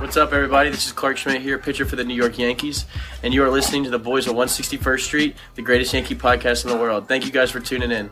What's 0.00 0.16
up, 0.16 0.32
everybody? 0.32 0.70
This 0.70 0.86
is 0.86 0.92
Clarke 0.92 1.18
Schmidt 1.18 1.42
here, 1.42 1.58
pitcher 1.58 1.84
for 1.84 1.94
the 1.94 2.04
New 2.04 2.14
York 2.14 2.38
Yankees, 2.38 2.86
and 3.22 3.34
you 3.34 3.44
are 3.44 3.50
listening 3.50 3.84
to 3.84 3.90
the 3.90 3.98
Boys 3.98 4.26
of 4.26 4.34
161st 4.34 5.00
Street, 5.00 5.36
the 5.56 5.62
greatest 5.62 5.92
Yankee 5.92 6.14
podcast 6.14 6.64
in 6.64 6.70
the 6.70 6.76
world. 6.78 7.06
Thank 7.06 7.26
you 7.26 7.30
guys 7.30 7.50
for 7.50 7.60
tuning 7.60 7.90
in. 7.90 8.10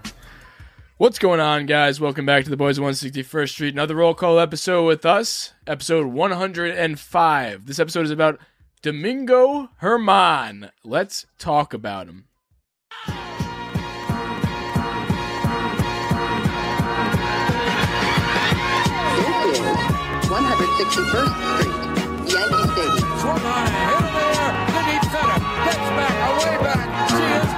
What's 0.99 1.19
going 1.19 1.41
on, 1.41 1.65
guys? 1.65 1.99
Welcome 1.99 2.27
back 2.27 2.45
to 2.45 2.51
the 2.51 2.59
Boys 2.59 2.77
of 2.77 2.85
161st 2.85 3.49
Street. 3.49 3.73
Another 3.73 3.95
roll 3.95 4.13
call 4.13 4.39
episode 4.39 4.85
with 4.85 5.07
us, 5.07 5.55
episode 5.67 6.09
105. 6.09 7.67
This 7.67 7.79
episode 7.79 8.05
is 8.05 8.11
about 8.11 8.39
Domingo 8.83 9.71
Germán. 9.81 10.71
Let's 10.85 11.25
talk 11.39 11.73
about 11.73 12.07
him. 12.07 12.27
161st 20.29 21.33
Street, 21.63 21.73
Yankee 21.73 21.78
Hit. 23.37 25.03
Gets 25.65 25.89
back, 25.97 26.17
away 26.29 26.57
back. 26.63 26.89
She 27.11 27.17
is 27.17 27.53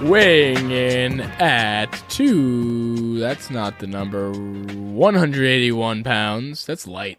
gone. 0.00 0.10
Weighing 0.10 0.70
in 0.72 1.20
at 1.20 1.92
two, 2.08 3.18
that's 3.20 3.50
not 3.50 3.78
the 3.78 3.86
number, 3.86 4.32
181 4.32 6.02
pounds. 6.02 6.66
That's 6.66 6.88
light. 6.88 7.18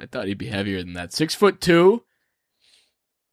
I 0.00 0.06
thought 0.06 0.26
he'd 0.26 0.38
be 0.38 0.46
heavier 0.46 0.82
than 0.82 0.94
that. 0.94 1.12
Six 1.12 1.36
foot 1.36 1.60
two, 1.60 2.02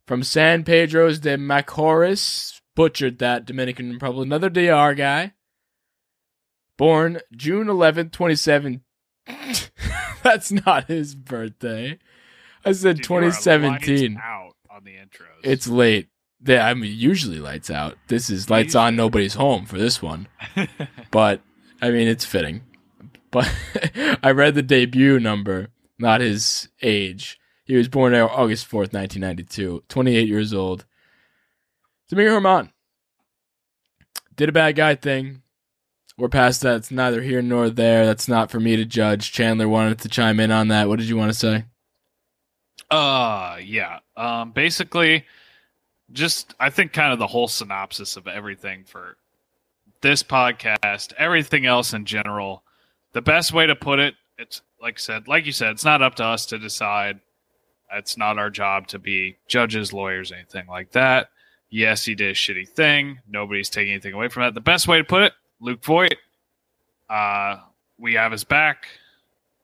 from 0.05 0.21
San 0.21 0.63
Pedro's 0.63 1.19
de 1.19 1.37
Macorís. 1.37 2.52
Butchered 2.75 3.19
that 3.19 3.45
Dominican 3.45 3.91
Republic. 3.91 4.25
Another 4.25 4.49
DR 4.49 4.95
guy. 4.95 5.33
Born 6.77 7.19
June 7.35 7.67
11th, 7.67 8.11
27. 8.11 8.81
That's 10.23 10.51
not 10.51 10.85
his 10.87 11.15
birthday. 11.15 11.99
I 12.65 12.71
said 12.71 12.97
Dude, 12.97 13.09
you 13.09 13.15
are 13.15 13.21
lights 13.23 13.43
2017. 13.43 14.21
out 14.23 14.55
on 14.71 14.83
the 14.83 14.91
intros. 14.91 15.27
It's 15.43 15.67
late. 15.67 16.07
They- 16.41 16.59
I 16.59 16.73
mean, 16.73 16.93
usually 16.97 17.39
lights 17.39 17.69
out. 17.69 17.97
This 18.07 18.29
is 18.29 18.49
lights 18.49 18.75
on, 18.75 18.95
nobody's 18.95 19.35
home 19.35 19.65
for 19.65 19.77
this 19.77 20.01
one. 20.01 20.27
But 21.11 21.41
I 21.81 21.91
mean, 21.91 22.07
it's 22.07 22.25
fitting. 22.25 22.61
But 23.29 23.53
I 24.23 24.31
read 24.31 24.55
the 24.55 24.63
debut 24.63 25.19
number, 25.19 25.67
not 25.99 26.21
his 26.21 26.69
age. 26.81 27.37
He 27.65 27.75
was 27.75 27.87
born 27.87 28.13
August 28.15 28.67
4th, 28.69 28.93
1992, 28.93 29.83
28 29.87 30.27
years 30.27 30.53
old. 30.53 30.85
Domingo 32.09 32.39
Germán 32.39 32.71
did 34.35 34.49
a 34.49 34.53
bad 34.53 34.75
guy 34.75 34.95
thing. 34.95 35.41
We're 36.17 36.29
past 36.29 36.61
that. 36.61 36.77
It's 36.77 36.91
neither 36.91 37.21
here 37.21 37.41
nor 37.41 37.69
there. 37.69 38.05
That's 38.05 38.27
not 38.27 38.51
for 38.51 38.59
me 38.59 38.75
to 38.75 38.85
judge. 38.85 39.31
Chandler 39.31 39.67
wanted 39.67 39.99
to 39.99 40.09
chime 40.09 40.39
in 40.39 40.51
on 40.51 40.67
that. 40.67 40.87
What 40.87 40.99
did 40.99 41.09
you 41.09 41.17
want 41.17 41.31
to 41.31 41.37
say? 41.39 41.65
uh 42.91 43.57
yeah. 43.63 43.99
Um 44.15 44.51
basically 44.51 45.25
just 46.11 46.53
I 46.59 46.69
think 46.69 46.93
kind 46.93 47.13
of 47.13 47.19
the 47.19 47.27
whole 47.27 47.47
synopsis 47.47 48.17
of 48.17 48.27
everything 48.27 48.83
for 48.83 49.17
this 50.01 50.21
podcast, 50.21 51.13
everything 51.17 51.65
else 51.65 51.93
in 51.93 52.05
general. 52.05 52.63
The 53.13 53.21
best 53.21 53.53
way 53.53 53.65
to 53.65 53.75
put 53.75 53.99
it, 53.99 54.15
it's 54.37 54.61
like 54.81 54.95
I 54.95 54.99
said, 54.99 55.27
like 55.27 55.45
you 55.45 55.51
said, 55.51 55.71
it's 55.71 55.85
not 55.85 56.01
up 56.01 56.15
to 56.15 56.25
us 56.25 56.45
to 56.47 56.59
decide. 56.59 57.19
It's 57.91 58.17
not 58.17 58.37
our 58.37 58.49
job 58.49 58.87
to 58.87 58.99
be 58.99 59.37
judges, 59.47 59.93
lawyers, 59.93 60.31
anything 60.31 60.67
like 60.67 60.91
that. 60.91 61.29
Yes, 61.73 62.05
he 62.05 62.13
did 62.13 62.29
a 62.29 62.33
shitty 62.35 62.69
thing. 62.69 63.19
Nobody's 63.27 63.67
taking 63.67 63.93
anything 63.93 64.13
away 64.13 64.27
from 64.27 64.43
that. 64.43 64.53
The 64.53 64.61
best 64.61 64.87
way 64.87 64.99
to 64.99 65.03
put 65.03 65.23
it, 65.23 65.33
Luke 65.59 65.83
Voit, 65.83 66.13
uh, 67.09 67.61
we 67.97 68.13
have 68.13 68.31
his 68.31 68.43
back, 68.43 68.85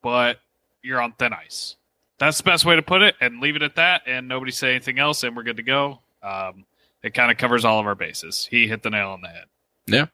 but 0.01 0.39
you're 0.81 0.99
on 0.99 1.11
thin 1.11 1.33
ice. 1.33 1.75
That's 2.17 2.37
the 2.37 2.45
best 2.45 2.65
way 2.65 2.75
to 2.75 2.81
put 2.81 3.03
it, 3.03 3.13
and 3.21 3.39
leave 3.39 3.55
it 3.55 3.61
at 3.61 3.75
that. 3.75 4.01
And 4.07 4.27
nobody 4.27 4.51
say 4.51 4.71
anything 4.71 4.97
else, 4.97 5.21
and 5.21 5.37
we're 5.37 5.43
good 5.43 5.57
to 5.57 5.63
go. 5.63 5.99
Um, 6.23 6.65
it 7.03 7.13
kind 7.13 7.29
of 7.29 7.37
covers 7.37 7.63
all 7.63 7.79
of 7.79 7.85
our 7.85 7.93
bases. 7.93 8.47
He 8.49 8.67
hit 8.67 8.81
the 8.81 8.89
nail 8.89 9.09
on 9.09 9.21
the 9.21 9.27
head. 9.27 9.45
Yeah, 9.85 10.07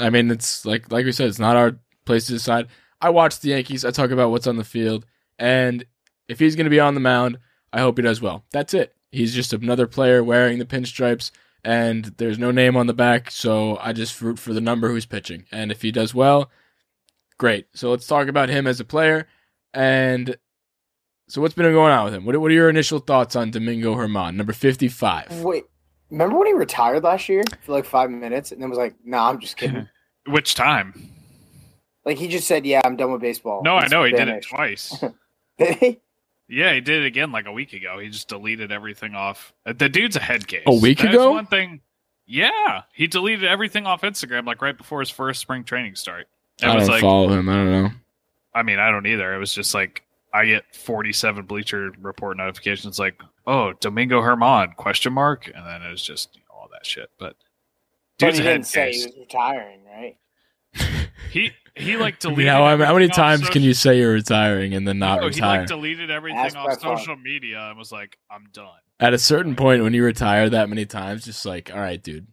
I 0.00 0.08
mean, 0.08 0.30
it's 0.30 0.64
like 0.64 0.90
like 0.90 1.04
we 1.04 1.12
said, 1.12 1.28
it's 1.28 1.38
not 1.38 1.56
our 1.56 1.76
place 2.06 2.24
to 2.28 2.32
decide. 2.32 2.68
I 2.98 3.10
watch 3.10 3.40
the 3.40 3.50
Yankees. 3.50 3.84
I 3.84 3.90
talk 3.90 4.10
about 4.10 4.30
what's 4.30 4.46
on 4.46 4.56
the 4.56 4.64
field, 4.64 5.04
and 5.38 5.84
if 6.28 6.38
he's 6.38 6.56
going 6.56 6.64
to 6.64 6.70
be 6.70 6.80
on 6.80 6.94
the 6.94 7.00
mound, 7.00 7.40
I 7.74 7.80
hope 7.80 7.98
he 7.98 8.02
does 8.02 8.22
well. 8.22 8.42
That's 8.52 8.72
it. 8.72 8.96
He's 9.12 9.34
just 9.34 9.52
another 9.52 9.86
player 9.86 10.24
wearing 10.24 10.58
the 10.58 10.64
pinstripes, 10.64 11.30
and 11.62 12.06
there's 12.16 12.38
no 12.38 12.50
name 12.50 12.76
on 12.76 12.86
the 12.86 12.94
back, 12.94 13.30
so 13.30 13.78
I 13.78 13.92
just 13.92 14.20
root 14.20 14.38
for 14.38 14.52
the 14.52 14.60
number 14.60 14.88
who's 14.88 15.06
pitching. 15.06 15.44
And 15.52 15.70
if 15.70 15.82
he 15.82 15.92
does 15.92 16.14
well, 16.14 16.50
great. 17.38 17.66
So 17.74 17.90
let's 17.90 18.06
talk 18.06 18.28
about 18.28 18.48
him 18.48 18.66
as 18.66 18.80
a 18.80 18.84
player. 18.84 19.28
And 19.74 20.36
so, 21.28 21.40
what's 21.40 21.54
been 21.54 21.70
going 21.72 21.92
on 21.92 22.06
with 22.06 22.14
him? 22.14 22.24
What, 22.24 22.36
what 22.38 22.50
are 22.50 22.54
your 22.54 22.68
initial 22.68 22.98
thoughts 22.98 23.36
on 23.36 23.50
Domingo 23.50 23.94
Germán, 23.94 24.34
number 24.34 24.52
fifty-five? 24.52 25.42
Wait, 25.42 25.64
remember 26.10 26.36
when 26.36 26.48
he 26.48 26.52
retired 26.52 27.04
last 27.04 27.28
year 27.28 27.42
for 27.62 27.72
like 27.72 27.84
five 27.84 28.10
minutes 28.10 28.52
and 28.52 28.60
then 28.60 28.68
was 28.68 28.78
like, 28.78 28.94
"Nah, 29.04 29.30
I'm 29.30 29.38
just 29.38 29.56
kidding." 29.56 29.88
Which 30.26 30.54
time? 30.54 31.10
like 32.04 32.18
he 32.18 32.28
just 32.28 32.46
said, 32.46 32.66
"Yeah, 32.66 32.80
I'm 32.84 32.96
done 32.96 33.12
with 33.12 33.20
baseball." 33.20 33.62
No, 33.62 33.76
I 33.76 33.82
He's 33.82 33.90
know 33.90 34.04
he 34.04 34.12
did 34.12 34.28
it 34.28 34.42
twice. 34.42 35.02
Did 35.58 35.76
he? 35.76 36.00
Yeah, 36.52 36.74
he 36.74 36.82
did 36.82 37.02
it 37.02 37.06
again 37.06 37.32
like 37.32 37.46
a 37.46 37.52
week 37.52 37.72
ago. 37.72 37.98
He 37.98 38.08
just 38.10 38.28
deleted 38.28 38.70
everything 38.70 39.14
off. 39.14 39.54
Uh, 39.64 39.72
The 39.72 39.88
dude's 39.88 40.16
a 40.16 40.20
head 40.20 40.46
case. 40.46 40.64
A 40.66 40.74
week 40.74 40.98
That's 40.98 41.14
ago? 41.14 41.32
One 41.32 41.46
thing. 41.46 41.80
Yeah, 42.26 42.82
he 42.92 43.06
deleted 43.06 43.44
everything 43.44 43.86
off 43.86 44.02
Instagram 44.02 44.46
like 44.46 44.60
right 44.60 44.76
before 44.76 45.00
his 45.00 45.08
first 45.08 45.40
spring 45.40 45.64
training 45.64 45.96
start. 45.96 46.28
It 46.60 46.66
I 46.66 46.74
was 46.74 46.84
don't 46.84 46.92
like, 46.92 47.00
follow 47.00 47.28
him. 47.30 47.48
I 47.48 47.54
don't 47.54 47.70
know. 47.70 47.90
I 48.54 48.62
mean, 48.62 48.78
I 48.78 48.90
don't 48.90 49.06
either. 49.06 49.34
It 49.34 49.38
was 49.38 49.54
just 49.54 49.74
like 49.74 50.02
I 50.34 50.44
get 50.44 50.64
47 50.74 51.46
Bleacher 51.46 51.90
Report 52.00 52.36
notifications 52.36 52.98
like, 52.98 53.20
"Oh, 53.46 53.72
Domingo 53.80 54.20
Germán?" 54.20 54.76
question 54.76 55.14
mark, 55.14 55.50
and 55.54 55.66
then 55.66 55.82
it 55.82 55.90
was 55.90 56.02
just 56.02 56.34
you 56.36 56.42
know, 56.42 56.54
all 56.60 56.68
that 56.72 56.84
shit. 56.86 57.10
But 57.18 57.34
But 58.18 58.34
he 58.34 58.40
a 58.40 58.42
head 58.42 58.52
didn't 58.52 58.66
say 58.66 58.92
he 58.92 59.06
was 59.06 59.16
retiring, 59.18 59.80
right? 59.86 60.16
He 61.30 61.50
he 61.74 61.96
like 61.96 62.14
I 62.16 62.18
deleted. 62.18 62.38
mean, 62.38 62.46
how, 62.48 62.76
how 62.84 62.94
many 62.94 63.08
times 63.08 63.40
social- 63.42 63.52
can 63.52 63.62
you 63.62 63.74
say 63.74 63.98
you're 63.98 64.12
retiring 64.12 64.74
and 64.74 64.86
then 64.86 64.98
not 64.98 65.16
No, 65.20 65.28
he 65.28 65.34
retire? 65.34 65.60
like 65.60 65.68
deleted 65.68 66.10
everything 66.10 66.38
Ask 66.38 66.56
off 66.56 66.66
Brett 66.66 66.80
Favre. 66.82 66.96
social 66.98 67.16
media 67.16 67.60
and 67.68 67.78
was 67.78 67.92
like, 67.92 68.16
"I'm 68.30 68.46
done." 68.52 68.68
At 69.00 69.14
a 69.14 69.18
certain 69.18 69.56
point, 69.56 69.82
when 69.82 69.94
you 69.94 70.04
retire 70.04 70.48
that 70.50 70.68
many 70.68 70.86
times, 70.86 71.24
just 71.24 71.44
like, 71.44 71.70
all 71.74 71.80
right, 71.80 72.00
dude, 72.02 72.28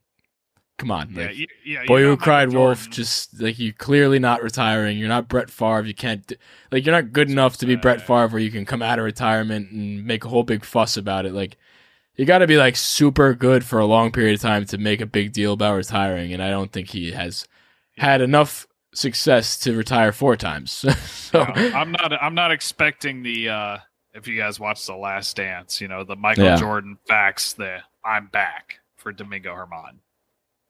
come 0.77 0.91
on. 0.91 1.11
Yeah, 1.13 1.25
Like, 1.27 1.37
you, 1.37 1.47
yeah. 1.65 1.85
boy 1.87 2.01
you 2.01 2.05
who 2.09 2.17
cried 2.17 2.49
Michael 2.49 2.65
wolf, 2.65 2.89
just 2.91 3.41
like 3.41 3.57
you 3.57 3.73
clearly 3.73 4.19
not 4.19 4.43
retiring. 4.43 4.97
You're 4.99 5.07
not 5.09 5.27
Brett 5.27 5.49
Favre. 5.49 5.85
You 5.87 5.95
can't, 5.95 6.27
do, 6.27 6.35
like, 6.71 6.85
you're 6.85 6.93
not 6.95 7.11
good 7.11 7.29
enough 7.29 7.57
to 7.57 7.65
be 7.65 7.75
Brett 7.75 8.01
say. 8.01 8.05
Favre 8.05 8.27
where 8.27 8.39
you 8.41 8.51
can 8.51 8.65
come 8.65 8.81
out 8.83 8.99
of 8.99 9.05
retirement 9.05 9.71
and 9.71 10.05
make 10.05 10.25
a 10.25 10.29
whole 10.29 10.43
big 10.43 10.63
fuss 10.63 10.95
about 10.95 11.25
it. 11.25 11.33
Like, 11.33 11.57
you 12.15 12.25
got 12.25 12.39
to 12.39 12.47
be 12.47 12.57
like 12.57 12.75
super 12.75 13.33
good 13.33 13.63
for 13.63 13.79
a 13.79 13.85
long 13.85 14.11
period 14.11 14.35
of 14.35 14.41
time 14.41 14.65
to 14.65 14.77
make 14.77 14.99
a 15.01 15.05
big 15.07 15.31
deal 15.33 15.53
about 15.53 15.75
retiring. 15.75 16.33
And 16.33 16.43
I 16.43 16.49
don't 16.51 16.71
think 16.71 16.89
he 16.89 17.13
has 17.13 17.47
had 17.97 18.21
enough 18.21 18.67
success 18.93 19.59
to 19.61 19.75
retire 19.75 20.11
four 20.11 20.35
times. 20.35 20.71
so, 21.11 21.43
No, 21.43 21.43
I'm 21.43 21.91
not. 21.91 22.13
I'm 22.13 22.35
not 22.35 22.51
expecting 22.51 23.23
the. 23.23 23.49
uh 23.49 23.77
If 24.13 24.27
you 24.27 24.37
guys 24.37 24.59
watch 24.59 24.85
The 24.85 24.95
Last 24.95 25.35
Dance, 25.35 25.79
you 25.81 25.87
know 25.87 26.03
the 26.03 26.15
Michael 26.15 26.45
Yeah. 26.45 26.55
Jordan 26.57 26.97
facts. 27.07 27.53
The 27.53 27.79
I'm 28.03 28.27
back 28.27 28.79
for 28.95 29.11
Domingo 29.11 29.53
Germán. 29.55 29.97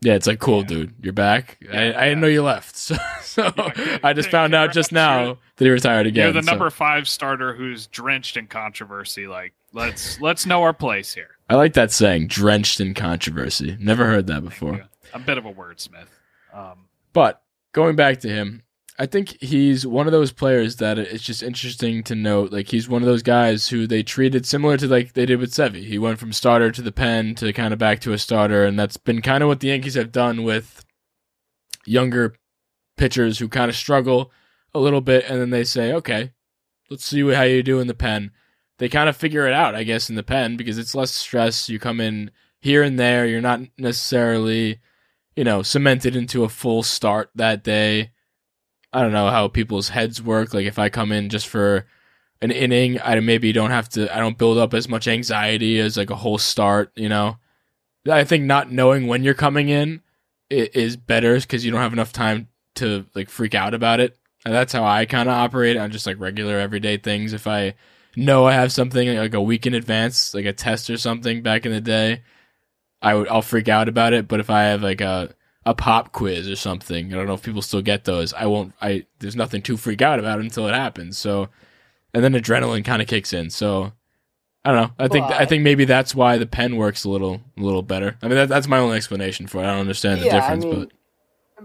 Yeah, 0.02 0.14
it's 0.14 0.28
like 0.28 0.40
cool, 0.40 0.60
Yeah. 0.62 0.68
dude. 0.68 0.94
You're 1.02 1.14
back. 1.14 1.58
I, 1.62 1.66
Yeah, 1.66 1.80
I 1.80 1.84
yeah. 1.86 2.06
didn't 2.06 2.20
know 2.22 2.28
you 2.28 2.42
left, 2.44 2.76
so, 2.78 2.96
so 3.22 3.52
Yeah, 3.58 3.98
I 4.04 4.14
just 4.14 4.30
found 4.30 4.54
out 4.56 4.72
just 4.72 4.92
now 4.94 5.38
that 5.58 5.66
he 5.66 5.70
retired 5.70 6.08
again. 6.08 6.26
You're 6.34 6.42
the 6.42 6.44
so- 6.46 6.52
number 6.52 6.70
five 6.70 7.08
starter 7.08 7.54
who's 7.54 7.88
drenched 7.88 8.38
in 8.38 8.48
controversy. 8.48 9.28
Like 9.28 9.54
let's 9.74 10.20
let's 10.22 10.46
know 10.46 10.64
our 10.64 10.74
place 10.74 11.14
here. 11.14 11.32
I 11.50 11.56
like 11.56 11.74
that 11.74 11.92
saying, 11.92 12.28
"drenched 12.28 12.80
in 12.80 12.94
controversy." 12.94 13.76
Never 13.80 14.06
heard 14.06 14.28
that 14.28 14.44
before. 14.44 14.88
I'm 15.14 15.22
a 15.24 15.26
bit 15.26 15.38
of 15.40 15.46
a 15.46 15.52
wordsmith. 15.54 16.08
Um, 16.54 16.86
But 17.14 17.42
going 17.74 17.96
back 17.96 18.20
to 18.22 18.30
him, 18.30 18.64
I 18.98 19.06
think 19.06 19.42
he's 19.42 19.88
one 19.88 20.08
of 20.08 20.12
those 20.12 20.34
players 20.34 20.76
that 20.78 21.00
it's 21.00 21.24
just 21.24 21.42
interesting 21.42 22.04
to 22.04 22.16
note. 22.16 22.52
Like 22.52 22.68
he's 22.68 22.90
one 22.90 23.02
of 23.02 23.08
those 23.08 23.24
guys 23.24 23.70
who 23.70 23.88
they 23.88 24.04
treated 24.04 24.46
similar 24.46 24.76
to 24.76 24.88
like 24.88 25.14
they 25.14 25.26
did 25.26 25.40
with 25.40 25.54
Sevy. 25.54 25.86
He 25.86 25.98
went 25.98 26.20
from 26.20 26.34
starter 26.34 26.70
to 26.70 26.82
the 26.82 26.92
pen 26.92 27.34
to 27.36 27.54
kind 27.54 27.72
of 27.72 27.80
back 27.80 28.02
to 28.02 28.12
a 28.12 28.18
starter, 28.18 28.66
and 28.66 28.78
that's 28.78 28.98
been 28.98 29.22
kind 29.22 29.42
of 29.42 29.48
what 29.48 29.62
the 29.62 29.70
Yankees 29.70 29.94
have 29.94 30.12
done 30.12 30.44
with 30.44 30.84
younger 31.86 32.36
pitchers 32.98 33.40
who 33.40 33.48
kind 33.48 33.70
of 33.70 33.76
struggle 33.78 34.34
a 34.74 34.80
little 34.80 35.02
bit, 35.02 35.24
and 35.30 35.40
then 35.40 35.50
they 35.50 35.64
say, 35.64 35.94
"Okay, 35.94 36.34
let's 36.90 37.06
see 37.06 37.22
how 37.34 37.44
you 37.44 37.64
do 37.64 37.80
in 37.80 37.88
the 37.88 37.94
pen." 37.94 38.32
They 38.80 38.90
kind 38.90 39.08
of 39.08 39.16
figure 39.16 39.48
it 39.48 39.54
out, 39.54 39.76
I 39.76 39.84
guess, 39.84 40.10
in 40.10 40.16
the 40.16 40.24
pen 40.24 40.58
because 40.58 40.78
it's 40.78 40.96
less 40.96 41.12
stress. 41.12 41.70
You 41.70 41.80
come 41.80 42.02
in 42.02 42.32
here 42.60 42.84
and 42.84 43.00
there. 43.00 43.26
You're 43.26 43.40
not 43.40 43.62
necessarily 43.78 44.80
you 45.40 45.46
know, 45.46 45.62
cemented 45.62 46.18
into 46.18 46.44
a 46.44 46.50
full 46.50 46.84
start 46.84 47.30
that 47.34 47.64
day. 47.64 48.12
I 48.92 49.02
don't 49.02 49.14
know 49.14 49.30
how 49.30 49.48
people's 49.48 49.88
heads 49.88 50.22
work. 50.22 50.54
Like 50.54 50.66
if 50.66 50.78
I 50.78 50.90
come 50.90 51.14
in 51.14 51.30
just 51.30 51.48
for 51.48 51.88
an 52.42 52.52
inning, 52.52 53.00
I 53.02 53.18
maybe 53.22 53.54
don't 53.54 53.70
have 53.70 53.88
to 53.92 54.14
I 54.14 54.20
don't 54.20 54.38
build 54.38 54.58
up 54.58 54.74
as 54.74 54.90
much 54.90 55.08
anxiety 55.08 55.80
as 55.80 55.96
like 55.96 56.10
a 56.10 56.18
whole 56.18 56.40
start, 56.40 56.92
you 56.98 57.08
know. 57.08 57.38
I 58.06 58.26
think 58.26 58.44
not 58.44 58.70
knowing 58.70 59.08
when 59.08 59.24
you're 59.24 59.34
coming 59.34 59.70
in 59.70 60.02
is 60.50 60.98
better 60.98 61.40
because 61.40 61.64
you 61.64 61.72
don't 61.72 61.80
have 61.80 61.94
enough 61.94 62.12
time 62.12 62.50
to 62.76 63.06
like 63.16 63.30
freak 63.30 63.56
out 63.56 63.74
about 63.74 64.02
it. 64.02 64.18
And 64.44 64.54
that's 64.54 64.74
how 64.74 64.84
I 64.84 65.06
kind 65.06 65.30
of 65.30 65.36
operate 65.36 65.78
on 65.78 65.94
just 65.94 66.06
like 66.06 66.20
regular 66.20 66.60
everyday 66.60 66.98
things. 66.98 67.32
If 67.32 67.48
I 67.48 67.76
know 68.14 68.46
I 68.46 68.56
have 68.56 68.74
something 68.74 69.16
like 69.16 69.34
a 69.34 69.42
week 69.42 69.66
in 69.66 69.74
advance, 69.74 70.34
like 70.34 70.44
a 70.44 70.52
test 70.52 70.90
or 70.90 70.98
something 70.98 71.42
back 71.44 71.66
in 71.66 71.72
the 71.72 71.80
day, 71.80 72.24
I 73.02 73.14
would 73.16 73.28
I'll 73.30 73.42
freak 73.42 73.68
out 73.70 73.88
about 73.90 74.14
it. 74.14 74.28
But 74.28 74.40
if 74.40 74.50
I 74.50 74.64
have 74.64 74.82
like 74.84 75.02
a 75.02 75.34
a 75.66 75.74
pop 75.74 76.12
quiz 76.12 76.48
or 76.50 76.56
something, 76.56 77.14
I 77.14 77.18
don't 77.18 77.28
know 77.28 77.34
if 77.34 77.44
people 77.44 77.62
still 77.62 77.82
get 77.82 78.06
those. 78.06 78.34
I 78.34 78.46
won't. 78.46 78.74
I 78.82 79.06
there's 79.20 79.36
nothing 79.36 79.62
to 79.64 79.78
freak 79.78 80.02
out 80.02 80.20
about 80.20 80.40
until 80.40 80.68
it 80.68 80.74
happens. 80.74 81.18
So, 81.18 81.50
and 82.14 82.24
then 82.24 82.34
adrenaline 82.34 82.84
kind 82.86 83.02
of 83.02 83.08
kicks 83.08 83.34
in. 83.34 83.50
So. 83.50 83.94
I 84.66 84.74
don't 84.74 84.82
know. 84.82 84.94
I 85.00 85.08
think 85.08 85.30
Well, 85.30 85.40
I 85.40 85.44
I- 85.44 85.46
think 85.46 85.64
maybe 85.64 85.86
that's 85.86 86.14
why 86.14 86.38
the 86.38 86.46
pen 86.46 86.76
works 86.76 87.06
a 87.06 87.10
little 87.10 87.40
a 87.58 87.62
little 87.62 87.82
better. 87.82 88.18
I 88.22 88.28
mean 88.28 88.36
that, 88.36 88.50
that's 88.50 88.68
my 88.68 88.78
only 88.78 88.98
explanation 88.98 89.48
for 89.48 89.60
it. 89.60 89.62
I 89.64 89.68
don't 89.68 89.80
understand 89.80 90.20
the 90.20 90.26
Yeah, 90.26 90.36
I 90.36 90.40
difference, 90.56 90.66
mean, 90.66 90.92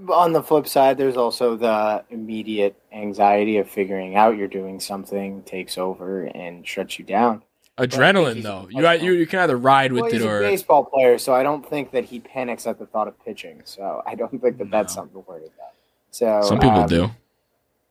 but 0.06 0.14
On 0.14 0.32
the 0.32 0.42
flip 0.44 0.68
side, 0.68 0.96
there's 0.96 1.16
also 1.16 1.56
the 1.56 2.04
immediate 2.10 2.80
anxiety 2.92 3.58
of 3.58 3.68
figuring 3.68 4.14
out 4.14 4.36
you're 4.36 4.46
doing 4.46 4.78
something 4.78 5.42
takes 5.42 5.76
over 5.76 6.22
and 6.26 6.64
shuts 6.66 6.96
you 7.00 7.04
down. 7.04 7.42
Adrenaline 7.78 8.42
though, 8.42 8.68
you 8.70 8.88
you 9.04 9.12
you 9.18 9.26
can 9.26 9.40
either 9.40 9.56
ride 9.56 9.92
with 9.92 10.02
well, 10.02 10.12
he's 10.12 10.22
it 10.22 10.26
a 10.26 10.30
or 10.30 10.40
baseball 10.40 10.84
player, 10.84 11.18
so 11.18 11.34
I 11.34 11.42
don't 11.42 11.68
think 11.68 11.90
that 11.90 12.04
he 12.04 12.20
panics 12.20 12.66
at 12.68 12.78
the 12.78 12.86
thought 12.86 13.08
of 13.08 13.24
pitching. 13.24 13.62
So 13.64 14.00
I 14.06 14.14
don't 14.14 14.30
think 14.30 14.42
that 14.58 14.70
that's 14.70 14.94
something 14.94 15.12
to 15.20 15.28
worry 15.28 15.40
about. 15.46 15.72
So 16.12 16.42
some 16.42 16.60
people 16.60 16.80
um, 16.80 16.88
do. 16.88 17.10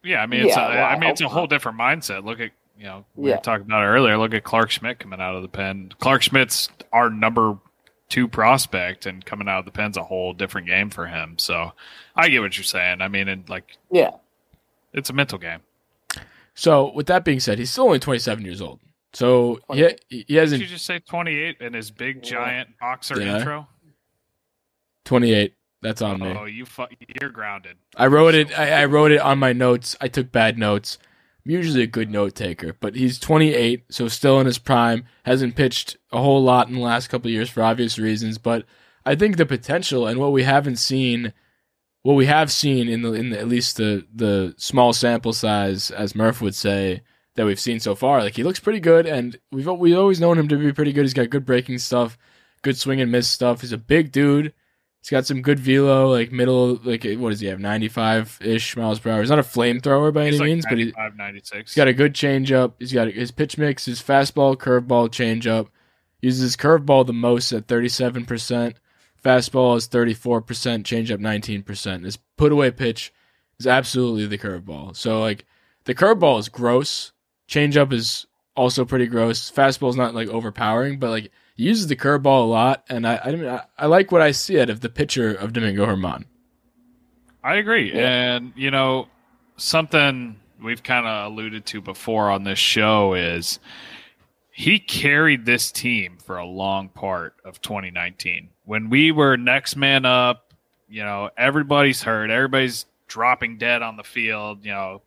Yeah, 0.04 0.22
I 0.22 0.26
mean, 0.26 0.42
it's 0.46 0.56
Yeah, 0.56 0.68
a, 0.68 0.70
well, 0.76 0.86
I 0.86 0.94
I 0.94 1.00
mean, 1.00 1.10
it's 1.10 1.22
a 1.22 1.28
whole 1.28 1.44
not. 1.44 1.50
different 1.50 1.78
mindset. 1.78 2.24
Look 2.24 2.40
at 2.40 2.52
you 2.78 2.86
know 2.86 3.04
we 3.16 3.30
Yeah. 3.30 3.36
were 3.36 3.42
talking 3.42 3.66
about 3.66 3.84
it 3.84 3.88
earlier. 3.88 4.18
Look 4.18 4.34
at 4.34 4.46
Clarke 4.46 4.72
Schmidt 4.72 5.00
coming 5.00 5.20
out 5.20 5.36
of 5.36 5.42
the 5.42 5.50
pen. 5.50 5.92
Clarke 6.00 6.22
Schmidt's 6.22 6.70
our 6.94 7.10
number 7.10 7.58
two 8.08 8.30
prospect, 8.30 9.06
and 9.06 9.26
coming 9.26 9.50
out 9.50 9.60
of 9.60 9.66
the 9.66 9.72
pen's 9.72 9.98
a 9.98 10.04
whole 10.04 10.34
different 10.34 10.68
game 10.68 10.90
for 10.92 11.08
him. 11.08 11.38
So 11.38 11.74
I 12.16 12.30
get 12.30 12.40
what 12.42 12.56
you're 12.58 12.64
saying. 12.64 13.02
I 13.02 13.10
mean, 13.10 13.28
and 13.28 13.50
like 13.50 13.78
Yeah, 13.92 14.12
it's 14.94 15.10
a 15.10 15.14
mental 15.14 15.40
game. 15.40 15.60
So 16.56 16.94
with 16.94 17.08
that 17.08 17.26
being 17.26 17.40
said, 17.42 17.58
he's 17.60 17.72
still 17.72 17.86
only 17.86 18.00
27 18.00 18.46
years 18.46 18.62
old. 18.62 18.80
So 19.14 19.60
he 19.72 19.96
he 20.28 20.36
hasn't 20.36 20.60
Did 20.62 20.70
you 20.70 20.76
just 20.76 20.86
say 20.86 21.00
28 21.00 21.58
in 21.62 21.74
his 21.74 21.92
big 21.92 22.18
Yeah. 22.18 22.32
giant 22.32 22.70
boxer 22.80 23.22
Yeah. 23.22 23.38
intro? 23.38 23.68
28. 25.06 25.54
That's 25.82 26.02
on 26.02 26.22
me. 26.22 26.34
Oh, 26.38 26.46
you 26.46 26.66
fu- 26.66 26.86
you're 27.20 27.30
grounded. 27.30 27.76
I 27.98 28.08
wrote 28.08 28.36
it. 28.36 28.58
I, 28.58 28.84
I 28.84 28.86
wrote 28.86 29.12
it 29.12 29.20
on 29.20 29.38
my 29.38 29.52
notes. 29.52 29.98
I 30.00 30.08
took 30.08 30.32
bad 30.32 30.58
notes. 30.58 30.98
I'm 31.46 31.52
usually 31.52 31.84
a 31.84 31.88
good 31.88 32.10
note 32.10 32.36
taker, 32.36 32.74
but 32.80 32.96
he's 32.96 33.20
28, 33.20 33.84
so 33.90 34.08
still 34.08 34.40
in 34.40 34.46
his 34.46 34.58
prime. 34.60 35.04
Hasn't 35.26 35.58
pitched 35.58 35.98
a 36.14 36.22
whole 36.22 36.42
lot 36.42 36.70
in 36.70 36.76
the 36.76 36.80
last 36.80 37.10
couple 37.10 37.28
of 37.28 37.34
years 37.34 37.50
for 37.50 37.62
obvious 37.62 38.00
reasons, 38.00 38.38
but 38.38 38.66
I 39.06 39.16
think 39.16 39.36
the 39.36 39.46
potential 39.46 40.08
and 40.08 40.22
what 40.22 40.32
we 40.32 40.44
haven't 40.44 40.78
seen, 40.78 41.34
what 42.02 42.14
we 42.14 42.28
have 42.28 42.50
seen 42.50 42.88
in 42.88 43.02
the 43.02 43.12
in 43.12 43.32
the, 43.32 43.40
at 43.40 43.50
least 43.50 43.76
the 43.76 44.08
the 44.16 44.56
small 44.58 44.94
sample 44.94 45.34
size, 45.34 45.92
as 45.92 46.16
Murph 46.16 46.42
would 46.42 46.56
say, 46.56 47.02
that 47.36 47.46
we've 47.46 47.60
seen 47.60 47.80
so 47.80 47.96
far, 47.96 48.22
like 48.22 48.36
he 48.36 48.44
looks 48.44 48.60
pretty 48.60 48.80
good, 48.80 49.06
and 49.06 49.38
we've 49.52 49.68
we've 49.68 49.98
always 49.98 50.20
known 50.20 50.38
him 50.38 50.48
to 50.50 50.58
be 50.58 50.72
pretty 50.72 50.94
good. 50.94 51.04
He's 51.04 51.14
got 51.14 51.30
good 51.30 51.46
breaking 51.46 51.80
stuff, 51.80 52.18
good 52.62 52.78
swing 52.78 53.02
and 53.02 53.12
miss 53.12 53.30
stuff. 53.30 53.62
He's 53.62 53.72
a 53.72 53.78
big 53.78 54.12
dude. 54.12 54.54
He's 55.02 55.10
got 55.10 55.26
some 55.26 55.42
good 55.42 55.60
velo, 55.60 56.10
like 56.10 56.32
middle, 56.32 56.80
like 56.84 57.04
what 57.04 57.32
does 57.32 57.42
he 57.42 57.48
have, 57.48 57.60
ninety 57.60 57.90
five 57.90 58.38
ish 58.42 58.78
miles 58.78 59.00
per 59.00 59.12
hour. 59.12 59.20
He's 59.20 59.30
not 59.30 59.40
a 59.40 59.44
flamethrower 59.44 60.14
by 60.14 60.28
any 60.28 60.38
like 60.38 60.46
means, 60.46 60.66
but 60.70 60.78
he, 60.78 60.86
95, 60.86 61.16
96. 61.18 61.72
He's 61.72 61.76
got 61.76 61.88
a 61.88 61.94
good 61.94 62.14
changeup. 62.14 62.74
He's 62.80 62.94
got 62.94 63.10
his 63.12 63.32
pitch 63.32 63.58
mix, 63.58 63.86
his 63.86 64.02
fastball, 64.02 64.56
curveball, 64.56 65.10
changeup. 65.10 65.68
Uses 66.22 66.42
his 66.42 66.56
curveball 66.56 67.06
the 67.06 67.12
most 67.12 67.52
at 67.52 67.68
37%. 67.68 68.76
Fastball 69.24 69.78
is 69.78 69.88
34%, 69.88 70.44
changeup 70.84 71.20
19%. 71.20 72.06
His 72.06 72.18
put 72.38 72.52
away 72.52 72.72
pitch 72.72 73.14
is 73.60 73.68
absolutely 73.68 74.28
the 74.28 74.38
curveball. 74.38 74.96
So 74.96 75.20
like 75.20 75.46
the 75.86 75.96
curveball 75.96 76.40
is 76.40 76.50
gross. 76.50 77.13
Changeup 77.54 77.94
is 77.94 78.26
also 78.56 78.84
pretty 78.84 79.08
gross. 79.08 79.52
Fastball 79.52 79.90
is 79.90 79.96
not 79.96 80.16
like 80.16 80.28
overpowering, 80.28 80.98
but 80.98 81.10
like 81.10 81.32
he 81.56 81.64
uses 81.64 81.88
the 81.88 81.96
curveball 81.96 82.44
a 82.44 82.48
lot, 82.48 82.84
and 82.90 83.06
I 83.08 83.20
I, 83.24 83.32
mean, 83.32 83.48
I 83.48 83.64
I 83.78 83.86
like 83.86 84.12
what 84.12 84.22
I 84.22 84.32
see 84.32 84.60
out 84.60 84.70
of 84.70 84.82
the 84.82 84.90
pitcher 84.90 85.34
of 85.34 85.54
Domingo 85.54 85.86
Germán. 85.86 86.26
I 87.44 87.56
agree. 87.56 87.94
Yeah. 87.94 88.36
And, 88.36 88.54
you 88.56 88.72
know, 88.72 89.10
something 89.58 90.40
we've 90.64 90.82
kind 90.82 91.06
of 91.06 91.32
alluded 91.32 91.66
to 91.68 91.82
before 91.82 92.32
on 92.32 92.46
this 92.46 92.58
show 92.60 93.14
is 93.14 93.60
he 94.52 94.80
carried 94.80 95.46
this 95.46 95.72
team 95.72 96.18
for 96.24 96.38
a 96.38 96.46
long 96.46 96.88
part 96.88 97.36
of 97.44 97.62
2019. 97.62 98.50
When 98.64 98.90
we 98.90 99.12
were 99.12 99.36
next 99.36 99.76
man 99.76 100.06
up, 100.06 100.54
you 100.88 101.04
know, 101.04 101.30
everybody's 101.38 102.02
hurt, 102.02 102.30
everybody's 102.30 102.86
dropping 103.08 103.58
dead 103.58 103.82
on 103.82 103.98
the 103.98 104.04
field, 104.04 104.64
you 104.64 104.72
know, 104.72 105.02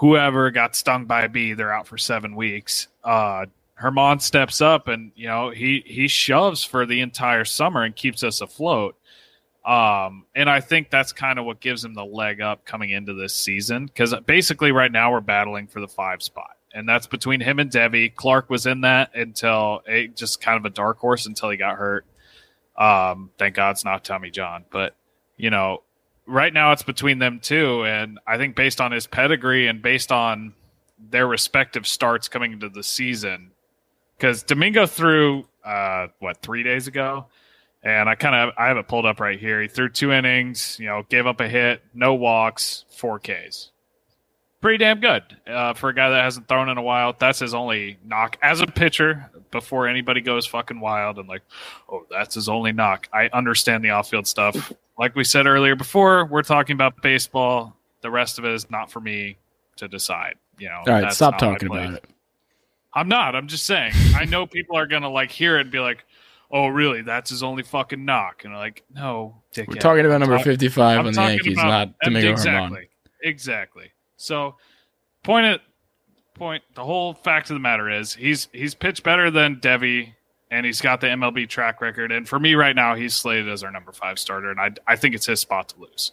whoever 0.00 0.50
got 0.50 0.74
stung 0.74 1.04
by 1.04 1.22
a 1.22 1.28
bee, 1.28 1.52
they're 1.52 1.72
out 1.72 1.86
for 1.86 1.98
seven 1.98 2.34
weeks. 2.34 2.88
Uh, 3.04 3.44
Germán 3.78 4.20
steps 4.20 4.62
up 4.62 4.88
and, 4.88 5.12
you 5.14 5.26
know, 5.26 5.50
he, 5.50 5.82
he 5.86 6.08
shoves 6.08 6.64
for 6.64 6.86
the 6.86 7.02
entire 7.02 7.44
summer 7.44 7.82
and 7.82 7.94
keeps 7.94 8.24
us 8.24 8.40
afloat. 8.40 8.96
Um, 9.64 10.24
and 10.34 10.48
I 10.48 10.60
think 10.60 10.88
that's 10.88 11.12
kind 11.12 11.38
of 11.38 11.44
what 11.44 11.60
gives 11.60 11.84
him 11.84 11.92
the 11.92 12.04
leg 12.04 12.40
up 12.40 12.64
coming 12.64 12.88
into 12.90 13.12
this 13.12 13.34
season 13.34 13.86
because 13.86 14.14
basically 14.26 14.72
right 14.72 14.90
now 14.90 15.12
we're 15.12 15.20
battling 15.20 15.66
for 15.66 15.80
the 15.82 15.88
five 15.88 16.22
spot, 16.22 16.56
and 16.72 16.88
that's 16.88 17.06
between 17.06 17.40
him 17.40 17.58
and 17.58 17.70
Devi. 17.70 18.08
Clarke 18.08 18.48
was 18.48 18.64
in 18.64 18.80
that 18.80 19.14
until 19.14 19.82
it 19.86 20.16
just 20.16 20.40
kind 20.40 20.56
of 20.56 20.64
a 20.64 20.70
dark 20.70 20.98
horse 20.98 21.26
until 21.26 21.50
he 21.50 21.58
got 21.58 21.76
hurt. 21.76 22.06
Um, 22.74 23.30
thank 23.36 23.54
God 23.54 23.72
it's 23.72 23.84
not 23.84 24.02
Tommy 24.02 24.30
John, 24.30 24.64
but 24.70 24.96
you 25.36 25.50
know, 25.50 25.82
right 26.26 26.52
now 26.52 26.72
it's 26.72 26.82
between 26.82 27.18
them 27.18 27.40
two, 27.40 27.84
and 27.84 28.18
I 28.26 28.36
think 28.36 28.56
based 28.56 28.80
on 28.80 28.92
his 28.92 29.06
pedigree 29.06 29.66
and 29.66 29.82
based 29.82 30.12
on 30.12 30.54
their 30.98 31.26
respective 31.26 31.86
starts 31.86 32.28
coming 32.28 32.52
into 32.52 32.68
the 32.68 32.82
season, 32.82 33.52
because 34.16 34.42
Domingo 34.42 34.86
threw 34.86 35.46
uh, 35.64 36.08
what 36.18 36.42
three 36.42 36.62
days 36.62 36.86
ago. 36.86 37.26
And 37.82 38.10
I 38.10 38.14
kind 38.14 38.34
of 38.34 38.54
I 38.58 38.68
have 38.68 38.76
it 38.76 38.88
pulled 38.88 39.06
up 39.06 39.20
right 39.20 39.40
here. 39.40 39.62
He 39.62 39.66
threw 39.66 39.88
two 39.88 40.12
innings, 40.12 40.76
you 40.78 40.86
know, 40.86 41.02
gave 41.08 41.26
up 41.26 41.40
a 41.40 41.48
hit, 41.48 41.82
no 41.94 42.12
walks, 42.12 42.84
four 42.90 43.18
Ks. 43.18 43.70
Pretty 44.60 44.76
damn 44.76 45.00
good 45.00 45.22
uh, 45.46 45.72
for 45.72 45.88
a 45.88 45.94
guy 45.94 46.10
that 46.10 46.22
hasn't 46.22 46.46
thrown 46.46 46.68
in 46.68 46.76
a 46.76 46.82
while. 46.82 47.16
That's 47.18 47.38
his 47.38 47.54
only 47.54 47.96
knock 48.04 48.36
as 48.42 48.60
a 48.60 48.66
pitcher. 48.66 49.30
Before 49.50 49.88
anybody 49.88 50.20
goes 50.20 50.46
fucking 50.46 50.78
wild 50.80 51.18
and 51.18 51.28
like, 51.28 51.42
oh, 51.88 52.06
that's 52.10 52.34
his 52.34 52.48
only 52.48 52.72
knock. 52.72 53.08
I 53.12 53.28
understand 53.32 53.84
the 53.84 53.90
off-field 53.90 54.26
stuff. 54.26 54.72
Like 54.98 55.16
we 55.16 55.24
said 55.24 55.46
earlier, 55.46 55.74
before 55.74 56.26
we're 56.26 56.42
talking 56.42 56.74
about 56.74 57.00
baseball. 57.02 57.76
The 58.02 58.10
rest 58.10 58.38
of 58.38 58.46
it 58.46 58.52
is 58.52 58.70
not 58.70 58.90
for 58.90 58.98
me 59.00 59.36
to 59.76 59.86
decide. 59.86 60.36
You 60.58 60.68
know, 60.68 60.82
All 60.86 61.02
right, 61.02 61.12
stop 61.12 61.38
talking 61.38 61.70
about 61.70 61.94
it. 61.94 62.04
I'm 62.94 63.08
not. 63.08 63.34
I'm 63.34 63.46
just 63.46 63.66
saying. 63.66 63.92
I 64.14 64.24
know 64.24 64.46
people 64.46 64.76
are 64.76 64.86
gonna 64.86 65.10
like 65.10 65.30
hear 65.30 65.58
it 65.58 65.62
and 65.62 65.70
be 65.70 65.80
like, 65.80 66.04
"Oh, 66.50 66.68
really? 66.68 67.02
That's 67.02 67.30
his 67.30 67.42
only 67.42 67.62
fucking 67.62 68.04
knock." 68.04 68.44
And 68.44 68.54
I'm 68.54 68.58
like, 68.58 68.84
no, 68.94 69.36
dickhead. 69.54 69.68
We're 69.68 69.74
talking 69.74 70.06
about 70.06 70.20
number 70.20 70.36
Talk- 70.36 70.44
55 70.44 70.98
I'm 70.98 71.06
on 71.06 71.12
the 71.12 71.22
Yankees, 71.22 71.56
not 71.56 71.98
Domingo 72.02 72.30
exactly, 72.30 72.78
Germán. 72.80 72.88
exactly. 73.22 73.92
So, 74.16 74.56
point 75.22 75.46
it, 75.46 75.60
point. 76.40 76.64
The 76.74 76.84
whole 76.84 77.14
fact 77.14 77.50
of 77.50 77.54
the 77.54 77.60
matter 77.60 77.88
is, 77.88 78.14
he's 78.14 78.48
he's 78.52 78.74
pitched 78.74 79.04
better 79.04 79.30
than 79.30 79.60
Devi, 79.60 80.14
and 80.50 80.66
he's 80.66 80.80
got 80.80 81.00
the 81.00 81.06
MLB 81.06 81.48
track 81.48 81.80
record. 81.80 82.10
And 82.10 82.28
for 82.28 82.40
me, 82.40 82.54
right 82.54 82.74
now, 82.74 82.96
he's 82.96 83.14
slated 83.14 83.48
as 83.48 83.62
our 83.62 83.70
number 83.70 83.92
five 83.92 84.18
starter, 84.18 84.50
and 84.50 84.58
I 84.58 84.70
I 84.88 84.96
think 84.96 85.14
it's 85.14 85.26
his 85.26 85.38
spot 85.38 85.68
to 85.68 85.80
lose. 85.80 86.12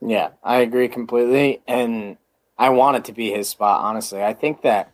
Yeah, 0.00 0.30
I 0.42 0.60
agree 0.60 0.88
completely, 0.88 1.60
and 1.68 2.16
I 2.56 2.70
want 2.70 2.96
it 2.96 3.04
to 3.06 3.12
be 3.12 3.30
his 3.30 3.48
spot. 3.48 3.82
Honestly, 3.82 4.22
I 4.22 4.32
think 4.32 4.62
that 4.62 4.92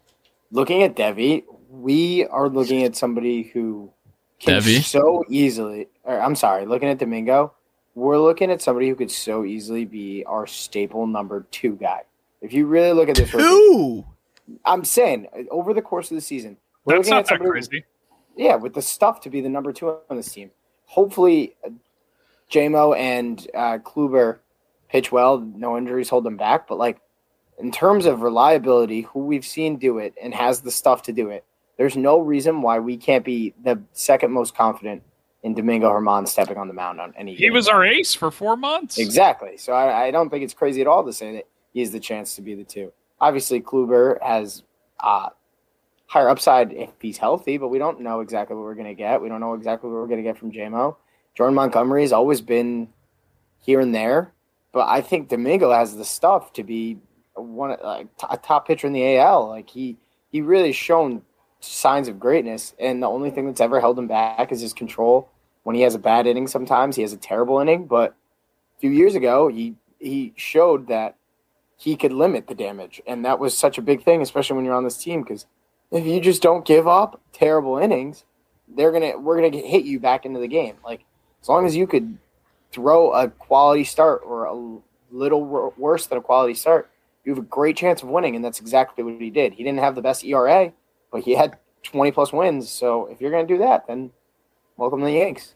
looking 0.50 0.82
at 0.82 0.96
Devi, 0.96 1.44
we 1.70 2.24
are 2.26 2.48
looking 2.48 2.82
at 2.82 2.96
somebody 2.96 3.42
who 3.42 3.92
can 4.40 4.54
Devi? 4.54 4.80
so 4.80 5.22
easily. 5.28 5.88
Or 6.02 6.18
I'm 6.18 6.34
sorry, 6.34 6.66
looking 6.66 6.88
at 6.88 6.98
Domingo, 6.98 7.52
we're 7.94 8.18
looking 8.18 8.50
at 8.50 8.62
somebody 8.62 8.88
who 8.88 8.96
could 8.96 9.10
so 9.10 9.44
easily 9.44 9.84
be 9.84 10.24
our 10.26 10.46
staple 10.46 11.06
number 11.06 11.46
two 11.50 11.76
guy. 11.76 12.02
If 12.40 12.52
you 12.52 12.66
really 12.66 12.92
look 12.92 13.08
at 13.08 13.16
this, 13.16 13.32
rookie, 13.32 13.46
Two. 13.46 14.04
I'm 14.64 14.84
saying 14.84 15.28
over 15.50 15.74
the 15.74 15.82
course 15.82 16.10
of 16.10 16.16
the 16.16 16.20
season, 16.20 16.56
we're 16.84 16.96
That's 16.96 17.08
looking 17.08 17.18
at 17.18 17.26
that 17.26 17.28
somebody. 17.28 17.50
crazy. 17.50 17.84
Yeah, 18.36 18.56
with 18.56 18.74
the 18.74 18.82
stuff 18.82 19.20
to 19.22 19.30
be 19.30 19.40
the 19.40 19.48
number 19.48 19.72
two 19.72 19.96
on 20.10 20.16
this 20.16 20.32
team. 20.32 20.50
Hopefully, 20.84 21.56
JMO 22.50 22.96
and 22.96 23.46
uh, 23.54 23.78
Kluber 23.78 24.38
pitch 24.88 25.10
well. 25.10 25.38
No 25.38 25.76
injuries 25.76 26.08
hold 26.08 26.24
them 26.24 26.36
back. 26.36 26.68
But 26.68 26.78
like 26.78 27.00
in 27.58 27.72
terms 27.72 28.06
of 28.06 28.22
reliability, 28.22 29.02
who 29.02 29.20
we've 29.20 29.46
seen 29.46 29.76
do 29.76 29.98
it 29.98 30.14
and 30.22 30.34
has 30.34 30.60
the 30.60 30.70
stuff 30.70 31.02
to 31.02 31.12
do 31.12 31.30
it, 31.30 31.44
there's 31.76 31.96
no 31.96 32.18
reason 32.18 32.62
why 32.62 32.78
we 32.78 32.96
can't 32.96 33.24
be 33.24 33.54
the 33.62 33.80
second 33.92 34.32
most 34.32 34.54
confident 34.54 35.02
in 35.42 35.54
Domingo 35.54 35.90
Germán 35.90 36.26
stepping 36.26 36.56
on 36.56 36.68
the 36.68 36.74
mound 36.74 37.00
on 37.00 37.14
any. 37.16 37.32
He 37.32 37.38
given 37.38 37.54
was 37.54 37.68
our 37.68 37.84
ace 37.84 38.14
for 38.14 38.30
four 38.30 38.56
months. 38.56 38.98
Exactly. 38.98 39.56
So 39.56 39.72
I, 39.72 40.06
I 40.06 40.10
don't 40.10 40.30
think 40.30 40.44
it's 40.44 40.54
crazy 40.54 40.80
at 40.80 40.86
all 40.86 41.04
to 41.04 41.12
say 41.12 41.34
that 41.34 41.46
he 41.72 41.80
has 41.80 41.90
the 41.90 42.00
chance 42.00 42.34
to 42.36 42.42
be 42.42 42.54
the 42.54 42.64
two. 42.64 42.92
Obviously, 43.20 43.60
Kluber 43.60 44.22
has 44.22 44.62
uh, 45.00 45.30
higher 46.06 46.28
upside 46.28 46.72
if 46.72 46.90
he's 47.00 47.18
healthy, 47.18 47.58
but 47.58 47.68
we 47.68 47.78
don't 47.78 48.00
know 48.00 48.20
exactly 48.20 48.56
what 48.56 48.62
we're 48.62 48.74
going 48.74 48.86
to 48.86 48.94
get. 48.94 49.20
We 49.20 49.28
don't 49.28 49.40
know 49.40 49.54
exactly 49.54 49.90
what 49.90 49.96
we're 49.96 50.06
going 50.06 50.22
to 50.22 50.28
get 50.28 50.38
from 50.38 50.52
JMO. 50.52 50.96
Jordan 51.34 51.54
Montgomery 51.54 52.02
has 52.02 52.12
always 52.12 52.40
been 52.40 52.88
here 53.58 53.80
and 53.80 53.94
there, 53.94 54.32
but 54.72 54.88
I 54.88 55.00
think 55.00 55.28
Domingo 55.28 55.72
has 55.72 55.96
the 55.96 56.04
stuff 56.04 56.52
to 56.54 56.62
be 56.62 56.98
one 57.34 57.76
like 57.82 58.08
a 58.28 58.36
top 58.36 58.66
pitcher 58.66 58.86
in 58.86 58.92
the 58.92 59.18
AL. 59.18 59.48
Like 59.48 59.68
he 59.68 59.96
he 60.30 60.40
really 60.40 60.72
shown 60.72 61.22
signs 61.60 62.08
of 62.08 62.20
greatness, 62.20 62.74
and 62.78 63.02
the 63.02 63.08
only 63.08 63.30
thing 63.30 63.46
that's 63.46 63.60
ever 63.60 63.80
held 63.80 63.98
him 63.98 64.06
back 64.06 64.52
is 64.52 64.60
his 64.60 64.72
control. 64.72 65.28
When 65.64 65.74
he 65.74 65.82
has 65.82 65.94
a 65.94 65.98
bad 65.98 66.26
inning, 66.26 66.46
sometimes 66.46 66.96
he 66.96 67.02
has 67.02 67.12
a 67.12 67.18
terrible 67.18 67.58
inning, 67.58 67.86
but 67.86 68.14
a 68.76 68.80
few 68.80 68.90
years 68.90 69.14
ago 69.14 69.48
he 69.48 69.74
he 69.98 70.32
showed 70.36 70.88
that 70.88 71.16
he 71.76 71.96
could 71.96 72.12
limit 72.12 72.46
the 72.46 72.54
damage, 72.54 73.02
and 73.06 73.24
that 73.24 73.38
was 73.38 73.56
such 73.56 73.78
a 73.78 73.82
big 73.82 74.02
thing, 74.02 74.22
especially 74.22 74.56
when 74.56 74.64
you're 74.64 74.74
on 74.74 74.84
this 74.84 74.96
team 74.96 75.22
because 75.22 75.46
if 75.90 76.06
you 76.06 76.20
just 76.20 76.42
don't 76.42 76.64
give 76.64 76.88
up 76.88 77.20
terrible 77.32 77.78
innings, 77.78 78.24
they're 78.68 78.92
gonna 78.92 79.18
we're 79.18 79.40
gonna 79.40 79.62
hit 79.62 79.84
you 79.84 80.00
back 80.00 80.24
into 80.24 80.40
the 80.40 80.48
game. 80.48 80.76
Like 80.84 81.04
as 81.42 81.48
long 81.48 81.66
as 81.66 81.76
you 81.76 81.86
could 81.86 82.18
throw 82.72 83.12
a 83.12 83.28
quality 83.28 83.84
start 83.84 84.22
or 84.24 84.44
a 84.44 84.78
little 85.10 85.44
wor- 85.44 85.72
worse 85.76 86.06
than 86.06 86.18
a 86.18 86.22
quality 86.22 86.54
start, 86.54 86.90
you 87.24 87.32
have 87.32 87.42
a 87.42 87.46
great 87.46 87.76
chance 87.76 88.02
of 88.02 88.08
winning, 88.08 88.34
and 88.34 88.44
that's 88.44 88.60
exactly 88.60 89.04
what 89.04 89.20
he 89.20 89.30
did. 89.30 89.52
He 89.52 89.62
didn't 89.62 89.80
have 89.80 89.94
the 89.94 90.02
best 90.02 90.24
ERA, 90.24 90.72
but 91.12 91.22
he 91.22 91.34
had 91.34 91.58
20 91.84 92.10
plus 92.10 92.32
wins. 92.32 92.68
So 92.68 93.06
if 93.06 93.20
you're 93.20 93.30
gonna 93.30 93.46
do 93.46 93.58
that, 93.58 93.86
then 93.86 94.10
welcome 94.76 95.00
to 95.00 95.06
the 95.06 95.12
Yanks. 95.12 95.54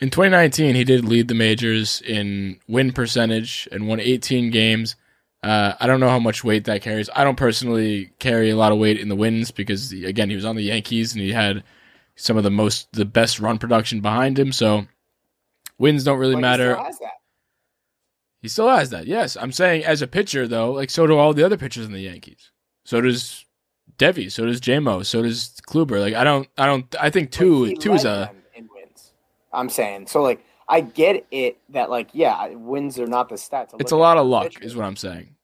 In 0.00 0.10
2019, 0.10 0.74
he 0.76 0.84
did 0.84 1.04
lead 1.04 1.26
the 1.28 1.34
majors 1.34 2.00
in 2.02 2.60
win 2.68 2.92
percentage 2.92 3.68
and 3.72 3.88
won 3.88 3.98
18 4.00 4.50
games. 4.50 4.94
Uh, 5.42 5.72
I 5.80 5.86
don't 5.86 6.00
know 6.00 6.08
how 6.08 6.18
much 6.20 6.44
weight 6.44 6.64
that 6.64 6.82
carries. 6.82 7.10
I 7.14 7.24
don't 7.24 7.36
personally 7.36 8.10
carry 8.18 8.50
a 8.50 8.56
lot 8.56 8.70
of 8.72 8.78
weight 8.78 8.98
in 9.00 9.08
the 9.08 9.16
wins 9.16 9.50
because, 9.50 9.92
again, 9.92 10.30
he 10.30 10.36
was 10.36 10.44
on 10.44 10.56
the 10.56 10.62
Yankees 10.62 11.12
and 11.14 11.22
he 11.22 11.32
had 11.32 11.64
some 12.16 12.36
of 12.36 12.44
the 12.44 12.50
most, 12.50 12.88
the 12.92 13.04
best 13.04 13.40
run 13.40 13.58
production 13.58 14.00
behind 14.00 14.38
him. 14.38 14.52
So 14.52 14.86
wins 15.78 16.04
don't 16.04 16.18
really 16.18 16.34
But 16.34 16.38
he 16.38 16.42
matter. 16.42 16.72
still 16.74 16.84
has 16.84 16.98
that. 16.98 17.12
He 18.40 18.48
still 18.48 18.68
has 18.68 18.90
that. 18.90 19.06
Yes, 19.06 19.36
I'm 19.36 19.50
saying 19.52 19.84
as 19.84 20.00
a 20.00 20.06
pitcher 20.06 20.46
though, 20.46 20.72
like 20.72 20.90
so 20.90 21.06
do 21.08 21.18
all 21.18 21.34
the 21.34 21.44
other 21.44 21.56
pitchers 21.56 21.86
in 21.86 21.92
the 21.92 22.00
Yankees. 22.00 22.52
So 22.84 23.00
does 23.00 23.44
Devi. 23.96 24.28
So 24.30 24.46
does 24.46 24.60
JMO. 24.60 25.04
So 25.04 25.22
does 25.22 25.54
Kluber. 25.68 26.00
Like 26.00 26.14
I 26.14 26.22
don't. 26.22 26.48
I 26.56 26.66
don't. 26.66 26.94
I 27.00 27.10
think 27.10 27.32
two. 27.32 27.64
he 27.64 27.74
Two 27.74 27.94
is 27.94 28.04
a. 28.04 28.30
them. 28.32 28.37
I'm 29.52 29.68
saying 29.68 30.06
so. 30.08 30.22
Like 30.22 30.44
I 30.68 30.80
get 30.80 31.26
it 31.30 31.58
that 31.70 31.90
like 31.90 32.10
yeah, 32.12 32.48
wins 32.48 32.98
are 32.98 33.06
not 33.06 33.28
the 33.28 33.36
stats. 33.36 33.74
It's 33.80 33.92
a 33.92 33.96
lot 33.96 34.16
of 34.16 34.26
luck, 34.26 34.44
pitchers. 34.44 34.72
is 34.72 34.76
what 34.76 34.84
I'm 34.84 34.96
saying. 34.96 35.34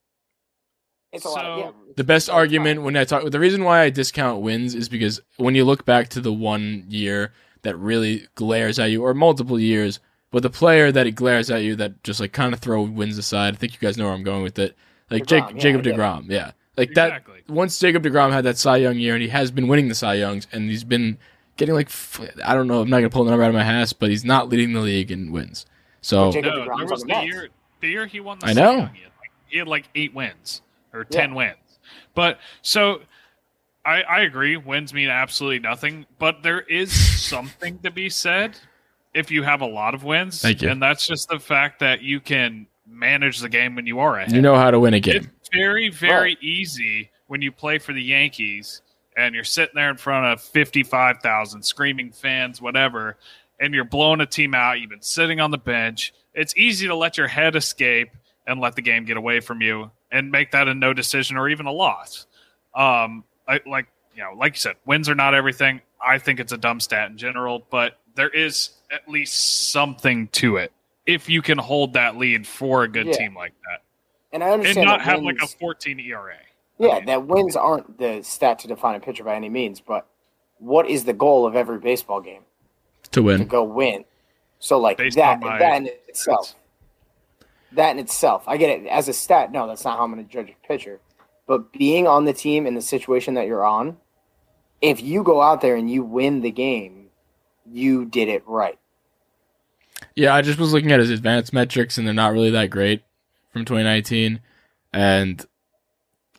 It's 1.13 1.25
a 1.25 1.29
lot. 1.29 1.45
Of, 1.45 1.59
yeah, 1.59 1.71
The 1.97 2.05
best 2.05 2.27
That's 2.27 2.37
argument 2.37 2.83
when 2.83 2.97
I 2.97 3.05
talk, 3.05 3.31
the 3.31 3.39
reason 3.39 3.63
why 3.63 3.83
I 3.83 3.91
discount 3.91 4.43
wins 4.43 4.75
is 4.75 4.89
because 4.89 5.21
when 5.37 5.55
you 5.55 5.65
look 5.65 5.85
back 5.85 6.09
to 6.11 6.21
the 6.21 6.33
one 6.33 6.85
year 6.89 7.33
that 7.63 7.77
really 7.77 8.27
glares 8.35 8.79
at 8.79 8.91
you, 8.91 9.03
or 9.03 9.15
multiple 9.15 9.59
years, 9.59 10.01
but 10.31 10.43
the 10.43 10.51
player 10.51 10.91
that 10.91 11.07
it 11.07 11.13
glares 11.13 11.51
at 11.51 11.63
you 11.63 11.77
that 11.77 12.03
just 12.03 12.19
like 12.19 12.33
kind 12.33 12.53
of 12.53 12.59
throw 12.61 12.83
wins 12.83 13.17
aside. 13.17 13.55
I 13.55 13.57
think 13.57 13.73
you 13.73 13.79
guys 13.79 13.97
know 13.97 14.07
where 14.07 14.15
I'm 14.15 14.25
going 14.25 14.43
with 14.43 14.59
it. 14.59 14.77
Like 15.09 15.23
DeGrom, 15.23 15.29
Jake, 15.29 15.45
yeah, 15.55 15.61
Jacob 15.61 15.81
I 15.81 15.85
get 15.85 15.95
it. 15.95 15.97
Degrom, 15.97 16.31
yeah, 16.31 16.51
like 16.77 16.91
Exactly. 16.91 17.43
that. 17.47 17.53
Once 17.53 17.79
Jacob 17.79 18.03
Degrom 18.03 18.33
had 18.33 18.45
that 18.45 18.59
Cy 18.59 18.79
Young 18.79 18.99
year, 18.99 19.15
and 19.15 19.23
he 19.23 19.29
has 19.29 19.51
been 19.53 19.69
winning 19.69 19.89
the 19.89 19.95
Cy 19.95 20.15
Youngs, 20.15 20.49
and 20.53 20.69
he's 20.69 20.83
been 20.85 21.19
getting 21.57 21.75
like 21.75 21.91
I 22.45 22.55
don't 22.55 22.67
know, 22.67 22.81
I'm 22.81 22.91
not 22.91 22.99
gonna 22.99 23.11
pull 23.11 23.25
the 23.25 23.31
number 23.31 23.45
out 23.45 23.49
of 23.49 23.55
my 23.55 23.63
ass, 23.63 23.93
but 23.93 24.11
he's 24.11 24.25
not 24.25 24.49
leading 24.49 24.73
the 24.73 24.81
league 24.81 25.11
in 25.11 25.33
wins. 25.33 25.67
So 26.01 26.31
No, 26.31 26.41
there 26.43 26.87
was 26.87 27.03
the 27.03 27.07
the 27.15 27.25
year 27.25 27.49
the 27.81 27.89
year 27.89 28.07
he 28.07 28.21
won 28.21 28.39
the 28.39 28.47
I 28.47 28.53
know. 28.53 28.73
He 28.73 28.77
had, 28.79 28.89
like, 28.89 29.31
he 29.47 29.59
had 29.59 29.69
like 29.69 29.89
eight 29.95 30.15
wins 30.15 30.63
or 30.93 31.07
Yeah. 31.11 31.21
ten 31.21 31.35
wins. 31.35 31.57
But 32.15 32.39
so 32.63 33.01
I 33.85 34.03
I 34.03 34.21
agree, 34.21 34.57
wins 34.57 34.93
mean 34.95 35.09
absolutely 35.09 35.61
nothing, 35.61 36.07
but 36.19 36.43
there 36.43 36.61
is 36.63 36.93
something 37.29 37.79
to 37.81 37.91
be 37.91 38.09
said 38.11 38.59
if 39.15 39.31
you 39.31 39.43
have 39.43 39.61
a 39.61 39.67
lot 39.67 39.95
of 39.95 40.05
wins. 40.05 40.43
Thank 40.43 40.63
you. 40.63 40.69
And 40.71 40.83
that's 40.83 41.07
just 41.07 41.29
the 41.29 41.39
fact 41.39 41.81
that 41.81 42.03
you 42.03 42.21
can 42.21 42.67
manage 42.87 43.39
the 43.39 43.49
game 43.49 43.75
when 43.77 43.87
you 43.87 43.99
are 44.01 44.19
ahead. 44.19 44.33
you 44.33 44.43
know 44.43 44.57
how 44.57 44.71
to 44.71 44.79
win 44.81 44.93
a 44.95 45.01
game. 45.01 45.31
It's 45.41 45.49
very, 45.55 45.89
very 45.89 46.37
easy 46.43 47.11
when 47.29 47.41
you 47.41 47.51
play 47.53 47.79
for 47.79 47.93
the 47.93 48.03
Yankees 48.03 48.83
and 49.17 49.35
you're 49.35 49.45
sitting 49.45 49.75
there 49.75 49.91
in 49.91 49.97
front 49.97 50.27
of 50.27 50.41
55,000 50.41 51.63
screaming 51.63 52.11
fans, 52.13 52.61
whatever, 52.61 53.17
and 53.61 53.73
you're 53.75 53.85
blowing 53.85 54.21
a 54.21 54.27
team 54.27 54.55
out. 54.55 54.81
You've 54.81 54.91
been 54.91 55.03
sitting 55.03 55.41
on 55.41 55.51
the 55.51 55.59
bench. 55.59 56.13
It's 56.35 56.57
easy 56.57 56.89
to 56.89 56.97
let 56.97 57.17
your 57.17 57.29
head 57.29 57.55
escape 57.57 58.11
and 58.47 58.61
let 58.61 58.77
the 58.77 58.83
game 58.83 59.05
get 59.05 59.17
away 59.17 59.41
from 59.41 59.61
you 59.61 59.91
and 60.11 60.31
make 60.31 60.51
that 60.53 60.69
a 60.69 60.75
no 60.75 60.93
decision 60.93 61.37
or 61.37 61.49
even 61.49 61.67
a 61.67 61.73
loss. 61.73 62.27
Um, 62.75 63.25
I, 63.47 63.61
like, 63.67 63.87
you 64.15 64.23
know, 64.23 64.33
like 64.37 64.55
you 64.55 64.59
said, 64.61 64.77
wins 64.85 65.09
are 65.09 65.15
not 65.15 65.35
everything. 65.35 65.81
I 66.05 66.19
think 66.19 66.41
it's 66.41 66.53
a 66.53 66.59
dumb 66.59 66.81
stat 66.81 67.11
in 67.11 67.17
general, 67.17 67.65
but 67.71 67.99
there 68.15 68.29
is 68.29 68.71
at 68.93 69.09
least 69.09 69.71
something 69.73 70.29
to 70.29 70.57
it 70.57 70.73
if 71.07 71.29
you 71.29 71.43
can 71.43 71.59
hold 71.59 71.95
that 71.95 72.17
lead 72.17 72.47
for 72.47 72.83
a 72.85 72.89
good 72.89 73.07
Yeah. 73.07 73.17
team 73.17 73.35
like 73.35 73.53
that 73.71 73.83
and 74.33 74.43
I 74.43 74.51
understand 74.51 74.79
and 74.79 74.87
not 74.89 75.01
have 75.03 75.23
like 75.23 75.37
a 75.43 75.47
14 75.47 76.01
ERA. 76.01 76.37
Yeah, 76.79 77.01
that 77.05 77.27
wins 77.27 77.57
aren't 77.57 77.99
the 77.99 78.23
stat 78.23 78.59
to 78.61 78.69
define 78.69 78.97
a 78.97 79.01
pitcher 79.01 79.25
by 79.25 79.37
any 79.37 79.49
means, 79.49 79.81
but 79.81 80.07
what 80.59 80.89
is 80.89 81.05
the 81.05 81.13
goal 81.13 81.47
of 81.47 81.55
every 81.55 81.79
baseball 81.79 82.21
game? 82.21 82.43
to 83.15 83.23
win. 83.23 83.39
To 83.39 83.45
go 83.45 83.65
win. 83.65 84.05
So 84.59 84.79
like 84.79 84.99
Based 84.99 85.17
that 85.17 85.41
my 85.41 85.59
that 85.59 85.77
in 85.77 85.87
itself. 86.09 86.55
That 87.73 87.91
in 87.91 87.99
itself. 87.99 88.45
I 88.47 88.57
get 88.57 88.71
it. 88.71 88.87
As 88.87 89.09
a 89.09 89.13
stat, 89.13 89.51
no, 89.53 89.67
that's 89.67 89.85
not 89.85 89.99
how 89.99 90.05
I'm 90.05 90.11
gonna 90.11 90.25
judge 90.25 90.51
a 90.51 90.67
pitcher. 90.67 91.01
But 91.47 91.73
being 91.73 92.07
on 92.07 92.25
the 92.25 92.33
team 92.33 92.67
in 92.67 92.75
the 92.75 92.83
situation 92.83 93.35
that 93.35 93.47
you're 93.47 93.65
on, 93.65 93.97
if 94.81 95.03
you 95.03 95.23
go 95.23 95.43
out 95.43 95.61
there 95.61 95.77
and 95.77 95.91
you 95.91 96.03
win 96.03 96.41
the 96.41 96.51
game, 96.51 97.09
you 97.71 98.05
did 98.05 98.29
it 98.29 98.43
right. 98.47 98.79
Yeah, 100.15 100.35
I 100.35 100.43
just 100.43 100.59
was 100.59 100.73
looking 100.73 100.93
at 100.93 101.01
his 101.01 101.11
advanced 101.11 101.53
metrics, 101.53 101.99
and 101.99 102.07
they're 102.07 102.15
not 102.15 102.33
really 102.33 102.51
that 102.51 102.71
great 102.71 103.03
from 103.53 103.65
2019. 103.65 104.41
And 104.93 105.45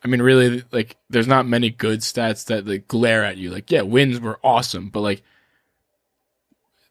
I 0.06 0.08
mean, 0.08 0.22
really, 0.22 0.64
like, 0.72 0.98
there's 1.10 1.26
not 1.26 1.48
many 1.48 1.72
good 1.72 2.02
stats 2.02 2.46
that 2.46 2.68
like 2.68 2.88
glare 2.88 3.24
at 3.24 3.38
you. 3.38 3.50
Like, 3.50 3.72
yeah, 3.72 3.82
wins 3.82 4.20
were 4.20 4.40
awesome, 4.44 4.90
but 4.90 5.02
like, 5.02 5.24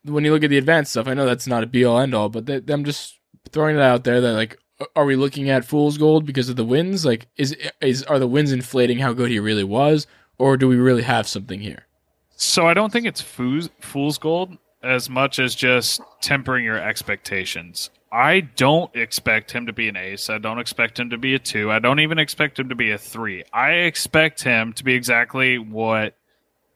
when 0.02 0.24
you 0.24 0.32
look 0.32 0.42
at 0.42 0.50
the 0.50 0.58
advanced 0.58 0.90
stuff, 0.90 1.06
I 1.06 1.14
know 1.14 1.24
that's 1.24 1.46
not 1.46 1.62
a 1.62 1.66
be 1.66 1.84
all 1.84 2.00
end 2.00 2.12
all, 2.12 2.28
but 2.28 2.50
I'm 2.68 2.84
just 2.84 3.20
throwing 3.50 3.76
it 3.76 3.82
out 3.82 4.02
there 4.02 4.20
that 4.20 4.32
like, 4.32 4.58
are 4.96 5.04
we 5.04 5.14
looking 5.14 5.48
at 5.48 5.64
fool's 5.64 5.96
gold 5.96 6.26
because 6.26 6.48
of 6.48 6.56
the 6.56 6.64
wins? 6.64 7.06
Like, 7.06 7.28
is 7.36 7.56
is 7.80 8.02
are 8.02 8.18
the 8.18 8.26
wins 8.26 8.50
inflating 8.50 8.98
how 8.98 9.12
good 9.12 9.30
he 9.30 9.38
really 9.38 9.62
was, 9.62 10.08
or 10.36 10.56
do 10.56 10.66
we 10.66 10.74
really 10.74 11.02
have 11.02 11.28
something 11.28 11.60
here? 11.60 11.86
So 12.34 12.66
I 12.66 12.74
don't 12.74 12.92
think 12.92 13.06
it's 13.06 13.20
fool's, 13.20 13.70
fool's 13.78 14.18
gold 14.18 14.58
as 14.84 15.08
much 15.08 15.38
as 15.38 15.54
just 15.54 16.00
tempering 16.20 16.64
your 16.64 16.78
expectations. 16.78 17.90
I 18.12 18.40
don't 18.40 18.94
expect 18.94 19.50
him 19.50 19.66
to 19.66 19.72
be 19.72 19.88
an 19.88 19.96
ace. 19.96 20.30
I 20.30 20.38
don't 20.38 20.60
expect 20.60 21.00
him 21.00 21.10
to 21.10 21.18
be 21.18 21.34
a 21.34 21.38
two. 21.38 21.72
I 21.72 21.80
don't 21.80 21.98
even 21.98 22.18
expect 22.18 22.58
him 22.58 22.68
to 22.68 22.76
be 22.76 22.92
a 22.92 22.98
three. 22.98 23.42
I 23.52 23.70
expect 23.70 24.42
him 24.42 24.72
to 24.74 24.84
be 24.84 24.94
exactly 24.94 25.58
what 25.58 26.14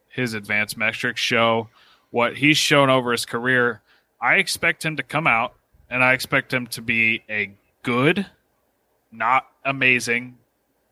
his 0.08 0.34
advanced 0.34 0.76
metrics 0.76 1.20
show, 1.20 1.68
what 2.10 2.38
he's 2.38 2.56
shown 2.56 2.90
over 2.90 3.12
his 3.12 3.24
career. 3.24 3.82
I 4.20 4.34
expect 4.34 4.84
him 4.84 4.96
to 4.96 5.04
come 5.04 5.28
out 5.28 5.54
and 5.88 6.02
I 6.02 6.12
expect 6.12 6.52
him 6.52 6.66
to 6.68 6.82
be 6.82 7.22
a 7.30 7.52
good, 7.84 8.26
not 9.12 9.46
amazing 9.64 10.38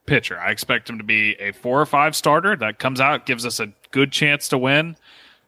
pitcher. 0.06 0.38
I 0.38 0.52
expect 0.52 0.88
him 0.88 0.98
to 0.98 1.04
be 1.04 1.34
a 1.40 1.52
four 1.52 1.80
or 1.80 1.86
five 1.86 2.14
starter 2.14 2.54
that 2.56 2.78
comes 2.78 3.00
out, 3.00 3.26
gives 3.26 3.44
us 3.44 3.58
a 3.58 3.72
good 3.90 4.12
chance 4.12 4.48
to 4.50 4.58
win, 4.58 4.96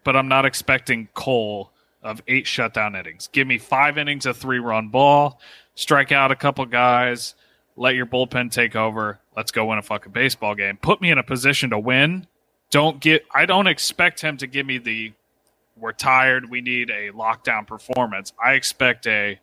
but 0.04 0.16
I'm 0.16 0.28
not 0.28 0.44
expecting 0.44 1.08
Cole 1.14 1.70
of 2.02 2.22
eight 2.28 2.46
shutdown 2.46 2.94
innings. 2.96 3.28
Give 3.32 3.46
me 3.46 3.58
five 3.58 3.98
innings 3.98 4.26
of 4.26 4.36
three 4.36 4.58
run 4.58 4.88
ball, 4.88 5.40
strike 5.74 6.12
out 6.12 6.30
a 6.30 6.36
couple 6.36 6.64
guys, 6.66 7.34
let 7.76 7.94
your 7.94 8.06
bullpen 8.06 8.50
take 8.50 8.76
over. 8.76 9.18
Let's 9.36 9.52
go 9.52 9.66
win 9.66 9.78
a 9.78 9.82
fucking 9.82 10.12
baseball 10.12 10.54
game. 10.54 10.76
Put 10.76 11.00
me 11.00 11.10
in 11.10 11.18
a 11.18 11.22
position 11.22 11.70
to 11.70 11.78
win. 11.78 12.26
Don't 12.70 13.00
get 13.00 13.24
I 13.32 13.46
don't 13.46 13.66
expect 13.66 14.20
him 14.20 14.36
to 14.38 14.46
give 14.46 14.66
me 14.66 14.78
the 14.78 15.12
we're 15.76 15.92
tired, 15.92 16.50
we 16.50 16.60
need 16.60 16.90
a 16.90 17.10
lockdown 17.10 17.66
performance. 17.66 18.32
I 18.44 18.54
expect 18.54 19.06
a 19.06 19.38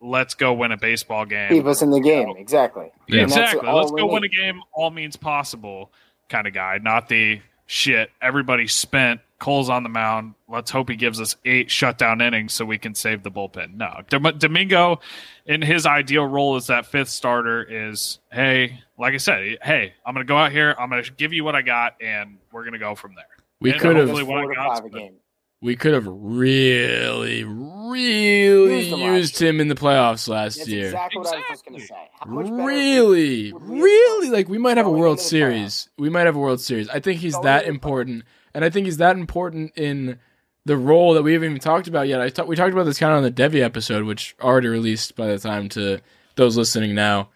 let's 0.00 0.34
go 0.34 0.52
win 0.52 0.72
a 0.72 0.76
baseball 0.76 1.24
game. 1.24 1.48
Keep 1.48 1.66
us 1.66 1.82
in 1.82 1.90
the 1.90 2.00
game. 2.00 2.34
Exactly. 2.36 2.90
Yeah. 3.08 3.22
Exactly. 3.22 3.68
Let's 3.68 3.90
go 3.90 4.06
need. 4.06 4.12
win 4.12 4.24
a 4.24 4.28
game. 4.28 4.60
All 4.72 4.90
means 4.90 5.16
possible 5.16 5.90
kind 6.28 6.46
of 6.46 6.52
guy, 6.52 6.78
not 6.82 7.08
the 7.08 7.40
shit. 7.66 8.10
Everybody 8.20 8.66
spent. 8.66 9.20
Cole's 9.38 9.68
on 9.68 9.82
the 9.82 9.88
mound. 9.90 10.34
Let's 10.48 10.70
hope 10.70 10.88
he 10.88 10.96
gives 10.96 11.20
us 11.20 11.36
eight 11.44 11.70
shutdown 11.70 12.20
innings 12.22 12.52
so 12.54 12.64
we 12.64 12.78
can 12.78 12.94
save 12.94 13.22
the 13.22 13.30
bullpen. 13.30 13.74
No, 13.74 14.00
Dom- 14.08 14.38
Domingo, 14.38 15.00
in 15.44 15.60
his 15.60 15.84
ideal 15.86 16.24
role 16.26 16.56
as 16.56 16.68
that 16.68 16.86
fifth 16.86 17.10
starter, 17.10 17.62
is 17.62 18.18
hey, 18.32 18.80
like 18.98 19.12
I 19.14 19.18
said, 19.18 19.58
hey, 19.62 19.92
I'm 20.06 20.14
going 20.14 20.26
to 20.26 20.28
go 20.28 20.38
out 20.38 20.52
here. 20.52 20.74
I'm 20.78 20.88
going 20.88 21.04
to 21.04 21.12
give 21.12 21.32
you 21.34 21.44
what 21.44 21.54
I 21.54 21.62
got, 21.62 21.96
and 22.00 22.38
we're 22.50 22.62
going 22.62 22.72
to 22.72 22.78
go 22.78 22.94
from 22.94 23.14
there. 23.14 23.26
We 23.60 23.72
And 23.72 23.80
could 23.80 23.96
have 23.96 24.08
hopefully 24.08 24.22
Just 24.22 24.30
what 24.30 24.38
I 24.38 24.42
four 24.42 24.50
to 24.50 24.54
got, 24.56 24.76
five 24.76 24.84
a 24.86 24.90
game. 24.90 25.14
we 25.60 25.76
could 25.76 25.92
have 25.94 26.06
really, 26.06 27.44
really 27.44 28.86
Used 28.88 28.90
him 28.92 28.98
used 29.14 29.42
him 29.42 29.60
in 29.60 29.68
the 29.68 29.74
playoffs 29.74 30.28
last 30.28 30.56
That's 30.58 30.68
year. 30.68 30.86
exactly 30.86 31.18
what 31.18 31.34
I 31.34 31.36
was 31.36 31.44
just 31.48 31.64
going 31.66 31.80
to 31.80 31.86
say. 31.86 31.94
How 32.20 32.30
much 32.30 32.48
Really, 32.50 33.52
would 33.52 33.62
we 33.62 33.68
have 33.70 33.82
really, 33.82 34.30
like 34.30 34.48
we 34.48 34.58
might 34.58 34.76
have 34.76 34.86
a 34.86 34.90
World 34.90 35.20
Series. 35.20 35.88
We 35.98 36.10
might 36.10 36.26
have 36.26 36.36
a 36.36 36.38
World 36.38 36.60
Series. 36.60 36.88
I 36.88 37.00
think 37.00 37.20
he's 37.20 37.34
Going 37.34 37.44
that 37.44 37.58
into 37.64 37.66
the 37.66 37.74
important, 37.74 38.24
and 38.56 38.64
I 38.64 38.70
think 38.70 38.86
he's 38.86 38.96
that 38.96 39.18
important 39.18 39.76
in 39.76 40.18
the 40.64 40.78
role 40.78 41.12
that 41.12 41.22
we 41.22 41.34
haven't 41.34 41.50
even 41.50 41.60
talked 41.60 41.88
about 41.88 42.08
yet. 42.08 42.22
I 42.22 42.30
thought 42.30 42.48
we 42.48 42.56
talked 42.56 42.72
about 42.72 42.84
this 42.84 42.98
kind 42.98 43.12
of 43.12 43.18
on 43.18 43.22
the 43.22 43.30
Devi 43.30 43.62
episode, 43.62 44.04
which 44.04 44.34
already 44.40 44.68
released 44.68 45.14
by 45.14 45.26
the 45.26 45.38
time 45.38 45.68
to 45.70 46.00
those 46.36 46.56
listening 46.56 46.94
now. 46.94 47.28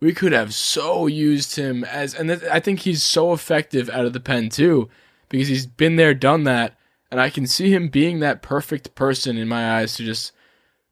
We 0.00 0.14
could 0.14 0.30
have 0.30 0.54
so 0.54 1.08
used 1.08 1.56
him 1.56 1.82
as, 1.82 2.14
and 2.14 2.28
th- 2.28 2.44
I 2.44 2.60
think 2.60 2.78
he's 2.78 3.02
so 3.02 3.32
effective 3.32 3.90
out 3.90 4.06
of 4.06 4.12
the 4.12 4.20
pen 4.20 4.48
too, 4.48 4.88
because 5.28 5.48
he's 5.48 5.66
been 5.66 5.96
there, 5.96 6.14
done 6.14 6.44
that, 6.44 6.78
and 7.10 7.20
I 7.20 7.30
can 7.30 7.48
see 7.48 7.74
him 7.74 7.88
being 7.88 8.20
that 8.20 8.40
perfect 8.40 8.94
person 8.94 9.36
in 9.36 9.48
my 9.48 9.78
eyes 9.78 9.96
to 9.96 10.04
just 10.04 10.30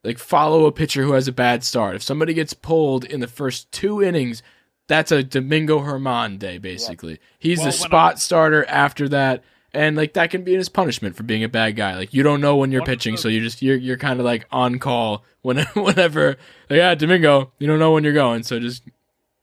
like 0.02 0.18
follow 0.18 0.66
a 0.66 0.73
pitcher 0.73 1.04
who 1.04 1.12
has 1.12 1.28
a 1.28 1.32
bad 1.32 1.62
start. 1.62 1.94
If 1.94 2.02
somebody 2.02 2.35
gets 2.35 2.52
pulled 2.52 3.04
in 3.04 3.20
the 3.20 3.28
first 3.28 3.70
two 3.70 4.02
innings, 4.02 4.42
that's 4.88 5.12
a 5.12 5.23
Domingo 5.23 5.78
Germán 5.78 6.40
day, 6.40 6.58
basically. 6.58 7.20
He's 7.38 7.58
Well, 7.58 7.66
the 7.66 7.73
spot 7.73 8.18
starter 8.18 8.64
after 8.64 9.08
that, 9.11 9.44
and 9.75 9.96
like 9.96 10.14
that 10.14 10.30
can 10.30 10.42
be 10.42 10.54
his 10.54 10.68
punishment 10.68 11.16
for 11.16 11.22
being 11.22 11.44
a 11.44 11.48
bad 11.48 11.76
guy. 11.76 11.96
Like 11.96 12.14
you 12.14 12.22
don't 12.22 12.40
know 12.40 12.56
when 12.56 12.72
you're 12.72 12.80
One 12.80 12.90
of 12.90 12.92
pitching, 12.92 13.16
so 13.16 13.28
you 13.28 13.40
just 13.40 13.62
you're 13.62 13.76
you're 13.76 13.96
kind 13.96 14.18
of 14.20 14.26
like 14.26 14.46
on 14.50 14.78
call 14.78 15.25
when 15.42 15.58
whenever 15.75 16.37
like, 16.70 16.76
yeah 16.78 16.94
Domingo, 16.94 17.52
you 17.58 17.66
don't 17.66 17.78
know 17.78 17.92
when 17.92 18.04
you're 18.04 18.12
going, 18.12 18.42
so 18.42 18.58
just 18.58 18.82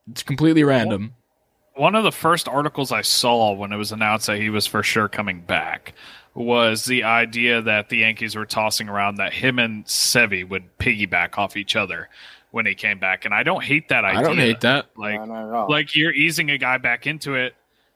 it's 0.10 0.24
completely 0.24 0.64
random. 0.64 1.14
One 1.76 1.96
of 1.96 2.04
the 2.04 2.12
first 2.12 2.48
articles 2.48 2.92
I 2.92 3.02
saw 3.02 3.52
when 3.52 3.74
it 3.74 3.78
was 3.78 3.92
announced 3.92 4.28
that 4.28 4.38
he 4.38 4.50
was 4.50 4.66
for 4.66 4.82
sure 4.82 5.10
coming 5.10 5.42
back 5.42 5.94
was 6.34 6.86
the 6.86 7.04
idea 7.04 7.62
that 7.62 7.90
the 7.90 7.98
Yankees 7.98 8.36
were 8.36 8.46
tossing 8.46 8.88
around 8.90 9.16
that 9.16 9.34
him 9.34 9.60
and 9.60 9.86
Sevy 9.86 10.48
would 10.48 10.78
piggyback 10.78 11.38
off 11.38 11.58
each 11.58 11.76
other 11.76 12.10
when 12.52 12.66
he 12.66 12.74
came 12.74 13.00
back, 13.00 13.26
and 13.26 13.34
I 13.34 13.44
don't 13.44 13.64
hate 13.64 13.90
that 13.90 14.06
idea. 14.06 14.20
I 14.20 14.24
don't 14.24 14.38
hate 14.38 14.62
that. 14.62 14.88
Like, 14.96 15.20
No, 15.20 15.26
not 15.26 15.64
at 15.64 15.70
like 15.70 15.96
you're 15.96 16.14
easing 16.14 16.50
a 16.52 16.58
guy 16.58 16.78
back 16.78 17.06
into 17.06 17.36
it. 17.36 17.54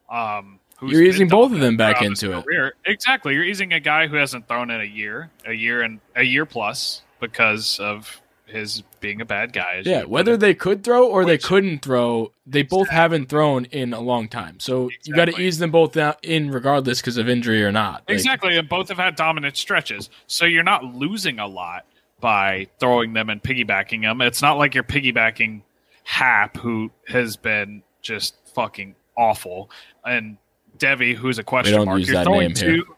Um, 0.09 0.59
who's 0.59 0.59
You're 0.81 1.03
easing 1.03 1.27
both 1.27 1.51
of 1.51 1.59
them 1.59 1.77
back 1.77 2.01
into 2.01 2.38
it. 2.38 2.45
career. 2.45 2.74
Exactly, 2.86 3.33
you're 3.33 3.43
easing 3.43 3.74
a 3.74 3.79
guy 3.79 4.07
who 4.07 4.15
hasn't 4.15 4.48
thrown 4.48 4.69
in 4.69 4.81
a 4.81 4.86
year, 4.86 5.29
a 5.45 5.53
year 5.53 5.81
and 5.81 6.00
a 6.15 6.24
year 6.24 6.45
plus 6.45 7.01
because 7.19 7.79
of 7.79 8.21
his 8.45 8.83
being 9.00 9.21
a 9.21 9.25
bad 9.25 9.53
guy. 9.53 9.81
Yeah, 9.86 10.03
whether 10.03 10.36
they 10.36 10.53
could 10.53 10.83
throw 10.83 11.07
or 11.07 11.24
they 11.25 11.38
couldn't 11.38 11.81
throw, 11.81 12.31
they 12.45 12.63
both 12.63 12.89
haven't 12.89 13.29
thrown 13.29 13.65
in 13.65 13.93
a 13.93 14.00
long 14.00 14.27
time. 14.27 14.59
So 14.59 14.89
you 15.03 15.13
got 15.13 15.25
to 15.25 15.39
ease 15.39 15.59
them 15.59 15.71
both 15.71 15.95
out 15.98 16.24
in 16.24 16.51
regardless 16.51 17.00
because 17.00 17.17
of 17.17 17.29
injury 17.29 17.63
or 17.63 17.71
not. 17.71 18.03
Like, 18.07 18.15
Exactly, 18.15 18.57
and 18.57 18.67
both 18.67 18.89
have 18.89 18.98
had 18.98 19.15
dominant 19.15 19.55
stretches. 19.55 20.09
So 20.27 20.45
you're 20.45 20.63
not 20.63 20.83
losing 20.83 21.39
a 21.39 21.48
lot 21.48 21.86
by 22.19 22.67
throwing 22.79 23.13
them 23.13 23.29
and 23.29 23.41
piggybacking 23.41 24.01
them. 24.01 24.21
It's 24.21 24.41
not 24.41 24.57
like 24.57 24.74
you're 24.74 24.83
piggybacking 24.83 25.62
Happ, 26.03 26.57
who 26.57 26.89
has 27.07 27.38
been 27.38 27.83
just 28.01 28.36
fucking 28.55 28.95
awful, 29.15 29.69
and 30.03 30.38
Devi, 30.79 31.13
who's 31.13 31.38
a 31.39 31.43
question 31.43 31.75
don't 31.75 31.86
mark. 31.86 32.00
use 32.00 32.07
you're 32.09 32.17
that 32.17 32.24
throwing 32.25 32.48
name 32.53 32.55
here. 32.55 32.77
two. 32.77 32.95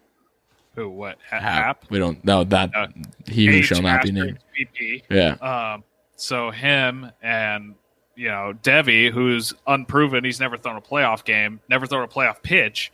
Who? 0.76 0.90
What? 0.90 1.18
Ha- 1.30 1.40
Happ. 1.40 1.86
We 1.90 2.00
don't 2.00 2.24
know 2.24 2.44
that 2.46 2.72
Uh, 2.76 2.88
he 3.28 3.48
who 3.48 3.54
H 3.58 3.66
shall 3.66 3.82
not 3.82 4.04
be 4.04 4.12
named. 4.12 4.40
PP. 4.58 5.04
Yeah. 5.10 5.32
Um, 5.74 5.84
so 6.16 6.50
him 6.52 7.12
and 7.22 7.76
you 8.16 8.30
know 8.30 8.54
Devi, 8.62 9.10
who's 9.10 9.54
unproven, 9.68 10.24
he's 10.24 10.40
never 10.40 10.56
thrown 10.58 10.78
a 10.78 10.82
playoff 10.82 11.26
game, 11.26 11.60
never 11.70 11.86
thrown 11.88 12.04
a 12.04 12.08
playoff 12.08 12.42
pitch. 12.42 12.92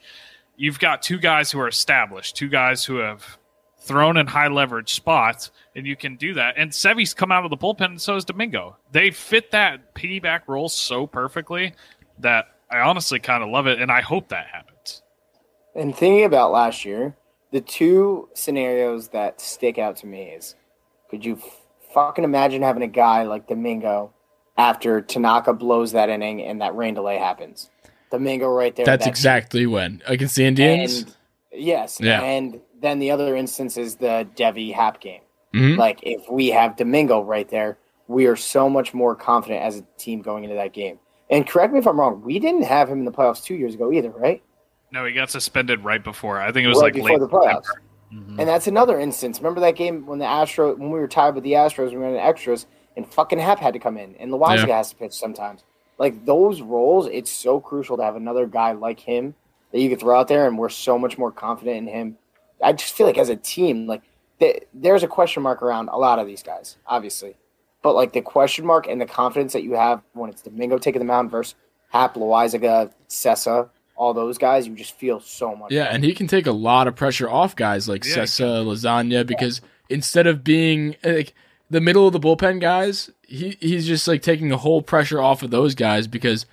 You've 0.56 0.79
got 0.79 1.03
two 1.03 1.20
guys 1.20 1.51
who 1.51 1.60
are 1.60 1.67
established, 1.67 2.36
two 2.36 2.50
guys 2.50 2.84
who 2.84 2.96
have 2.96 3.38
thrown 3.79 4.17
in 4.17 4.25
high 4.25 4.48
leverage 4.48 4.94
spots, 4.94 5.51
and 5.75 5.86
you 5.86 5.96
can 5.96 6.15
do 6.15 6.34
that. 6.34 6.56
And 6.58 6.74
Sevy's 6.74 7.13
come 7.13 7.32
out 7.32 7.44
of 7.46 7.51
the 7.51 7.58
bullpen, 7.58 7.86
and 7.86 8.01
so 8.01 8.15
is 8.15 8.25
Domingo. 8.25 8.75
They 8.91 9.12
fit 9.12 9.51
that 9.51 9.94
piggyback 9.94 10.41
role 10.48 10.67
so 10.67 11.06
perfectly 11.06 11.74
that 12.20 12.57
I 12.70 12.80
honestly 12.80 13.20
kind 13.20 13.44
of 13.44 13.50
love 13.50 13.68
it, 13.68 13.80
and 13.82 13.92
I 13.92 14.02
hope 14.02 14.30
that 14.30 14.48
happens. 14.48 15.02
And 15.76 15.96
thinking 15.96 16.26
about 16.26 16.52
last 16.52 16.86
year, 16.86 17.16
the 17.52 17.62
two 17.62 18.30
scenarios 18.34 19.10
that 19.10 19.39
stick 19.39 19.78
out 19.78 19.96
to 19.98 20.08
me 20.08 20.24
is 20.24 20.56
could 21.10 21.24
you 21.24 21.36
f- 21.41 21.58
fucking 21.94 22.24
imagine 22.24 22.62
having 22.62 22.84
a 22.84 22.88
guy 22.88 23.24
like 23.24 23.48
Domingo 23.48 24.13
after 24.58 25.02
Tanaka 25.02 25.54
blows 25.54 25.91
that 25.94 26.10
inning 26.10 26.41
and 26.41 26.62
that 26.62 26.76
rain 26.76 26.94
delay 26.96 27.18
happens? 27.18 27.70
Domingo 28.12 28.48
right 28.50 28.76
there. 28.76 28.86
That's 28.86 29.06
that- 29.06 29.10
exactly 29.10 29.65
when 29.65 30.02
against 30.08 30.36
the 30.36 30.46
Indians. 30.46 31.04
And, 31.04 31.15
yes. 31.54 32.00
Yeah. 32.02 32.22
And 32.22 32.60
then 32.82 33.00
the 33.00 33.12
other 33.12 33.36
instance 33.36 33.78
is 33.78 33.96
the 33.96 34.28
Devi 34.36 34.72
Happ 34.72 35.00
game. 35.00 35.22
Mhm. 35.54 35.78
Like 35.78 36.00
if 36.04 36.30
we 36.30 36.48
have 36.50 36.76
Domingo 36.76 37.22
right 37.22 37.48
there, 37.50 37.78
we 38.08 38.26
are 38.26 38.36
so 38.36 38.70
much 38.70 38.94
more 38.94 39.15
confident 39.15 39.62
as 39.63 39.78
a 39.80 39.86
team 39.98 40.22
going 40.22 40.44
into 40.44 40.56
that 40.56 40.74
game. 40.74 41.00
And 41.30 41.46
correct 41.48 41.74
me 41.74 41.80
if 41.80 41.88
I'm 41.88 42.00
wrong, 42.00 42.22
we 42.22 42.40
didn't 42.40 42.63
have 42.63 42.90
him 42.90 43.00
in 43.00 43.06
the 43.06 43.12
playoffs 43.12 43.44
two 43.44 43.56
years 43.56 43.74
ago 43.76 43.92
either, 43.92 44.10
right? 44.12 44.42
No, 44.92 45.04
he 45.06 45.12
got 45.12 45.30
suspended 45.30 45.84
right 45.84 46.04
before. 46.04 46.40
I 46.40 46.52
think 46.52 46.63
it 46.66 46.70
was 46.70 46.78
Right 46.78 46.84
like 46.86 46.94
before 46.94 47.10
late 47.10 47.20
the 47.20 47.28
playoffs. 47.28 47.66
September. 47.66 47.82
Mhm. 48.13 48.40
And 48.40 48.48
that's 48.48 48.68
another 48.68 48.98
instance. 49.00 49.40
Remember 49.40 49.60
that 49.60 49.76
game 49.76 50.06
when 50.06 50.20
the 50.20 50.26
Astros, 50.26 50.78
when 50.78 50.92
we 50.92 51.00
were 51.00 51.10
tied 51.10 51.36
with 51.36 51.44
the 51.44 51.54
Astros, 51.54 51.92
we 51.92 51.98
went 51.98 52.13
in 52.13 52.20
extras, 52.22 52.66
and 52.96 53.06
fucking 53.06 53.38
Happ 53.40 53.60
had 53.60 53.74
to 53.74 53.80
come 53.80 53.98
in, 53.98 54.16
and 54.16 54.32
Loaisiga 54.32 54.68
Yeah. 54.68 54.78
has 54.78 54.92
to 54.92 54.96
pitch 54.96 55.12
sometimes. 55.13 55.66
Like 55.98 56.26
those 56.26 56.62
roles, 56.62 57.08
it's 57.08 57.30
so 57.30 57.60
crucial 57.60 57.98
to 57.98 58.04
have 58.04 58.16
another 58.16 58.46
guy 58.46 58.72
like 58.72 59.00
him 59.02 59.36
that 59.74 59.80
you 59.82 59.90
could 59.90 60.00
throw 60.00 60.18
out 60.18 60.30
there, 60.30 60.48
and 60.48 60.58
we're 60.58 60.70
so 60.70 60.98
much 60.98 61.18
more 61.18 61.32
confident 61.34 61.76
in 61.80 61.88
him. 61.88 62.18
I 62.63 62.72
just 62.72 62.94
feel 62.94 63.06
like 63.06 63.18
as 63.18 63.28
a 63.30 63.36
team, 63.36 63.88
like 63.88 64.04
th- 64.40 64.63
there's 64.74 65.04
a 65.04 65.08
question 65.08 65.44
mark 65.44 65.62
around 65.62 65.90
a 65.90 65.98
lot 65.98 66.18
of 66.20 66.28
these 66.28 66.42
guys, 66.44 66.78
obviously, 66.88 67.36
but 67.82 67.94
like 67.96 68.13
the 68.13 68.22
question 68.22 68.66
mark 68.66 68.88
and 68.88 69.00
the 69.00 69.06
confidence 69.06 69.54
that 69.54 69.63
you 69.63 69.74
have 69.74 70.02
when 70.13 70.30
it's 70.30 70.42
Domingo 70.42 70.78
taking 70.78 71.00
the 71.00 71.06
mound 71.06 71.32
versus 71.32 71.56
Happ, 71.90 72.16
Loaisiga, 72.16 72.92
Sessa, 73.10 73.70
all 73.96 74.13
those 74.13 74.38
guys, 74.38 74.68
you 74.68 74.76
just 74.76 74.98
feel 74.98 75.20
so 75.20 75.56
much. 75.56 75.72
Yeah, 75.72 75.86
better. 75.86 75.96
and 75.96 76.04
he 76.04 76.13
can 76.13 76.28
take 76.28 76.48
a 76.48 76.52
lot 76.52 76.88
of 76.88 76.96
pressure 76.96 77.30
off 77.30 77.56
guys 77.56 77.88
like 77.90 78.06
Yeah, 78.06 78.16
he 78.16 78.20
Sessa, 78.22 78.66
Lasagna, 78.66 79.26
because 79.26 79.62
instead 79.90 80.28
of 80.28 80.44
being 80.44 80.96
like 81.04 81.34
the 81.70 81.82
middle 81.82 82.08
of 82.08 82.13
the 82.13 82.20
bullpen 82.20 82.62
guys, 82.62 83.10
he 83.24 83.58
he's 83.60 83.88
just 83.88 84.08
like 84.08 84.22
taking 84.22 84.50
the 84.50 84.58
whole 84.58 84.82
pressure 84.82 85.22
off 85.22 85.44
of 85.44 85.52
those 85.52 85.76
guys 85.76 86.08
because 86.08 86.46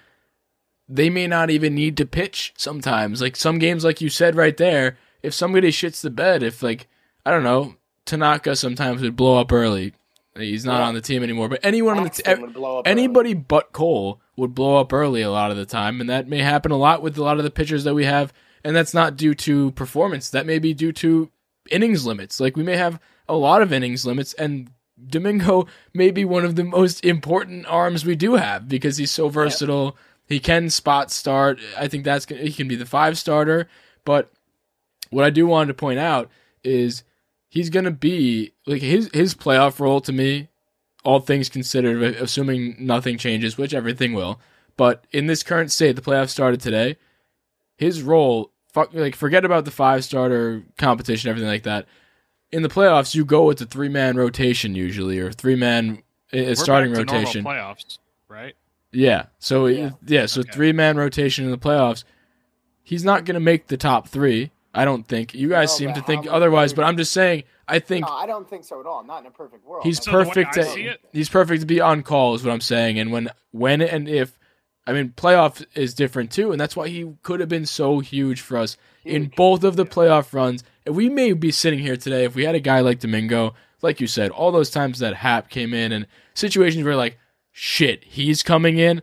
they 0.89 1.09
may 1.09 1.27
not 1.27 1.51
even 1.51 1.75
need 1.75 1.97
to 1.97 2.07
pitch 2.07 2.53
sometimes. 2.57 3.21
Like 3.21 3.37
some 3.37 3.59
games, 3.59 3.85
like 3.85 4.01
you 4.01 4.09
said 4.09 4.37
right 4.37 4.57
there, 4.57 4.97
if 5.23 5.35
somebody 5.35 5.71
shits 5.71 6.01
the 6.01 6.11
bed, 6.11 6.43
if 6.43 6.63
like 6.63 6.89
I 7.27 7.31
don't 7.31 7.45
know, 7.45 7.77
Tanaka 8.05 8.57
sometimes 8.57 9.03
would 9.03 9.17
blow 9.17 9.39
up 9.39 9.53
early. 9.53 9.95
He's 10.37 10.65
not 10.65 10.81
Yeah. 10.81 10.89
on 10.89 10.95
the 10.95 11.01
team 11.01 11.23
anymore, 11.23 11.49
but 11.49 11.61
anyone 11.63 11.97
on 11.97 12.05
the 12.05 12.11
team, 12.11 12.45
up 12.45 12.57
early. 12.57 12.83
anybody 12.87 13.35
but 13.35 13.73
Cole 13.73 14.21
would 14.37 14.55
blow 14.55 14.79
up 14.79 14.93
early 14.93 15.23
a 15.23 15.31
lot 15.31 15.51
of 15.53 15.57
the 15.57 15.67
time, 15.67 16.01
and 16.01 16.11
that 16.11 16.27
may 16.29 16.41
happen 16.41 16.73
a 16.73 16.77
lot 16.77 17.03
with 17.03 17.17
a 17.17 17.23
lot 17.23 17.39
of 17.39 17.45
the 17.45 17.51
pitchers 17.51 17.85
that 17.85 17.95
we 17.95 18.05
have, 18.05 18.33
and 18.65 18.75
that's 18.75 18.93
not 18.95 19.17
due 19.17 19.35
to 19.35 19.71
performance. 19.73 20.29
That 20.31 20.45
may 20.47 20.59
be 20.59 20.75
due 20.75 20.93
to 20.93 21.31
innings 21.71 22.05
limits. 22.05 22.41
Like 22.41 22.57
we 22.57 22.65
may 22.65 22.77
have 22.77 22.99
a 23.29 23.37
lot 23.37 23.63
of 23.63 23.73
innings 23.73 24.05
limits, 24.05 24.35
and 24.35 24.71
Domingo 25.07 25.67
may 25.93 26.11
be 26.11 26.25
one 26.25 26.45
of 26.45 26.57
the 26.57 26.65
most 26.65 27.05
important 27.05 27.67
arms 27.67 28.05
we 28.05 28.17
do 28.17 28.35
have 28.35 28.69
because 28.69 28.97
he's 28.97 29.11
so 29.13 29.29
versatile. 29.29 29.97
He 30.27 30.41
can 30.41 30.69
spot 30.71 31.11
start. 31.13 31.61
I 31.79 31.87
think 31.87 32.05
that's 32.05 32.27
he 32.27 32.53
can 32.53 32.67
be 32.67 32.77
the 32.77 32.87
five 32.87 33.19
starter, 33.19 33.69
but 34.05 34.33
what 35.11 35.25
I 35.25 35.31
do 35.31 35.47
want 35.47 35.69
to 35.69 35.75
point 35.75 35.99
out 36.01 36.29
is 36.65 37.05
he's 37.55 37.71
going 37.71 37.85
to 37.85 37.91
be 37.91 38.53
like 38.67 38.83
his 38.83 39.09
his 39.15 39.35
playoff 39.35 39.79
role 39.79 40.01
to 40.01 40.13
me 40.13 40.49
all 41.05 41.21
things 41.21 41.49
considered 41.49 42.03
assuming 42.17 42.75
nothing 42.79 43.17
changes 43.17 43.57
which 43.57 43.73
everything 43.73 44.13
will 44.13 44.41
but 44.77 45.07
in 45.13 45.27
this 45.29 45.43
current 45.45 45.71
state 45.71 45.95
the 45.97 46.03
playoffs 46.03 46.31
started 46.31 46.61
today 46.61 46.97
his 47.77 48.03
role 48.03 48.51
fuck 48.73 48.93
like 48.93 49.15
forget 49.15 49.45
about 49.45 49.65
the 49.65 49.71
five 49.71 50.03
starter 50.05 50.63
competition 50.79 51.31
everything 51.31 51.49
like 51.49 51.63
that 51.63 51.87
in 52.51 52.63
the 52.63 52.69
playoffs 52.69 53.15
you 53.15 53.25
go 53.25 53.45
with 53.47 53.59
the 53.59 53.67
three 53.67 53.89
man 53.89 54.17
rotation 54.17 54.75
usually 54.75 55.19
or 55.19 55.31
three 55.33 55.57
man 55.57 56.03
eh, 56.33 56.49
We're 56.49 56.55
starting 56.57 56.93
back 56.93 57.07
to 57.07 57.13
rotation 57.15 57.45
playoffs, 57.45 57.99
right? 58.29 58.55
yeah. 58.93 59.27
So 59.39 59.67
Yeah. 59.67 59.91
yeah, 60.07 60.27
so 60.27 60.41
Okay. 60.41 60.51
three 60.53 60.73
man 60.73 60.97
rotation 60.97 61.45
in 61.45 61.51
the 61.51 61.59
playoffs. 61.59 62.05
He's 62.85 63.05
not 63.05 63.25
going 63.25 63.35
to 63.35 63.41
make 63.41 63.67
the 63.69 63.77
top 63.77 64.09
three. 64.09 64.51
I 64.75 64.85
don't 64.85 65.07
think. 65.07 65.35
You 65.35 65.49
guys 65.49 65.71
No, 65.71 65.77
seem 65.87 65.95
to 65.95 66.03
think 66.03 66.27
otherwise, 66.29 66.73
but 66.73 66.85
I'm 66.85 66.97
just 66.97 67.13
saying. 67.13 67.45
I 67.67 67.79
think 67.79 68.07
No, 68.07 68.13
I 68.13 68.27
don't 68.27 68.49
think 68.49 68.65
so 68.65 68.81
at 68.81 68.87
all. 68.87 69.03
Not 69.05 69.23
in 69.23 69.27
a 69.27 69.31
perfect 69.31 69.65
world. 69.65 69.85
he's 69.85 70.03
So 70.03 70.11
perfect. 70.11 70.55
To, 70.55 70.65
see 70.65 70.91
he's 71.13 71.29
perfect 71.29 71.61
to 71.61 71.67
be 71.67 71.81
on 71.81 72.03
call, 72.03 72.35
is 72.35 72.45
what 72.45 72.53
I'm 72.53 72.61
saying. 72.61 72.99
And 72.99 73.11
when, 73.11 73.31
when, 73.53 73.81
and 73.81 74.09
if, 74.09 74.39
I 74.87 74.93
mean, 74.93 75.15
playoff 75.17 75.65
is 75.75 75.95
different 75.95 76.31
too, 76.31 76.53
and 76.53 76.61
that's 76.61 76.77
why 76.77 76.89
he 76.89 77.15
could 77.23 77.41
have 77.41 77.49
been 77.49 77.65
so 77.67 78.01
huge 78.01 78.41
for 78.43 78.59
us 78.59 78.77
in 79.05 79.33
both 79.35 79.65
of 79.65 79.77
the 79.77 79.87
playoff 79.87 80.35
runs. 80.35 80.63
And 80.85 80.95
we 80.95 81.09
may 81.09 81.33
be 81.33 81.51
sitting 81.51 81.79
here 81.79 81.97
today 81.97 82.25
if 82.25 82.35
we 82.35 82.45
had 82.45 82.55
a 82.55 82.61
guy 82.61 82.81
like 82.81 83.01
Domingo, 83.01 83.55
like 83.81 84.01
you 84.01 84.07
said, 84.07 84.31
all 84.31 84.53
those 84.53 84.71
times 84.71 84.99
that 84.99 85.15
Happ 85.15 85.49
came 85.49 85.73
in 85.73 85.93
and 85.93 86.07
situations 86.35 86.85
where 86.85 86.97
like, 86.97 87.19
shit, 87.53 88.05
he's 88.05 88.43
coming 88.43 88.79
in. 88.79 89.03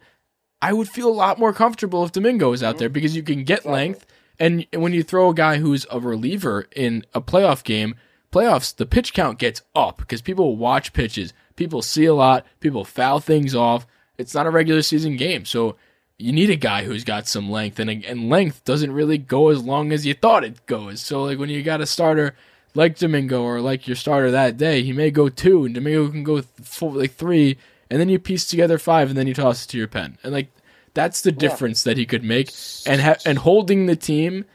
I 0.61 0.73
would 0.73 0.89
feel 0.89 1.07
a 1.07 1.09
lot 1.09 1.39
more 1.39 1.53
comfortable 1.53 2.03
if 2.03 2.11
Domingo 2.11 2.51
was 2.51 2.61
out 2.61 2.77
there 2.77 2.87
mm-hmm. 2.89 2.93
because 2.93 3.15
you 3.15 3.23
can 3.23 3.43
get 3.43 3.59
Exactly. 3.59 3.71
length. 3.71 4.05
And 4.41 4.65
when 4.73 4.91
you 4.91 5.03
throw 5.03 5.29
a 5.29 5.35
guy 5.35 5.57
who's 5.57 5.85
a 5.91 5.99
reliever 5.99 6.67
in 6.75 7.05
a 7.13 7.21
playoff 7.21 7.63
game, 7.63 7.93
playoffs, 8.31 8.75
the 8.75 8.87
pitch 8.87 9.13
count 9.13 9.37
gets 9.37 9.61
up 9.75 9.99
because 9.99 10.23
people 10.23 10.57
watch 10.57 10.93
pitches, 10.93 11.31
people 11.55 11.83
see 11.83 12.05
a 12.05 12.15
lot, 12.15 12.47
people 12.59 12.83
foul 12.83 13.19
things 13.19 13.53
off. 13.53 13.85
It's 14.17 14.33
not 14.33 14.47
a 14.47 14.49
regular 14.49 14.81
season 14.81 15.15
game, 15.15 15.45
so 15.45 15.75
you 16.17 16.31
need 16.31 16.49
a 16.49 16.55
guy 16.55 16.85
who's 16.85 17.03
got 17.03 17.27
some 17.27 17.51
length, 17.51 17.77
and 17.77 17.87
and 18.03 18.29
length 18.29 18.65
doesn't 18.65 18.91
really 18.91 19.19
go 19.19 19.49
as 19.49 19.61
long 19.61 19.91
as 19.91 20.07
you 20.07 20.15
thought 20.15 20.43
it 20.43 20.65
goes. 20.65 21.03
So 21.03 21.21
like 21.21 21.37
when 21.37 21.49
you 21.49 21.61
got 21.61 21.81
a 21.81 21.85
starter 21.85 22.35
like 22.73 22.97
Domingo 22.97 23.43
or 23.43 23.61
like 23.61 23.85
your 23.85 23.95
starter 23.95 24.31
that 24.31 24.57
day, 24.57 24.81
he 24.81 24.91
may 24.91 25.11
go 25.11 25.29
two, 25.29 25.65
and 25.65 25.75
Domingo 25.75 26.09
can 26.09 26.23
go 26.23 26.41
th- 26.41 26.47
four, 26.63 26.93
like 26.93 27.13
three, 27.13 27.57
and 27.91 27.99
then 27.99 28.09
you 28.09 28.17
piece 28.17 28.47
together 28.47 28.79
five, 28.79 29.09
and 29.09 29.17
then 29.17 29.27
you 29.27 29.35
toss 29.35 29.65
it 29.65 29.67
to 29.67 29.77
your 29.77 29.87
pen, 29.87 30.17
and 30.23 30.33
like 30.33 30.49
that's 30.93 31.21
the 31.21 31.31
difference 31.31 31.83
that 31.83 31.97
he 31.97 32.05
could 32.05 32.23
make, 32.23 32.51
and 32.85 33.01
ha- 33.01 33.17
and 33.25 33.37
holding 33.39 33.85
the 33.85 33.95
team, 33.95 34.45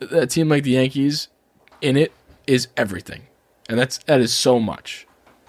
a 0.00 0.26
team 0.26 0.48
like 0.48 0.64
the 0.64 0.72
Yankees, 0.72 1.28
in 1.80 1.96
it 1.96 2.12
is 2.46 2.68
everything, 2.76 3.22
and 3.68 3.78
that's 3.78 3.98
that 4.06 4.20
is 4.20 4.32
so 4.32 4.58
much. 4.58 5.06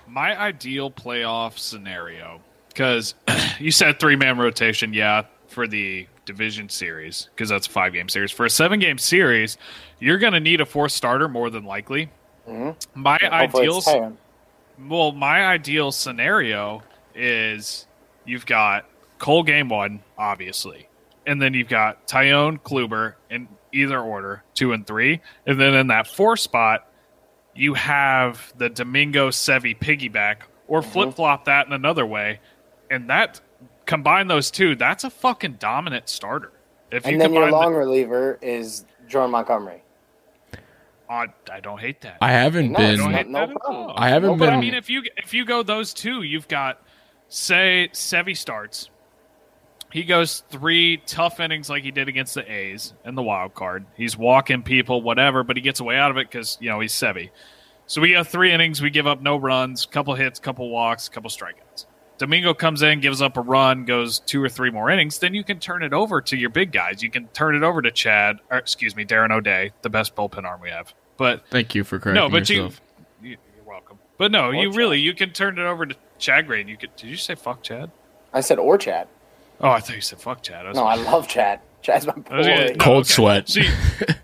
My 0.07 0.39
ideal 0.39 0.91
playoff 0.91 1.57
scenario, 1.57 2.41
because 2.69 3.15
you 3.59 3.71
said 3.71 3.99
three 3.99 4.15
man 4.15 4.37
rotation, 4.37 4.93
yeah, 4.93 5.23
for 5.47 5.67
the 5.67 6.07
division 6.25 6.69
series, 6.69 7.29
because 7.35 7.49
that's 7.49 7.67
a 7.67 7.69
five 7.69 7.93
game 7.93 8.09
series. 8.09 8.31
For 8.31 8.45
a 8.45 8.49
seven 8.49 8.79
game 8.79 8.97
series, 8.97 9.57
you're 9.99 10.17
going 10.17 10.33
to 10.33 10.39
need 10.39 10.61
a 10.61 10.65
fourth 10.65 10.91
starter 10.91 11.27
more 11.27 11.49
than 11.49 11.63
likely. 11.63 12.09
Mm-hmm. 12.47 13.01
My 13.01 13.19
Hopefully 13.21 13.63
ideal, 13.63 13.77
it's 13.77 14.17
well, 14.89 15.11
my 15.11 15.45
ideal 15.45 15.91
scenario 15.91 16.83
is 17.15 17.87
you've 18.25 18.45
got 18.45 18.85
Cole 19.23 19.43
game 19.43 19.69
one, 19.69 20.01
obviously, 20.17 20.89
and 21.25 21.41
then 21.41 21.53
you've 21.53 21.69
got 21.69 22.05
Taillon, 22.07 22.61
Kluber 22.61 23.13
in 23.29 23.47
either 23.71 23.97
order, 23.99 24.43
two 24.53 24.73
and 24.73 24.85
three, 24.85 25.21
and 25.47 25.59
then 25.61 25.73
in 25.75 25.87
that 25.87 26.07
four 26.07 26.35
spot, 26.35 26.81
you 27.55 27.73
have 27.73 28.51
the 28.57 28.69
Domingo 28.69 29.29
Sevi 29.29 29.79
piggyback, 29.79 30.41
or 30.67 30.81
Mm-hmm. 30.81 30.91
flip 30.91 31.13
flop 31.13 31.45
that 31.45 31.67
in 31.67 31.71
another 31.71 32.05
way, 32.05 32.41
and 32.91 33.09
that 33.09 33.39
combine 33.85 34.27
those 34.27 34.51
two, 34.51 34.75
that's 34.75 35.05
a 35.05 35.09
fucking 35.09 35.53
dominant 35.53 36.09
starter. 36.09 36.51
If 36.91 37.05
you 37.05 37.13
And 37.13 37.21
then 37.21 37.33
your 37.33 37.43
combine 37.45 37.61
long 37.61 37.73
reliever 37.75 38.39
is 38.41 38.85
Jordan 39.07 39.31
Montgomery. 39.31 39.83
I, 41.09 41.27
I 41.51 41.61
don't 41.61 41.79
hate 41.79 42.01
that. 42.01 42.17
I 42.21 42.31
haven't 42.31 42.71
No, 42.71 42.79
been. 42.79 42.89
it's 42.89 43.03
don't 43.03 43.29
no 43.31 43.47
problem. 43.47 43.93
I 43.95 44.09
haven't 44.09 44.27
No 44.27 44.33
been. 44.33 44.39
But 44.39 44.49
I 44.49 44.59
mean, 44.59 44.73
if 44.73 44.89
you 44.89 45.03
if 45.15 45.33
you 45.33 45.45
go 45.45 45.63
those 45.63 45.93
two, 45.93 46.23
you've 46.23 46.47
got 46.47 46.81
say 47.29 47.89
Sevi 47.93 48.35
starts. 48.35 48.89
He 49.93 50.03
goes 50.03 50.41
three 50.49 50.97
tough 51.05 51.39
innings 51.39 51.69
like 51.69 51.83
he 51.83 51.91
did 51.91 52.07
against 52.09 52.33
the 52.33 52.51
A's 52.51 52.93
and 53.05 53.15
the 53.15 53.21
wild 53.21 53.53
card. 53.53 53.85
He's 53.95 54.17
walking 54.17 54.63
people, 54.63 55.03
whatever, 55.03 55.43
but 55.43 55.55
he 55.55 55.61
gets 55.61 55.79
away 55.79 55.97
out 55.97 56.09
of 56.09 56.17
it 56.17 56.27
because 56.29 56.57
you 56.59 56.67
know 56.69 56.79
he's 56.79 56.93
Sevi. 56.93 57.29
So 57.85 58.01
we 58.01 58.11
have 58.13 58.27
three 58.27 58.51
innings. 58.51 58.81
We 58.81 58.89
give 58.89 59.05
up 59.05 59.21
no 59.21 59.37
runs, 59.37 59.85
couple 59.85 60.15
hits, 60.15 60.39
couple 60.39 60.69
walks, 60.71 61.09
couple 61.09 61.29
strikeouts. 61.29 61.85
Domingo 62.17 62.53
comes 62.55 62.81
in, 62.81 63.01
gives 63.01 63.21
up 63.21 63.37
a 63.37 63.41
run, 63.41 63.85
goes 63.85 64.19
two 64.19 64.41
or 64.41 64.49
three 64.49 64.71
more 64.71 64.89
innings. 64.89 65.19
Then 65.19 65.35
you 65.35 65.43
can 65.43 65.59
turn 65.59 65.83
it 65.83 65.93
over 65.93 66.21
to 66.21 66.37
your 66.37 66.49
big 66.49 66.71
guys. 66.71 67.03
You 67.03 67.11
can 67.11 67.27
turn 67.27 67.55
it 67.55 67.61
over 67.61 67.81
to 67.83 67.91
Chad, 67.91 68.39
or 68.49 68.57
excuse 68.57 68.95
me, 68.95 69.05
Darren 69.05 69.31
O'Day, 69.31 69.73
the 69.83 69.89
best 69.89 70.15
bullpen 70.15 70.43
arm 70.43 70.61
we 70.61 70.69
have. 70.71 70.93
But 71.17 71.43
Thank 71.51 71.75
you 71.75 71.83
for 71.83 71.99
correcting 71.99 72.23
no, 72.23 72.29
but 72.29 72.49
yourself. 72.49 72.81
you, 73.21 73.29
you, 73.31 73.37
you're 73.55 73.65
welcome. 73.65 73.99
But 74.17 74.31
no, 74.31 74.45
Or 74.47 74.55
you 74.55 74.69
Chad. 74.69 74.77
really 74.77 74.99
you 74.99 75.13
can 75.13 75.31
turn 75.31 75.59
it 75.59 75.63
over 75.63 75.85
to 75.85 75.95
Chad 76.17 76.47
Green. 76.47 76.67
You 76.67 76.77
could. 76.77 76.95
Did 76.95 77.07
you 77.09 77.17
say 77.17 77.35
fuck 77.35 77.61
Chad? 77.61 77.91
I 78.33 78.41
said 78.41 78.57
or 78.57 78.77
Chad. 78.77 79.07
Oh, 79.61 79.69
I 79.69 79.79
thought 79.79 79.95
you 79.95 80.01
said 80.01 80.19
fuck 80.21 80.41
Chad. 80.43 80.65
I 80.65 80.69
was, 80.69 80.77
No, 80.77 80.83
I 80.85 80.95
love 80.95 81.27
Chad. 81.27 81.59
Chad's 81.81 82.07
my 82.07 82.13
I 82.29 82.37
was 82.37 82.47
gonna- 82.47 82.61
boy. 82.67 82.67
no, 82.69 82.75
Cold 82.75 83.01
okay. 83.05 83.09
sweat. 83.13 83.49
So 83.49 83.59
you, 83.61 83.69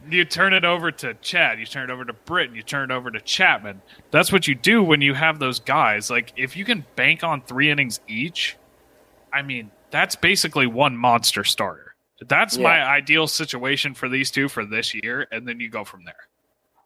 you 0.09 0.25
turn 0.25 0.53
it 0.53 0.63
over 0.65 0.91
to 0.91 1.13
Chad. 1.15 1.59
You 1.59 1.65
turn 1.65 1.89
it 1.89 1.93
over 1.93 2.05
to 2.05 2.13
Britton. 2.13 2.55
You 2.55 2.63
turn 2.63 2.89
it 2.89 2.93
over 2.93 3.11
to 3.11 3.19
Chapman. 3.21 3.81
That's 4.11 4.31
what 4.31 4.47
you 4.47 4.55
do 4.55 4.81
when 4.83 5.01
you 5.01 5.13
have 5.13 5.39
those 5.39 5.59
guys. 5.59 6.09
Like 6.09 6.31
if 6.37 6.55
you 6.55 6.65
can 6.65 6.85
bank 6.95 7.23
on 7.23 7.41
three 7.41 7.69
innings 7.69 7.99
each, 8.07 8.57
I 9.33 9.41
mean 9.41 9.71
that's 9.91 10.15
basically 10.15 10.67
one 10.67 10.95
monster 10.97 11.43
starter. 11.43 11.95
That's 12.27 12.57
Yeah. 12.57 12.63
my 12.63 12.81
ideal 12.83 13.27
situation 13.27 13.93
for 13.93 14.09
these 14.09 14.29
two 14.31 14.49
for 14.49 14.65
this 14.65 14.93
year, 14.93 15.27
and 15.31 15.47
then 15.47 15.59
you 15.59 15.69
go 15.69 15.83
from 15.85 16.03
there. 16.05 16.27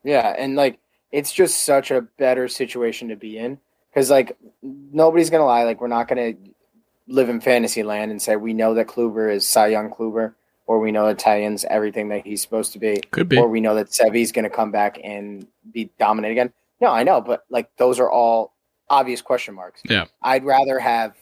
Yeah, 0.03 0.35
and 0.37 0.55
like 0.55 0.79
it's 1.11 1.31
just 1.31 1.63
such 1.65 1.91
a 1.91 2.01
better 2.01 2.47
situation 2.47 3.09
to 3.09 3.15
be 3.15 3.37
in 3.37 3.59
because 3.91 4.09
like 4.09 4.35
nobody's 4.61 5.29
gonna 5.29 5.45
lie, 5.45 5.63
like 5.63 5.79
we're 5.81 5.87
not 5.87 6.07
gonna 6.07 6.33
live 7.07 7.29
in 7.29 7.41
fantasy 7.41 7.83
land 7.83 8.11
and 8.11 8.21
say 8.21 8.35
we 8.35 8.53
know 8.53 8.73
that 8.75 8.87
Kluber 8.87 9.31
is 9.33 9.47
Cy 9.47 9.67
Young 9.67 9.89
Kluber, 9.91 10.33
or 10.67 10.79
we 10.79 10.91
know 10.91 11.07
that 11.07 11.17
Taillon's 11.19 11.65
everything 11.69 12.09
that 12.09 12.25
he's 12.25 12.41
supposed 12.41 12.73
to 12.73 12.79
be, 12.79 13.01
Could 13.11 13.27
be. 13.29 13.37
or 13.37 13.47
we 13.47 13.59
know 13.61 13.75
that 13.75 13.87
Sevi's 13.89 14.31
gonna 14.31 14.49
come 14.49 14.71
back 14.71 14.97
and 15.03 15.45
be 15.71 15.89
dominant 15.99 16.31
again. 16.31 16.53
No, 16.79 16.87
I 16.91 17.03
know, 17.03 17.21
but 17.21 17.43
like 17.49 17.69
those 17.77 17.99
are 17.99 18.09
all 18.09 18.53
obvious 18.89 19.21
question 19.21 19.53
marks. 19.55 19.81
Yeah. 19.89 20.05
I'd 20.21 20.43
rather 20.45 20.79
have 20.79 21.15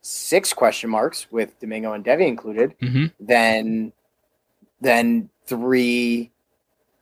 six 0.00 0.52
question 0.52 0.90
marks 0.90 1.26
with 1.30 1.58
Domingo 1.60 1.92
and 1.92 2.02
Devi 2.04 2.26
included 2.26 2.74
hmm 2.80 3.06
than 3.20 3.92
than 4.80 5.28
three 5.46 6.30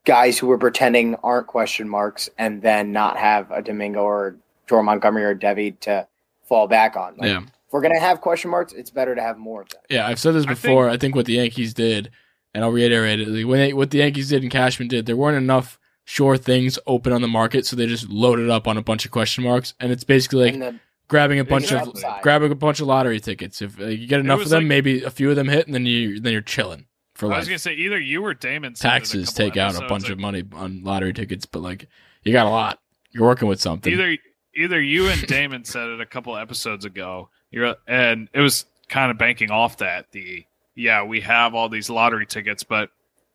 guys 0.04 0.38
who 0.38 0.46
were 0.46 0.58
pretending 0.58 1.14
aren't 1.22 1.46
question 1.46 1.88
marks 1.88 2.28
and 2.38 2.60
then 2.62 2.92
not 2.92 3.16
have 3.16 3.50
a 3.50 3.62
Domingo 3.62 4.00
or 4.02 4.36
Jordan 4.66 4.86
Montgomery 4.86 5.24
or 5.24 5.34
Devi 5.34 5.72
to 5.72 6.06
fall 6.44 6.66
back 6.68 6.96
on. 6.96 7.16
Like, 7.16 7.28
Yeah. 7.28 7.42
If 7.70 7.74
we're 7.74 7.83
gonna 7.83 8.00
have 8.00 8.20
question 8.20 8.50
marks, 8.50 8.72
it's 8.72 8.90
better 8.90 9.14
to 9.14 9.22
have 9.22 9.38
more 9.38 9.62
of 9.62 9.68
them. 9.68 9.80
Yeah, 9.88 10.09
I've 10.09 10.18
said 10.18 10.35
this 10.35 10.44
I 10.44 10.48
before. 10.50 10.90
I 10.90 10.96
think, 10.96 11.14
what 11.14 11.26
the 11.26 11.35
Yankees 11.35 11.72
did, 11.72 12.11
and 12.52 12.64
I'll 12.64 12.72
reiterate 12.72 13.20
it. 13.20 13.44
When 13.44 13.61
they, 13.61 13.72
what 13.72 13.92
the 13.92 13.98
Yankees 13.98 14.28
did 14.30 14.42
and 14.42 14.50
Cashman 14.50 14.88
did, 14.88 15.06
there 15.06 15.14
weren't 15.16 15.37
enough 15.37 15.78
sure 16.04 16.37
things 16.37 16.80
open 16.88 17.12
on 17.12 17.22
the 17.22 17.28
market, 17.28 17.64
so 17.64 17.76
they 17.76 17.87
just 17.87 18.09
loaded 18.09 18.50
up 18.50 18.66
on 18.66 18.76
a 18.76 18.83
bunch 18.83 19.04
of 19.04 19.12
question 19.12 19.44
marks, 19.44 19.74
and 19.78 19.92
it's 19.92 20.02
basically 20.02 20.50
like 20.50 20.59
the 20.59 20.80
grabbing 21.06 21.38
a 21.38 21.44
bunch 21.44 21.70
of 21.70 21.87
upside- 21.87 22.22
grabbing 22.22 22.50
a 22.50 22.56
bunch 22.56 22.80
of 22.80 22.88
lottery 22.88 23.20
tickets. 23.20 23.62
If 23.62 23.78
uh, 23.80 23.85
you 23.85 24.09
get 24.09 24.18
enough 24.18 24.40
of 24.40 24.48
them, 24.48 24.64
like- 24.64 24.68
maybe 24.68 25.04
a 25.04 25.11
few 25.11 25.30
of 25.30 25.37
them 25.37 25.46
hit, 25.46 25.66
and 25.66 25.74
then 25.74 25.87
you 25.87 26.18
then 26.18 26.33
you're 26.33 26.42
chilling 26.42 26.87
for 27.14 27.26
life. 27.26 27.35
I 27.35 27.37
life. 27.37 27.40
was 27.42 27.48
gonna 27.50 27.59
say 27.61 27.74
either 27.74 28.00
you 28.00 28.24
or 28.24 28.35
Damon 28.35 28.74
said 28.74 28.88
a 28.88 28.90
Taxes 28.90 29.33
take 29.33 29.56
out 29.56 29.80
a 29.80 29.87
bunch 29.87 30.06
ago. 30.06 30.14
of 30.14 30.18
money 30.18 30.42
on 30.54 30.83
lottery 30.83 31.12
tickets, 31.12 31.46
but 31.46 31.61
like 31.62 31.87
you 32.24 32.33
got 32.33 32.46
a 32.46 32.50
lot. 32.50 32.80
You're 33.12 33.26
working 33.28 33.46
with 33.46 33.61
something. 33.61 33.92
either 33.92 34.16
either 34.56 34.83
you 34.83 35.06
and 35.06 35.24
Damon 35.28 35.64
said 35.64 35.88
it 35.88 36.00
a 36.00 36.06
couple 36.06 36.37
episodes 36.37 36.85
ago. 36.85 37.28
You're 37.50 37.76
and 37.86 38.28
it 38.32 38.40
was 38.40 38.64
kind 38.88 39.10
of 39.10 39.18
banking 39.18 39.50
off 39.50 39.78
that 39.78 40.10
the 40.12 40.44
yeah 40.74 41.02
we 41.04 41.20
have 41.22 41.54
all 41.54 41.68
these 41.68 41.90
lottery 41.90 42.26
tickets, 42.26 42.62
but 42.62 42.90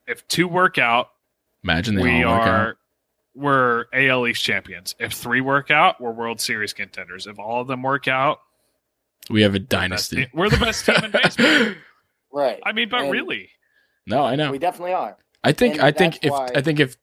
if 0.08 0.28
two 0.28 0.48
work 0.48 0.78
out, 0.78 1.10
Imagine 1.64 2.00
we 2.00 2.24
are 2.24 2.68
out. 2.70 2.76
we're 3.34 3.86
AL 3.94 4.28
East 4.28 4.44
champions. 4.44 4.96
If 5.00 5.14
three 5.14 5.42
work 5.42 5.72
out, 5.72 6.00
we're 6.00 6.12
World 6.12 6.40
Series 6.40 6.74
contenders. 6.74 7.28
If 7.28 7.40
all 7.40 7.62
of 7.62 7.68
them 7.68 7.82
work 7.84 8.08
out, 8.08 8.40
We 9.30 9.42
have 9.42 9.54
a 9.56 9.60
we're 9.60 9.66
dynasty. 9.66 10.28
we're 10.34 10.50
the 10.50 10.58
best 10.58 10.86
team 10.86 11.04
in 11.04 11.12
baseball. 11.24 11.74
right. 12.32 12.60
I 12.66 12.72
mean, 12.72 12.88
but 12.90 13.02
And 13.02 13.12
really, 13.12 13.50
no, 14.08 14.24
I 14.24 14.36
know. 14.36 14.52
we 14.52 14.60
definitely 14.60 14.94
are. 14.94 15.18
I 15.44 15.52
think 15.52 15.76
and 15.76 15.84
I 15.84 15.92
think 15.92 16.20
if 16.24 16.32
why- 16.32 16.50
I 16.56 16.62
think 16.62 16.80
if 16.80 16.96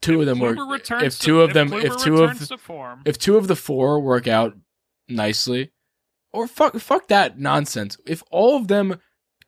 two 0.00 0.20
of 0.20 0.26
them 0.26 0.38
were 0.40 0.54
Kluber 0.54 0.72
returns 0.72 1.02
if 1.04 1.18
to- 1.20 1.24
two 1.26 1.40
of 1.42 1.52
them 1.54 1.70
Kluber 1.70 1.84
if 1.84 1.96
two 1.98 2.14
of 2.24 2.30
returns 2.32 2.52
form, 2.60 3.02
if 3.04 3.18
two 3.18 3.36
of 3.36 3.46
the 3.46 3.56
four 3.56 4.00
work 4.00 4.26
out 4.26 4.54
nicely, 5.14 5.72
or 6.32 6.46
fuck 6.46 6.74
fuck 6.78 7.08
that 7.08 7.38
nonsense. 7.38 7.96
If 8.06 8.22
all 8.30 8.56
of 8.56 8.68
them 8.68 8.98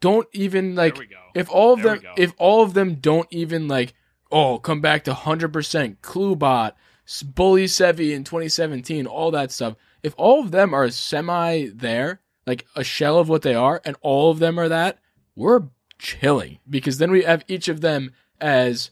don't 0.01 0.29
even 0.33 0.75
like 0.75 0.95
there 0.97 1.01
we 1.03 1.07
go. 1.07 1.17
if 1.35 1.51
all 1.51 1.73
of 1.73 1.83
There 1.83 1.97
them 1.97 2.13
if 2.17 2.33
all 2.39 2.63
of 2.63 2.75
them 2.75 2.97
don't 2.97 3.29
even 3.31 3.69
like 3.69 3.95
oh 4.31 4.59
come 4.59 4.81
back 4.81 5.05
to 5.05 5.13
100% 5.13 5.97
Klubot, 5.99 6.73
S- 7.07 7.23
Bully 7.23 7.65
Sevi 7.65 8.13
in 8.13 8.25
2017 8.25 9.07
all 9.07 9.31
that 9.31 9.51
stuff. 9.53 9.77
If 10.03 10.15
all 10.19 10.41
of 10.41 10.51
them 10.51 10.75
are 10.75 10.91
semi 10.91 11.69
there 11.69 12.21
like 12.47 12.67
a 12.77 12.85
shell 12.85 13.19
of 13.19 13.29
what 13.29 13.43
they 13.43 13.55
are 13.55 13.81
and 13.85 13.97
all 14.03 14.31
of 14.31 14.39
them 14.39 14.59
are 14.61 14.69
that 14.69 14.99
we're 15.35 15.63
chilling. 15.99 16.59
Because 16.69 16.99
then 16.99 17.11
we 17.11 17.23
have 17.23 17.45
each 17.49 17.69
of 17.69 17.81
them 17.81 18.13
as 18.41 18.91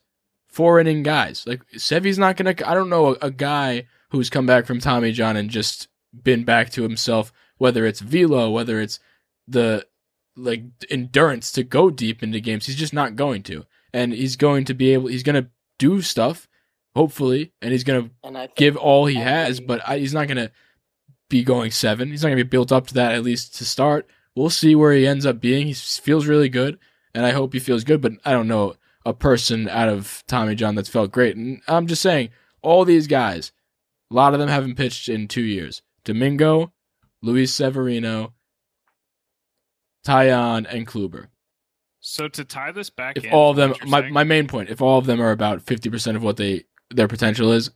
four 0.49 0.81
inning 0.81 1.03
guys. 1.03 1.45
Like 1.47 1.61
Sevi's 1.77 2.19
not 2.19 2.37
gonna 2.37 2.55
I 2.67 2.75
don't 2.75 2.89
know 2.91 3.15
a, 3.15 3.27
a 3.27 3.31
guy 3.31 3.87
who's 4.11 4.31
come 4.31 4.47
back 4.47 4.65
from 4.67 4.81
Tommy 4.81 5.13
John 5.13 5.37
and 5.37 5.51
just 5.51 5.89
been 6.23 6.45
back 6.45 6.71
to 6.71 6.83
himself 6.83 7.33
whether 7.57 7.87
it's 7.87 8.01
velo 8.01 8.51
whether 8.51 8.81
it's 8.81 8.99
the 9.47 9.87
like 10.37 10.63
endurance 10.91 11.53
to 11.53 11.63
go 11.63 11.91
deep 11.91 12.23
into 12.23 12.41
games. 12.41 12.67
He's 12.67 12.77
just 12.77 12.95
not 12.95 13.17
going 13.17 13.43
to, 13.45 13.65
and 13.93 14.13
he's 14.13 14.37
going 14.37 14.65
to 14.67 14.75
be 14.75 14.93
able. 14.93 15.09
He's 15.09 15.23
going 15.23 15.43
to 15.43 15.51
do 15.79 16.01
stuff, 16.01 16.49
hopefully, 16.95 17.53
and 17.61 17.73
he's 17.73 17.85
going 17.85 18.05
to 18.05 18.11
And 18.25 18.39
I 18.39 18.47
think 18.47 18.57
give 18.57 18.77
all 18.77 19.07
he 19.07 19.17
has. 19.17 19.61
But 19.61 19.87
I, 19.87 19.99
he's 19.99 20.15
not 20.15 20.29
going 20.29 20.39
to 20.39 20.51
be 21.29 21.43
going 21.43 21.71
seven. 21.71 22.11
He's 22.11 22.23
not 22.23 22.29
going 22.29 22.39
to 22.39 22.45
be 22.45 22.49
built 22.49 22.73
up 22.73 22.87
to 22.89 22.95
that 22.95 23.13
at 23.13 23.23
least 23.23 23.55
to 23.57 23.65
start. 23.65 24.09
We'll 24.35 24.51
see 24.51 24.75
where 24.75 24.93
he 24.93 25.07
ends 25.07 25.27
up 25.27 25.41
being. 25.41 25.67
He 25.67 25.75
feels 25.75 26.27
really 26.27 26.49
good, 26.49 26.79
and 27.15 27.27
I 27.27 27.31
hope 27.31 27.53
he 27.53 27.61
feels 27.61 27.85
good. 27.85 28.01
But 28.01 28.13
I 28.25 28.33
don't 28.33 28.49
know 28.49 28.75
a 29.05 29.13
person 29.13 29.69
out 29.69 29.89
of 29.89 30.23
Tommy 30.27 30.55
John 30.55 30.75
that's 30.75 30.89
felt 30.89 31.11
great. 31.11 31.37
And 31.37 31.61
I'm 31.67 31.87
just 31.87 32.03
saying, 32.03 32.31
all 32.63 32.85
these 32.85 33.09
guys, 33.09 33.51
a 34.11 34.15
lot 34.15 34.33
of 34.33 34.39
them 34.39 34.49
haven't 34.49 34.77
pitched 34.77 35.09
in 35.09 35.27
two 35.27 35.43
years. 35.43 35.83
Domingo, 36.05 36.73
Luis 37.23 37.53
Severino, 37.55 38.33
Taillon, 40.07 40.67
and 40.73 40.87
Kluber. 40.87 41.29
So 42.01 42.27
to 42.29 42.45
tie 42.45 42.73
this 42.73 42.91
back, 42.91 43.17
If 43.17 43.25
in 43.25 43.33
all 43.33 43.51
of 43.51 43.57
them, 43.57 43.75
my, 43.87 44.09
my 44.11 44.25
main 44.25 44.49
point, 44.49 44.71
if 44.71 44.83
all 44.83 44.99
of 44.99 45.07
them 45.07 45.21
are 45.21 45.31
about 45.31 45.65
50% 45.65 46.17
of 46.17 46.23
what 46.23 46.37
they 46.37 46.65
their 46.91 47.09
potential 47.09 47.53
is, 47.53 47.71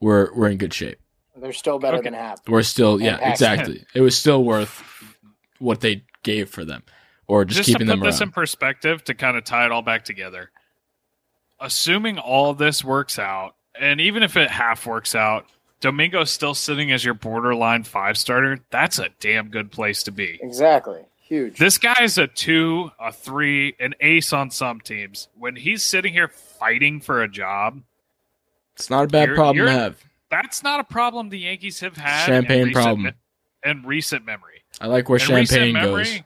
we're 0.00 0.32
we're 0.34 0.48
in 0.48 0.58
good 0.58 0.72
shape. 0.72 0.98
They're 1.36 1.52
still 1.52 1.78
better 1.78 1.96
Okay. 1.96 2.04
than 2.04 2.14
half. 2.14 2.40
We're 2.48 2.62
still 2.62 3.00
yeah, 3.00 3.14
Impact. 3.14 3.30
exactly. 3.30 3.84
It 3.94 4.00
was 4.00 4.16
still 4.16 4.44
worth 4.44 4.82
what 5.58 5.80
they 5.80 6.04
gave 6.22 6.48
for 6.48 6.64
them, 6.64 6.84
or 7.26 7.44
just, 7.44 7.58
just, 7.58 7.72
to 7.72 7.78
put 7.78 7.86
them 7.86 8.00
this 8.00 8.20
in 8.20 8.30
perspective 8.30 9.02
to 9.04 9.14
kind 9.14 9.36
of 9.36 9.44
tie 9.44 9.64
it 9.66 9.72
all 9.72 9.82
back 9.82 10.04
together 10.04 10.50
assuming 11.62 12.18
all 12.18 12.52
this 12.54 12.84
works 12.84 13.18
out 13.18 13.54
and 13.80 14.00
even 14.00 14.22
if 14.22 14.36
it 14.36 14.50
half 14.50 14.84
works 14.84 15.14
out 15.14 15.46
domingo's 15.82 16.30
still 16.30 16.54
sitting 16.54 16.90
as 16.90 17.04
your 17.04 17.12
borderline 17.12 17.82
five 17.84 18.16
starter 18.16 18.60
that's 18.70 18.98
a 18.98 19.10
damn 19.20 19.48
good 19.48 19.70
place 19.70 20.02
to 20.04 20.10
be 20.10 20.38
Exactly. 20.40 21.02
Huge. 21.20 21.58
this 21.58 21.76
guy 21.78 22.02
is 22.02 22.16
a 22.18 22.26
two 22.26 22.90
a 22.98 23.12
three 23.12 23.74
an 23.78 23.94
ace 24.00 24.32
on 24.32 24.50
some 24.50 24.80
teams 24.80 25.28
when 25.38 25.56
he's 25.56 25.84
sitting 25.84 26.12
here 26.14 26.28
fighting 26.28 27.00
for 27.00 27.22
a 27.22 27.28
job 27.28 27.82
it's 28.74 28.88
not 28.88 29.04
a 29.04 29.08
bad 29.08 29.26
You're- 29.28 29.36
problem 29.36 29.56
to 29.56 29.62
you're- 29.70 29.78
have. 29.82 30.02
that's 30.30 30.62
not 30.62 30.80
a 30.80 30.84
problem 30.84 31.28
the 31.28 31.38
yankees 31.40 31.80
have 31.80 31.96
had 31.96 32.24
Champagne 32.26 32.60
in 32.60 32.66
recent 32.68 32.74
problem. 32.84 33.02
me- 33.04 33.12
in 33.70 33.82
recent 33.84 34.24
memory 34.24 34.62
I 34.80 34.86
like 34.86 35.08
where 35.08 35.18
In 35.18 35.26
champagne 35.44 35.72
memory- 35.74 36.04
goes. 36.04 36.20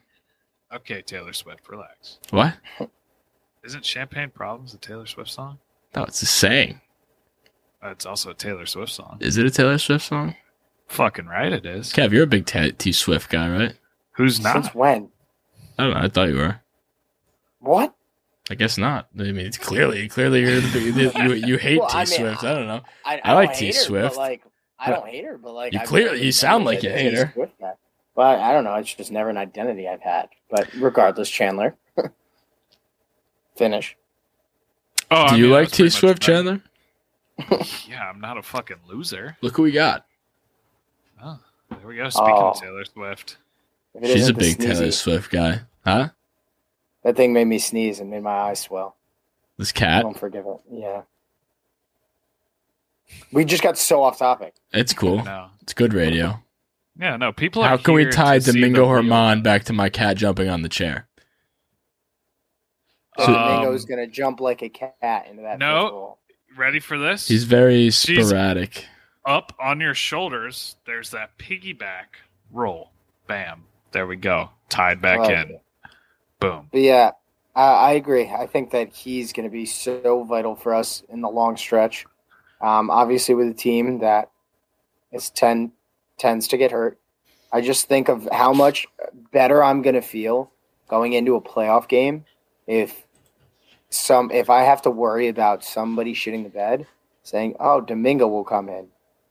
okay 0.75 1.03
taylor 1.03 1.33
swift 1.33 1.69
relax 1.69 2.19
What? 2.31 2.55
isn't 3.65 3.85
champagne 3.85 4.31
problems 4.31 4.75
a 4.75 4.79
taylor 4.79 5.07
swift 5.07 5.31
song 5.31 5.59
No, 5.95 6.05
it's 6.05 6.21
a 6.23 6.27
saying. 6.27 6.81
It's 7.83 8.07
also 8.07 8.31
a 8.31 8.35
Taylor 8.35 8.67
Swift 8.67 8.93
song. 8.93 9.19
Is 9.21 9.37
it 9.37 9.47
a 9.47 9.51
Taylor 9.51 9.79
Swift 9.79 10.05
song? 10.07 10.35
Fucking 10.89 11.27
right, 11.27 11.53
it 11.53 11.67
is. 11.67 11.93
Kev, 11.93 12.13
you're 12.13 12.25
a 12.25 12.27
big 12.27 12.47
T, 12.47 12.73
T 12.73 12.93
Swift 12.93 13.31
guy, 13.31 13.49
right? 13.49 13.75
Who's 14.13 14.41
not? 14.41 14.53
Since 14.55 14.75
when? 14.75 15.09
I 15.79 15.85
don't 15.85 15.95
know. 15.95 16.01
I 16.01 16.09
thought 16.09 16.29
you 16.29 16.37
were. 16.37 16.61
What? 17.61 17.95
I 18.51 18.55
guess 18.55 18.79
not. 18.79 19.09
I 19.19 19.23
mean, 19.25 19.39
it's 19.39 19.59
clearly, 19.59 20.09
clearly 20.09 20.41
you're 20.43 20.61
the 20.61 20.93
big, 20.93 21.17
you, 21.17 21.33
you 21.49 21.59
hate 21.59 21.79
Well, 21.81 21.89
T 21.89 21.97
I 21.97 22.05
mean, 22.05 22.07
Swift. 22.19 22.45
I 22.45 22.55
don't 22.55 22.67
know. 22.69 22.81
I, 23.05 23.21
I 23.25 23.33
like 23.35 23.49
don't 23.51 23.59
T 23.59 23.67
hate 23.67 23.75
her, 23.77 23.81
Swift. 23.81 24.17
Like 24.17 24.43
I 24.79 24.91
don't 24.91 25.07
hate 25.09 25.25
her, 25.25 25.37
but 25.39 25.53
like 25.53 25.73
You 25.73 25.81
I've 25.81 25.87
clearly- 25.89 26.13
never 26.13 26.25
you 26.25 26.33
sound 26.33 26.65
like 26.65 26.83
you 26.83 26.91
hate 26.91 27.15
her. 27.15 27.35
But 28.15 28.39
I 28.41 28.53
don't 28.53 28.65
know. 28.65 28.75
It's 28.77 28.95
just 28.95 29.11
never 29.13 29.29
an 29.29 29.37
identity 29.37 29.87
I've 29.89 30.01
had. 30.01 30.29
But 30.51 30.73
regardless, 30.75 31.29
Chandler, 31.29 31.77
finish. 33.57 33.97
Oh, 35.11 35.23
I 35.23 35.31
Do 35.31 35.37
you 35.37 35.43
mean, 35.45 35.53
like 35.53 35.63
was 35.69 35.73
T 35.73 35.89
Swift, 35.91 36.19
about- 36.19 36.21
Chandler? 36.35 36.63
Yeah, 37.89 38.09
I'm 38.09 38.21
not 38.21 38.39
a 38.39 38.43
fucking 38.43 38.79
loser. 38.89 39.37
Look 39.43 39.57
who 39.57 39.63
we 39.65 39.73
got. 39.73 40.07
Oh, 41.23 41.39
there 41.71 41.87
we 41.87 41.97
go. 41.97 42.09
Speaking 42.09 42.33
Oh. 42.35 42.49
of 42.51 42.61
Taylor 42.61 42.85
Swift. 42.85 43.37
She's 44.03 44.29
a 44.29 44.35
big 44.35 44.57
sneezy, 44.59 44.67
Taylor 44.67 44.91
Swift 44.93 45.31
guy. 45.31 45.61
Huh? 45.85 46.09
That 47.03 47.17
thing 47.17 47.33
made 47.33 47.47
me 47.47 47.59
sneeze 47.59 48.01
and 48.01 48.11
made 48.11 48.23
my 48.23 48.31
eyes 48.35 48.61
swell. 48.61 48.97
This 49.59 49.71
I 49.77 49.79
cat. 49.79 50.03
don't 50.03 50.19
forgive 50.19 50.45
it. 50.47 50.61
Yeah. 50.71 51.03
We 53.33 53.45
just 53.45 53.63
got 53.63 53.79
so 53.79 54.03
off 54.03 54.19
topic. 54.19 54.55
It's 54.73 54.93
cool. 54.93 55.23
No. 55.25 55.49
It's 55.63 55.73
good 55.73 55.95
radio. 55.95 56.43
Yeah, 56.99 57.17
no. 57.17 57.33
People. 57.33 57.63
How 57.63 57.75
are 57.75 57.79
can 57.79 57.95
we 57.95 58.07
tie 58.07 58.39
Domingo 58.39 58.87
the 58.87 59.03
Germán 59.03 59.43
back 59.43 59.65
to 59.65 59.73
my 59.73 59.89
cat 59.89 60.17
jumping 60.17 60.49
on 60.49 60.63
the 60.63 60.69
chair? 60.69 61.07
Um, 63.19 63.33
Domingo's 63.33 63.85
gonna 63.85 64.07
jump 64.07 64.41
like 64.41 64.63
a 64.63 64.69
cat 64.69 65.27
into 65.31 65.43
that. 65.43 65.59
no. 65.59 66.19
Fifth 66.57 66.59
hole. 66.59 66.65
Ready 66.65 66.81
for 66.81 66.99
this? 66.99 67.29
He's 67.29 67.45
very 67.45 67.91
She's- 67.91 68.27
sporadic. 68.27 68.87
up 69.25 69.53
on 69.61 69.81
your 69.81 69.95
shoulders. 69.95 70.77
There's 70.87 71.11
that 71.11 71.37
piggyback 71.39 72.17
roll. 72.53 72.91
Bam. 73.27 73.65
There 73.93 74.07
we 74.07 74.17
go. 74.17 74.51
Tied 74.69 75.01
back 75.01 75.19
Love 75.21 75.31
in. 75.31 75.59
Boom. 76.39 76.69
But 76.71 76.81
yeah, 76.81 77.11
I, 77.55 77.63
I 77.65 77.93
agree. 77.93 78.29
I 78.29 78.47
think 78.47 78.71
that 78.71 78.93
he's 78.95 79.33
going 79.33 79.49
to 79.49 79.53
be 79.53 79.67
so 79.67 80.23
vital 80.25 80.55
for 80.55 80.75
us 80.75 81.03
in 81.09 81.23
the 81.23 81.29
long 81.29 81.57
stretch. 81.57 82.05
Um, 82.61 82.91
obviously, 82.91 83.35
with 83.35 83.49
a 83.49 83.55
team 83.55 83.99
that 84.01 84.31
is 85.13 85.31
10, 85.31 85.73
tends 86.19 86.49
to 86.49 86.57
get 86.57 86.71
hurt, 86.73 86.99
I 87.53 87.61
just 87.61 87.89
think 87.89 88.09
of 88.09 88.29
how 88.33 88.53
much 88.53 88.87
better 89.33 89.63
I'm 89.63 89.83
going 89.83 89.95
to 89.95 90.03
feel 90.03 90.51
going 90.89 91.15
into 91.15 91.35
a 91.37 91.41
playoff 91.41 91.89
game 91.89 92.25
if 92.67 93.06
some 93.97 94.31
if 94.31 94.51
I 94.51 94.63
have 94.63 94.83
to 94.83 94.91
worry 94.91 95.29
about 95.29 95.65
somebody 95.65 96.15
shitting 96.15 96.45
the 96.45 96.51
bed, 96.51 96.87
saying, 97.23 97.57
"Oh, 97.61 97.81
Domingo 97.81 98.29
will 98.29 98.45
come 98.45 98.69
in," 98.69 98.89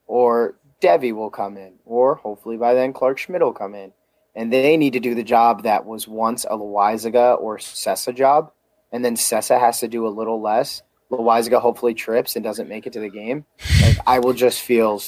or 0.07 0.55
Devi 0.81 1.11
will 1.11 1.29
come 1.29 1.57
in, 1.57 1.73
or 1.85 2.15
hopefully 2.15 2.57
by 2.57 2.73
then 2.73 2.93
Clarke 2.93 3.17
Schmidt 3.17 3.41
will 3.41 3.53
come 3.53 3.75
in 3.75 3.93
and 4.35 4.51
they 4.51 4.77
need 4.77 4.93
to 4.93 4.99
do 4.99 5.15
the 5.15 5.23
job 5.23 5.63
that 5.63 5.85
was 5.85 6.07
once 6.07 6.43
a 6.45 6.49
Loaisiga 6.49 7.39
or 7.39 7.57
Sessa 7.57 8.13
job, 8.13 8.51
and 8.91 9.03
then 9.03 9.15
Sessa 9.15 9.59
has 9.59 9.79
to 9.79 9.87
do 9.87 10.05
a 10.05 10.09
little 10.09 10.41
less. 10.41 10.81
Loaisiga 11.09 11.61
hopefully 11.61 11.93
trips 11.93 12.35
and 12.35 12.43
doesn't 12.43 12.67
make 12.67 12.85
it 12.85 12.93
to 12.93 12.99
the 12.99 13.09
game. 13.09 13.45
Like 13.81 13.97
I 14.05 14.19
will 14.19 14.33
just 14.33 14.61
feel 14.61 15.01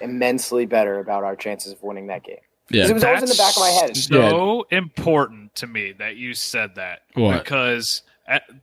immensely 0.00 0.66
better 0.66 0.98
about 0.98 1.22
our 1.22 1.36
chances 1.36 1.72
of 1.72 1.82
winning 1.82 2.08
that 2.08 2.24
game. 2.24 2.38
Yeah. 2.70 2.88
it 2.88 2.94
was 2.94 3.04
always 3.04 3.22
in 3.22 3.28
the 3.28 3.34
back 3.34 3.54
of 3.56 3.60
my 3.60 3.68
head. 3.68 3.90
That's 3.90 4.08
so 4.08 4.66
important 4.70 5.54
to 5.56 5.66
me 5.66 5.92
that 5.98 6.16
you 6.16 6.34
said 6.34 6.76
that. 6.76 7.02
What? 7.12 7.44
Because 7.44 8.02
at 8.06 8.13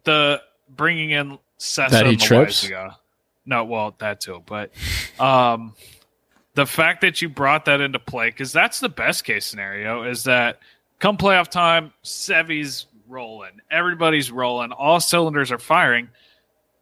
the 0.03 0.41
bringing 0.69 1.11
in 1.11 1.37
Sessa 1.59 1.89
That 1.91 2.05
he 2.05 2.13
and 2.13 2.21
trips? 2.21 2.65
Loaisiga- 2.67 2.95
No, 3.45 3.63
well, 3.63 3.95
that 3.99 4.21
too. 4.21 4.43
But 4.45 4.71
um, 5.19 5.73
the 6.55 6.65
fact 6.65 7.01
that 7.01 7.21
you 7.21 7.29
brought 7.29 7.65
that 7.65 7.81
into 7.81 7.99
play, 7.99 8.29
because 8.29 8.51
that's 8.51 8.79
the 8.79 8.89
best 8.89 9.23
case 9.23 9.45
scenario, 9.45 10.03
is 10.03 10.23
that 10.25 10.59
come 10.99 11.17
playoff 11.17 11.49
time, 11.49 11.93
Sevy's 12.03 12.87
rolling, 13.07 13.59
everybody's 13.69 14.31
rolling, 14.31 14.71
all 14.71 14.99
cylinders 14.99 15.51
are 15.51 15.59
firing. 15.59 16.09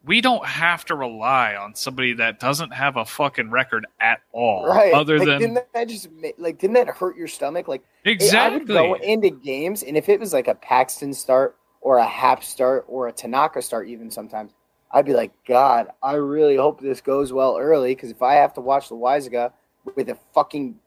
We 0.06 0.22
don't 0.22 0.46
have 0.46 0.86
to 0.86 0.96
rely 0.96 1.56
on 1.56 1.76
somebody 1.76 2.14
that 2.14 2.40
doesn't 2.40 2.72
have 2.72 2.96
a 2.96 3.04
fucking 3.04 3.52
record 3.52 3.86
at 4.00 4.22
all, 4.32 4.66
Right? 4.66 4.94
other 4.94 5.20
like, 5.20 5.28
than 5.28 5.40
didn't 5.40 5.74
that 5.74 5.90
just 5.90 6.08
like 6.38 6.58
didn't 6.58 6.76
that 6.76 6.88
hurt 6.88 7.18
your 7.18 7.28
stomach? 7.28 7.68
Like 7.68 7.84
it- 8.06 8.12
exactly. 8.12 8.38
I 8.56 8.58
would 8.58 8.68
go 8.68 8.94
into 9.06 9.30
games, 9.30 9.84
and 9.84 9.98
if 9.98 10.08
it 10.08 10.20
was 10.20 10.32
like 10.32 10.48
a 10.48 10.56
Paxton 10.56 11.14
start 11.14 11.58
or 11.82 11.98
a 11.98 12.06
Happ 12.06 12.44
start 12.44 12.86
or 12.88 13.08
a 13.08 13.12
Tanaka 13.12 13.62
start, 13.62 13.88
even 13.88 14.12
sometimes, 14.12 14.52
I'd 14.92 15.06
be 15.06 15.14
like, 15.14 15.32
God, 15.46 15.90
I 16.02 16.14
really 16.14 16.56
hope 16.56 16.82
this 16.82 17.02
goes 17.02 17.32
well 17.32 17.58
early 17.58 17.96
because 17.96 18.12
if 18.12 18.22
I 18.22 18.36
have 18.36 18.54
to 18.56 18.62
watch 18.62 18.90
the 18.90 18.96
Loaisiga 18.96 19.52
with 19.96 20.10
a 20.10 20.18
fucking 20.34 20.80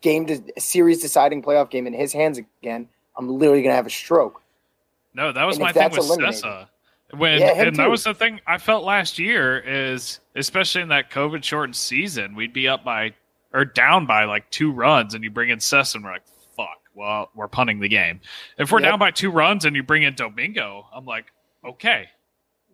game, 0.00 0.26
to, 0.26 0.42
series 0.58 1.00
deciding 1.00 1.42
playoff 1.42 1.70
game 1.70 1.86
in 1.86 1.92
his 1.92 2.12
hands 2.12 2.38
again, 2.38 2.88
I'm 3.16 3.28
literally 3.28 3.62
gonna 3.62 3.74
have 3.74 3.86
a 3.86 3.90
stroke. 3.90 4.42
No, 5.14 5.32
that 5.32 5.44
was 5.44 5.56
And 5.56 5.64
my 5.64 5.72
thing 5.72 5.90
with 5.90 6.00
Sessa. 6.00 6.68
When 7.16 7.40
Yeah, 7.40 7.64
and 7.64 7.76
that 7.76 7.90
was 7.90 8.04
the 8.04 8.14
thing 8.14 8.40
I 8.46 8.58
felt 8.58 8.84
last 8.84 9.18
year 9.18 9.58
is 9.58 10.20
especially 10.36 10.82
in 10.82 10.88
that 10.88 11.10
COVID 11.10 11.42
shortened 11.42 11.74
season, 11.74 12.36
we'd 12.36 12.52
be 12.52 12.68
up 12.68 12.84
by 12.84 13.14
or 13.52 13.64
down 13.64 14.06
by 14.06 14.24
like 14.24 14.48
two 14.50 14.70
runs 14.70 15.14
and 15.14 15.24
you 15.24 15.30
bring 15.30 15.50
in 15.50 15.58
Sessa 15.58 15.96
and 15.96 16.04
we're 16.04 16.12
like, 16.12 16.22
well, 17.00 17.30
we're 17.34 17.48
punting 17.48 17.80
the 17.80 17.88
game. 17.88 18.20
If 18.58 18.70
we're 18.70 18.80
Yep. 18.80 18.90
down 18.90 18.98
by 18.98 19.10
two 19.10 19.30
runs 19.30 19.64
and 19.64 19.74
you 19.74 19.82
bring 19.82 20.02
in 20.04 20.14
Domingo, 20.14 20.86
I'm 20.94 21.04
like, 21.06 21.26
okay, 21.64 22.08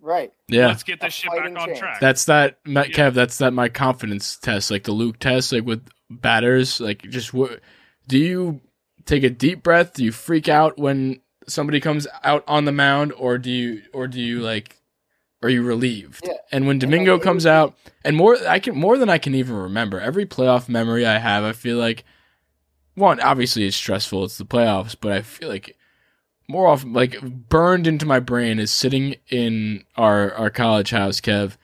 Right? 0.03 0.33
Yeah. 0.49 0.69
let's 0.69 0.83
get 0.83 1.01
this 1.01 1.09
A 1.09 1.11
shit 1.23 1.31
back 1.33 1.45
on 1.47 1.55
chance. 1.67 1.79
track. 1.79 2.01
That's 2.01 2.27
that, 2.27 2.59
Matt, 2.67 2.91
Yeah. 2.91 3.11
Kev. 3.11 3.15
That's 3.15 3.39
that 3.39 3.53
my 3.53 3.69
confidence 3.69 4.37
test, 4.37 4.71
like 4.71 4.85
the 4.85 4.93
Luke 4.93 5.19
test, 5.19 5.53
like 5.53 5.65
with 5.65 5.87
batters. 6.11 6.81
Like, 6.81 7.03
just 7.03 7.33
what 7.35 7.61
do 8.07 8.19
you 8.19 8.61
take 9.05 9.25
a 9.25 9.31
deep 9.31 9.63
breath? 9.63 9.95
Do 9.95 10.05
you 10.05 10.13
freak 10.13 10.49
out 10.49 10.79
when 10.79 11.21
somebody 11.49 11.81
comes 11.81 12.07
out 12.23 12.45
on 12.47 12.67
the 12.67 12.73
mound, 12.73 13.13
or 13.17 13.39
do 13.39 13.51
you, 13.51 13.83
or 13.93 14.07
do 14.07 14.21
you 14.21 14.41
like, 14.41 14.77
are 15.43 15.49
you 15.49 15.63
relieved? 15.63 16.21
Yeah. 16.27 16.35
And 16.53 16.67
when 16.67 16.79
Domingo 16.79 17.15
like, 17.15 17.23
comes 17.23 17.47
out, 17.47 17.75
and 18.05 18.17
more, 18.17 18.37
I 18.47 18.59
can 18.61 18.77
more 18.77 18.99
than 18.99 19.09
I 19.09 19.19
can 19.19 19.35
even 19.35 19.57
remember. 19.57 19.99
Every 20.01 20.27
playoff 20.27 20.69
memory 20.69 21.05
I 21.07 21.19
have, 21.19 21.43
I 21.45 21.53
feel 21.53 21.79
like 21.79 22.05
one 22.97 23.21
obviously 23.21 23.65
it's 23.67 23.77
stressful. 23.77 24.25
It's 24.25 24.39
the 24.39 24.45
playoffs, 24.45 24.97
but 25.01 25.13
I 25.13 25.23
feel 25.23 25.49
like 25.49 25.77
more 26.49 26.67
often 26.67 26.93
like 26.93 27.21
burned 27.49 27.87
into 27.87 28.07
my 28.07 28.19
brain 28.21 28.59
is 28.59 28.71
sitting 28.73 29.17
in 29.29 29.85
our 29.97 30.33
our 30.35 30.51
college 30.51 30.91
house, 30.91 31.21
Kev 31.21 31.57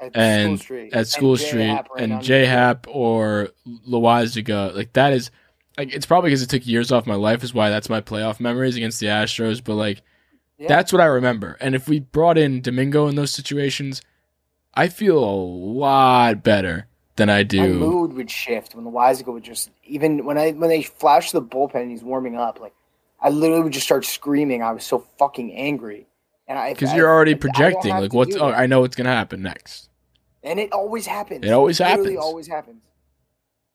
At 0.00 0.16
and 0.16 0.58
School 0.58 0.64
Street. 0.64 0.92
at 0.92 1.06
School 1.08 1.30
And 1.32 1.40
Street 1.40 1.58
J-Happ 1.60 1.90
right 1.90 2.02
and 2.02 2.22
J 2.22 2.46
Happ 2.46 2.86
or 2.88 3.50
Loaisiga. 3.88 4.74
Like 4.74 4.92
that 4.94 5.12
is 5.12 5.30
like 5.76 5.94
it's 5.94 6.06
probably 6.06 6.30
because 6.30 6.42
it 6.42 6.50
took 6.50 6.66
years 6.66 6.90
off 6.90 7.06
my 7.06 7.14
life 7.14 7.44
is 7.44 7.54
why 7.54 7.70
that's 7.70 7.88
my 7.88 8.00
playoff 8.00 8.40
memories 8.40 8.76
against 8.76 8.98
the 9.00 9.06
Astros. 9.06 9.62
But 9.62 9.74
like 9.74 10.02
Yeah. 10.58 10.66
that's 10.68 10.92
what 10.92 11.00
I 11.02 11.06
remember. 11.06 11.56
And 11.60 11.74
if 11.76 11.88
we 11.88 12.00
brought 12.00 12.36
in 12.38 12.60
Domingo 12.60 13.06
in 13.06 13.14
those 13.14 13.30
situations, 13.30 14.02
I 14.74 14.88
feel 14.88 15.18
a 15.18 15.30
lot 15.30 16.42
better 16.42 16.86
than 17.18 17.28
I 17.28 17.38
My 17.38 17.42
do. 17.42 17.74
mood 17.74 18.14
would 18.14 18.30
shift 18.30 18.74
when 18.74 18.84
the 18.84 18.90
Loaisiga 18.90 19.32
would 19.32 19.44
just 19.44 19.70
even 19.84 20.24
when 20.24 20.38
I 20.38 20.52
when 20.52 20.70
they 20.70 20.82
flash 20.82 21.30
the 21.32 21.42
bullpen 21.42 21.82
and 21.82 21.90
he's 21.90 22.02
warming 22.02 22.36
up, 22.36 22.58
like 22.60 22.72
I 23.20 23.28
literally 23.28 23.62
would 23.64 23.72
just 23.74 23.84
start 23.86 24.04
screaming. 24.06 24.62
I 24.62 24.72
was 24.72 24.84
so 24.84 25.00
fucking 25.18 25.52
angry, 25.54 26.06
and 26.46 26.58
I 26.58 26.72
Because 26.72 26.94
you're 26.94 27.08
already 27.08 27.34
I 27.34 27.38
projecting, 27.38 27.92
have 27.92 28.02
like 28.02 28.12
what's 28.14 28.34
oh. 28.36 28.50
I 28.50 28.66
know 28.66 28.80
what's 28.80 28.96
gonna 28.96 29.10
happen 29.10 29.42
next. 29.42 29.90
and 30.42 30.58
it 30.58 30.72
always 30.72 31.06
happens. 31.06 31.44
It 31.44 31.50
always 31.52 31.78
Literally 31.80 32.12
happens. 32.12 32.24
always 32.24 32.46
happens. 32.46 32.82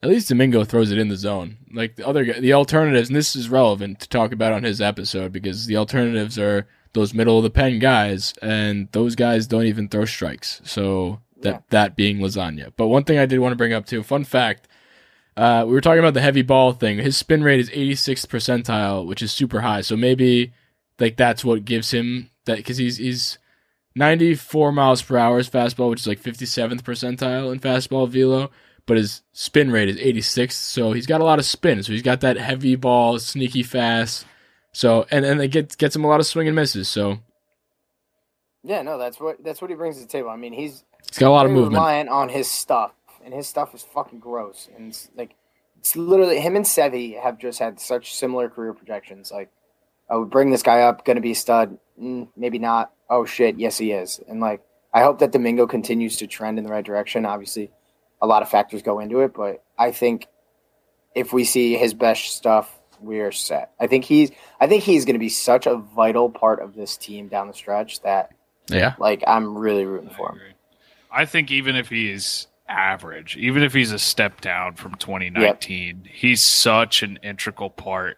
At 0.01 0.09
least 0.09 0.27
Domingo 0.27 0.65
throws 0.65 0.91
it 0.91 0.97
in 0.97 1.07
the 1.07 1.15
zone. 1.15 1.57
Like 1.71 1.95
the 1.95 2.05
other 2.05 2.25
guy, 2.25 2.39
the 2.39 2.53
alternatives, 2.53 3.07
and 3.09 3.15
this 3.15 3.35
is 3.37 3.47
relevant 3.49 4.01
to 4.01 4.09
talk 4.09 4.33
about 4.33 4.51
on 4.51 4.63
his 4.63 4.81
episode 4.81 5.31
because 5.31 5.65
the 5.65 5.77
alternatives 5.77 6.37
are 6.37 6.67
those 6.91 7.13
middle 7.13 7.37
of 7.37 7.43
the 7.43 7.49
pen 7.49 7.79
guys, 7.79 8.33
and 8.41 8.89
those 8.91 9.15
guys 9.15 9.47
don't 9.47 9.65
even 9.65 9.87
throw 9.87 10.03
strikes. 10.05 10.61
So 10.65 11.21
That 11.43 11.53
Yeah. 11.53 11.59
that 11.69 11.95
being 11.95 12.17
lasagna. 12.19 12.73
But 12.75 12.87
one 12.87 13.03
thing 13.03 13.17
I 13.19 13.25
did 13.25 13.39
want 13.39 13.53
to 13.53 13.57
bring 13.57 13.73
up 13.73 13.85
too, 13.85 14.03
fun 14.03 14.23
fact. 14.23 14.67
Uh, 15.37 15.63
we 15.65 15.73
were 15.73 15.81
talking 15.81 15.99
about 15.99 16.13
the 16.13 16.21
heavy 16.21 16.41
ball 16.43 16.73
thing. 16.73 16.97
His 16.97 17.17
spin 17.17 17.43
rate 17.43 17.59
is 17.59 17.69
86th 17.71 18.27
percentile, 18.27 19.05
which 19.05 19.21
is 19.23 19.31
super 19.31 19.61
high. 19.61 19.81
So 19.81 19.95
maybe 19.95 20.53
like 20.99 21.17
that's 21.17 21.43
what 21.45 21.65
gives 21.65 21.91
him 21.91 22.29
that 22.45 22.57
because 22.57 22.77
he's 22.77 22.97
he's 22.97 23.37
94 23.95 24.71
miles 24.71 25.01
per 25.01 25.17
hour 25.17 25.39
is 25.39 25.49
fastball, 25.49 25.89
which 25.89 26.01
is 26.01 26.07
like 26.07 26.21
57th 26.21 26.81
percentile 26.81 27.51
in 27.51 27.59
fastball 27.59 28.07
velo. 28.09 28.51
But 28.85 28.97
his 28.97 29.21
spin 29.31 29.71
rate 29.71 29.87
is 29.89 29.97
86th, 29.97 30.51
so 30.51 30.91
he's 30.91 31.05
got 31.07 31.21
a 31.21 31.23
lot 31.23 31.39
of 31.39 31.45
spin. 31.45 31.81
So 31.83 31.93
he's 31.93 32.01
got 32.01 32.19
that 32.21 32.35
heavy 32.37 32.75
ball, 32.75 33.17
sneaky 33.17 33.63
fast. 33.63 34.25
So 34.71 35.05
and 35.09 35.25
and 35.25 35.41
it 35.41 35.49
gets 35.49 35.75
gets 35.75 35.95
him 35.95 36.03
a 36.03 36.07
lot 36.07 36.19
of 36.19 36.25
swing 36.25 36.47
and 36.47 36.55
misses. 36.55 36.87
So 36.89 37.19
Yeah, 38.63 38.81
no, 38.81 38.97
that's 38.97 39.19
what 39.19 39.43
that's 39.43 39.61
what 39.61 39.69
he 39.71 39.75
brings 39.75 39.97
to 39.97 40.03
the 40.03 40.07
table. 40.07 40.29
I 40.29 40.35
mean, 40.35 40.53
he's 40.53 40.83
he's 41.09 41.19
got 41.19 41.29
a 41.29 41.31
lot 41.31 41.45
of 41.45 41.51
movement. 41.51 41.73
reliant 41.75 42.09
on 42.09 42.29
his 42.29 42.49
stuff, 42.49 42.91
and 43.23 43.33
his 43.33 43.47
stuff 43.47 43.73
is 43.75 43.83
fucking 43.83 44.19
gross. 44.19 44.69
And 44.75 44.89
it's 44.89 45.09
like, 45.15 45.35
it's 45.79 45.95
literally 45.95 46.39
him 46.39 46.55
and 46.55 46.65
Sevi 46.65 47.21
have 47.21 47.37
just 47.37 47.59
had 47.59 47.79
such 47.79 48.13
similar 48.15 48.49
career 48.49 48.73
projections. 48.73 49.31
Like, 49.31 49.49
I 50.09 50.15
would 50.15 50.29
bring 50.29 50.51
this 50.51 50.63
guy 50.63 50.81
up, 50.81 51.05
going 51.05 51.15
to 51.15 51.21
be 51.21 51.31
a 51.31 51.35
stud, 51.35 51.77
mm, 52.01 52.27
maybe 52.35 52.59
not. 52.59 52.91
Oh 53.09 53.25
shit, 53.25 53.57
yes 53.59 53.77
he 53.77 53.91
is. 53.91 54.19
And 54.27 54.39
like, 54.39 54.61
I 54.93 55.01
hope 55.01 55.19
that 55.19 55.31
Domingo 55.31 55.67
continues 55.67 56.17
to 56.17 56.27
trend 56.27 56.57
in 56.57 56.63
the 56.65 56.71
right 56.71 56.85
direction. 56.85 57.25
Obviously, 57.25 57.71
a 58.21 58.27
lot 58.27 58.41
of 58.41 58.49
factors 58.49 58.81
go 58.81 58.99
into 58.99 59.19
it, 59.21 59.33
but 59.33 59.63
I 59.77 59.91
think 59.91 60.27
if 61.15 61.33
we 61.33 61.43
see 61.43 61.75
his 61.77 61.93
best 61.93 62.35
stuff, 62.35 62.79
we 63.01 63.19
are 63.19 63.31
set. 63.31 63.71
I 63.79 63.87
think 63.87 64.05
he's, 64.05 64.31
I 64.59 64.67
think 64.67 64.83
he's 64.83 65.03
going 65.05 65.15
to 65.15 65.19
be 65.19 65.29
such 65.29 65.67
a 65.67 65.75
vital 65.75 66.29
part 66.29 66.61
of 66.61 66.73
this 66.75 66.95
team 66.95 67.27
down 67.27 67.47
the 67.47 67.53
stretch 67.53 68.01
that, 68.01 68.31
Yeah. 68.69 68.93
like, 68.99 69.23
I'm 69.27 69.57
really 69.57 69.85
rooting 69.85 70.09
for 70.11 70.31
him. 70.31 70.39
I 71.13 71.25
think 71.25 71.51
even 71.51 71.75
if 71.75 71.89
he's 71.89 72.47
average, 72.67 73.37
even 73.37 73.63
if 73.63 73.73
he's 73.73 73.91
a 73.91 73.99
step 73.99 74.41
down 74.41 74.75
from 74.75 74.95
2019, 74.95 76.09
he's 76.11 76.43
such 76.43 77.03
an 77.03 77.19
integral 77.23 77.69
part 77.69 78.17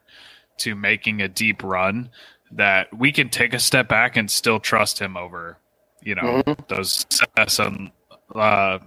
to 0.60 0.76
making 0.76 1.22
a 1.22 1.28
deep 1.28 1.62
run 1.64 2.10
that 2.52 2.96
we 2.98 3.12
can 3.12 3.30
take 3.30 3.54
a 3.54 3.60
step 3.60 3.90
back 3.90 4.16
and 4.16 4.32
still 4.32 4.60
trust 4.60 5.00
him 5.00 5.18
over, 5.18 5.58
you 6.02 6.16
know, 6.16 6.42
those 6.70 7.06
some 7.48 7.92
uh, 8.34 8.80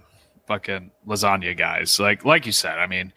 fucking 0.47 0.91
lasagna 1.07 1.55
guys. 1.55 1.99
Like 1.99 2.25
like 2.25 2.45
you 2.47 2.51
said, 2.51 2.79
I 2.79 2.87
mean, 2.87 3.13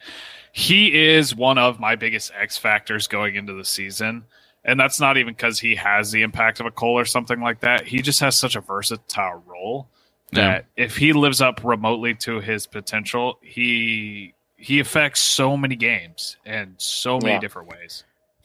he 0.51 1.09
is 1.09 1.35
one 1.35 1.57
of 1.57 1.79
my 1.79 1.95
biggest 1.95 2.31
X 2.39 2.57
factors 2.57 3.07
going 3.07 3.35
into 3.35 3.53
the 3.53 3.65
season. 3.65 4.25
And 4.65 4.79
that's 4.79 4.99
not 4.99 5.17
even 5.17 5.33
because 5.33 5.59
he 5.59 5.75
has 5.75 6.11
the 6.11 6.21
impact 6.21 6.61
of 6.61 6.65
a 6.65 6.71
Cole 6.71 6.97
or 6.97 7.03
something 7.03 7.41
like 7.41 7.61
that. 7.61 7.85
He 7.85 8.01
just 8.01 8.21
has 8.21 8.37
such 8.37 8.55
a 8.55 8.61
versatile 8.61 9.43
role 9.45 9.89
that 10.35 10.65
if 10.77 10.97
he 10.97 11.13
lives 11.13 11.41
up 11.41 11.61
remotely 11.63 12.13
to 12.15 12.39
his 12.39 12.67
potential, 12.67 13.39
he 13.41 14.33
he 14.57 14.79
affects 14.79 15.19
so 15.19 15.57
many 15.57 15.75
games 15.75 16.37
in 16.45 16.73
so 16.77 17.19
many 17.19 17.33
Yeah. 17.33 17.39
different 17.39 17.67
ways. 17.67 18.03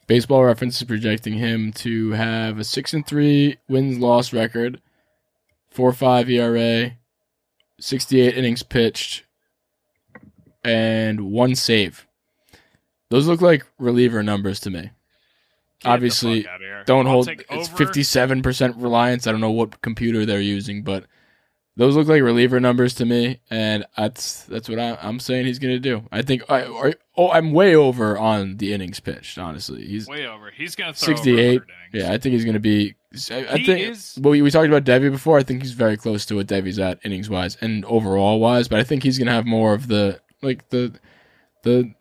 Baseball 0.08 0.44
Reference 0.44 0.78
is 0.80 0.84
projecting 0.88 1.34
him 1.34 1.72
to 1.74 2.10
have 2.12 2.58
a 2.58 2.64
six 2.64 2.92
and 2.94 3.06
three 3.06 3.56
wins 3.68 3.98
loss 3.98 4.32
record, 4.32 4.80
four 5.70 5.92
five 5.92 6.28
ERA, 6.30 6.92
sixty 7.78 8.20
eight 8.20 8.36
innings 8.36 8.62
pitched, 8.62 9.24
and 10.64 11.30
one 11.30 11.54
save. 11.54 12.06
Those 13.10 13.26
look 13.26 13.40
like 13.40 13.64
reliever 13.78 14.22
numbers 14.22 14.60
to 14.60 14.70
me. 14.70 14.90
Get 15.80 15.90
Obviously, 15.90 16.42
fuck 16.42 16.52
outta 16.54 16.64
here. 16.64 16.84
Don't 16.86 17.06
I'll 17.06 17.12
hold. 17.12 17.28
It's 17.50 17.68
fifty 17.68 18.02
seven 18.02 18.42
percent 18.42 18.76
reliance. 18.76 19.26
I 19.26 19.32
don't 19.32 19.40
know 19.40 19.50
what 19.50 19.80
computer 19.82 20.26
they're 20.26 20.40
using, 20.40 20.82
but 20.82 21.04
those 21.78 21.96
look 21.96 22.08
like 22.08 22.20
reliever 22.22 22.60
numbers 22.60 22.92
to 22.96 23.06
me, 23.06 23.40
and 23.50 23.86
that's 23.96 24.42
that's 24.42 24.68
what 24.68 24.78
I, 24.78 24.98
I'm 25.00 25.18
saying 25.20 25.46
he's 25.46 25.58
gonna 25.58 25.78
do. 25.78 26.02
I 26.12 26.20
think. 26.20 26.42
I, 26.50 26.64
or, 26.64 26.92
oh, 27.16 27.30
I'm 27.30 27.52
way 27.52 27.74
over 27.74 28.18
on 28.18 28.58
the 28.58 28.74
innings 28.74 29.00
pitched. 29.00 29.38
Honestly, 29.38 29.86
he's 29.86 30.06
way 30.06 30.26
over. 30.26 30.50
He's 30.50 30.74
gonna 30.74 30.92
throw 30.92 31.14
68. 31.14 31.32
Over 31.32 31.46
innings. 31.48 31.64
Yeah, 31.92 32.12
I 32.12 32.18
think 32.18 32.34
he's 32.34 32.44
going 32.44 32.52
to 32.54 32.60
be. 32.60 32.94
I, 33.30 33.46
I 33.48 33.64
think. 33.64 33.88
is- 33.88 34.18
Well, 34.20 34.32
we, 34.32 34.42
we 34.42 34.50
talked 34.50 34.68
about 34.68 34.84
Devi 34.84 35.08
before. 35.08 35.38
I 35.38 35.42
think 35.42 35.62
he's 35.62 35.72
very 35.72 35.96
close 35.96 36.26
to 36.26 36.34
what 36.34 36.46
Devi's 36.48 36.78
at 36.78 36.98
innings 37.04 37.30
wise 37.30 37.56
and 37.62 37.82
overall 37.86 38.38
wise. 38.40 38.68
But 38.68 38.80
I 38.80 38.84
think 38.84 39.02
he's 39.04 39.16
going 39.16 39.26
to 39.28 39.32
have 39.32 39.46
more 39.46 39.72
of 39.72 39.88
the 39.88 40.20
like 40.42 40.68
the 40.68 40.92
the 41.62 41.94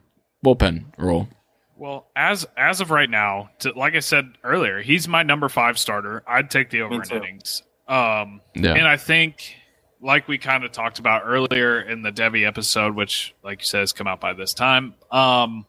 bullpen 0.45 0.85
role. 0.97 1.29
Well, 1.77 2.07
as 2.15 2.45
as 2.57 2.81
of 2.81 2.89
right 2.91 3.09
now, 3.09 3.51
to, 3.59 3.71
like 3.73 3.95
I 3.95 3.99
said 3.99 4.25
earlier, 4.43 4.81
he's 4.81 5.07
my 5.07 5.23
number 5.23 5.47
five 5.47 5.77
starter. 5.77 6.23
I'd 6.27 6.49
take 6.49 6.71
the 6.71 6.81
over 6.81 7.01
in 7.03 7.09
innings. 7.11 7.61
Um, 7.87 8.41
Yeah. 8.55 8.73
and 8.73 8.85
I 8.87 8.97
think, 8.97 9.55
like 10.01 10.27
we 10.27 10.37
kind 10.37 10.63
of 10.63 10.71
talked 10.71 10.99
about 10.99 11.23
earlier 11.25 11.81
in 11.81 12.01
the 12.01 12.11
Devi 12.11 12.45
episode, 12.45 12.95
which, 12.95 13.33
like 13.43 13.61
you 13.61 13.65
said, 13.65 13.79
has 13.79 13.93
come 13.93 14.07
out 14.07 14.21
by 14.21 14.33
this 14.33 14.53
time. 14.53 14.95
Um, 15.11 15.65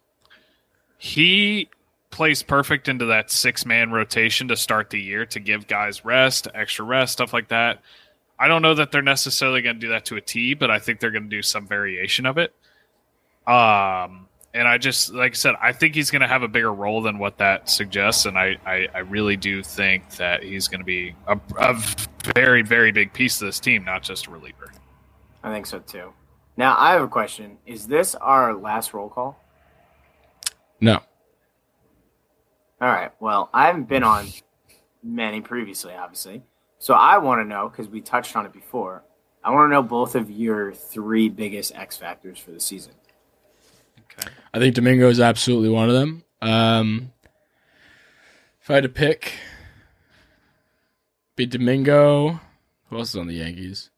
he 0.99 1.69
plays 2.11 2.43
perfect 2.43 2.89
into 2.89 3.07
that 3.07 3.31
six 3.31 3.65
man 3.65 3.91
rotation 3.91 4.49
to 4.49 4.57
start 4.57 4.91
the 4.91 5.01
year 5.01 5.27
to 5.27 5.41
give 5.41 5.67
guys 5.67 6.05
rest, 6.05 6.49
extra 6.55 6.85
rest, 6.85 7.13
stuff 7.13 7.33
like 7.33 7.49
that. 7.49 7.81
I 8.39 8.49
don't 8.49 8.63
know 8.63 8.75
that 8.75 8.93
they're 8.93 9.03
necessarily 9.03 9.63
going 9.63 9.77
to 9.77 9.81
do 9.81 9.89
that 9.89 10.05
to 10.07 10.17
a 10.17 10.21
T, 10.21 10.55
but 10.55 10.71
I 10.71 10.79
think 10.79 11.01
they're 11.01 11.11
going 11.11 11.29
to 11.29 11.37
do 11.37 11.43
some 11.43 11.67
variation 11.67 12.25
of 12.25 12.39
it. 12.39 12.55
Um, 13.47 14.28
and 14.55 14.67
I 14.67 14.79
just, 14.79 15.13
like 15.13 15.33
I 15.33 15.35
said, 15.35 15.55
I 15.61 15.73
think 15.73 15.95
he's 15.95 16.11
going 16.11 16.23
to 16.23 16.29
have 16.29 16.43
a 16.43 16.49
bigger 16.49 16.73
role 16.73 17.03
than 17.03 17.19
what 17.19 17.39
that 17.39 17.69
suggests. 17.69 18.27
And 18.27 18.39
I, 18.39 18.57
I, 18.67 18.89
I 18.95 18.99
really 19.01 19.37
do 19.37 19.63
think 19.63 20.11
that 20.17 20.43
he's 20.43 20.69
going 20.69 20.81
to 20.81 20.85
be 20.87 21.15
a, 21.27 21.39
a 21.61 21.81
very, 22.35 22.63
very 22.63 22.93
big 22.93 23.13
piece 23.13 23.41
of 23.41 23.47
this 23.47 23.61
team, 23.61 23.85
not 23.85 24.03
just 24.03 24.27
a 24.27 24.31
reliever. 24.31 24.73
I 25.43 25.53
think 25.53 25.67
so 25.67 25.81
too. 25.81 26.13
Now 26.57 26.77
I 26.79 26.93
have 26.93 27.03
a 27.03 27.09
question: 27.09 27.59
Is 27.67 27.87
this 27.87 28.15
our 28.17 28.55
last 28.55 28.95
roll 28.95 29.09
call? 29.09 29.43
No, 30.81 31.01
All 32.81 32.89
right. 32.89 33.11
Well, 33.21 33.51
I 33.53 33.67
haven't 33.67 33.89
been 33.89 34.05
on 34.05 34.29
many 35.03 35.41
previously, 35.41 35.95
obviously. 35.95 36.43
So 36.79 36.95
I 36.95 37.19
want 37.19 37.41
to 37.41 37.45
know 37.45 37.69
because 37.69 37.89
we 37.89 38.01
touched 38.01 38.37
on 38.37 38.47
it 38.47 38.53
before. 38.53 39.05
I 39.43 39.51
want 39.51 39.69
to 39.69 39.73
know 39.73 39.83
both 39.83 40.15
of 40.15 40.31
your 40.31 40.73
three 40.73 41.29
biggest 41.29 41.75
X 41.75 41.97
factors 41.97 42.39
for 42.39 42.53
the 42.53 42.61
season. 42.61 42.93
Okay. 44.13 44.29
I 44.55 44.59
think 44.59 44.75
Domingo 44.75 45.09
is 45.09 45.21
absolutely 45.21 45.69
one 45.69 45.89
of 45.89 45.95
them. 45.95 46.25
Um, 46.41 47.13
if 48.63 48.71
I 48.71 48.75
had 48.75 48.83
to 48.85 48.89
pick, 48.89 49.33
be 51.37 51.47
Domingo. 51.47 52.41
Who 52.91 52.97
else 52.99 53.11
is 53.11 53.17
on 53.17 53.27
the 53.27 53.35
Yankees? 53.35 53.91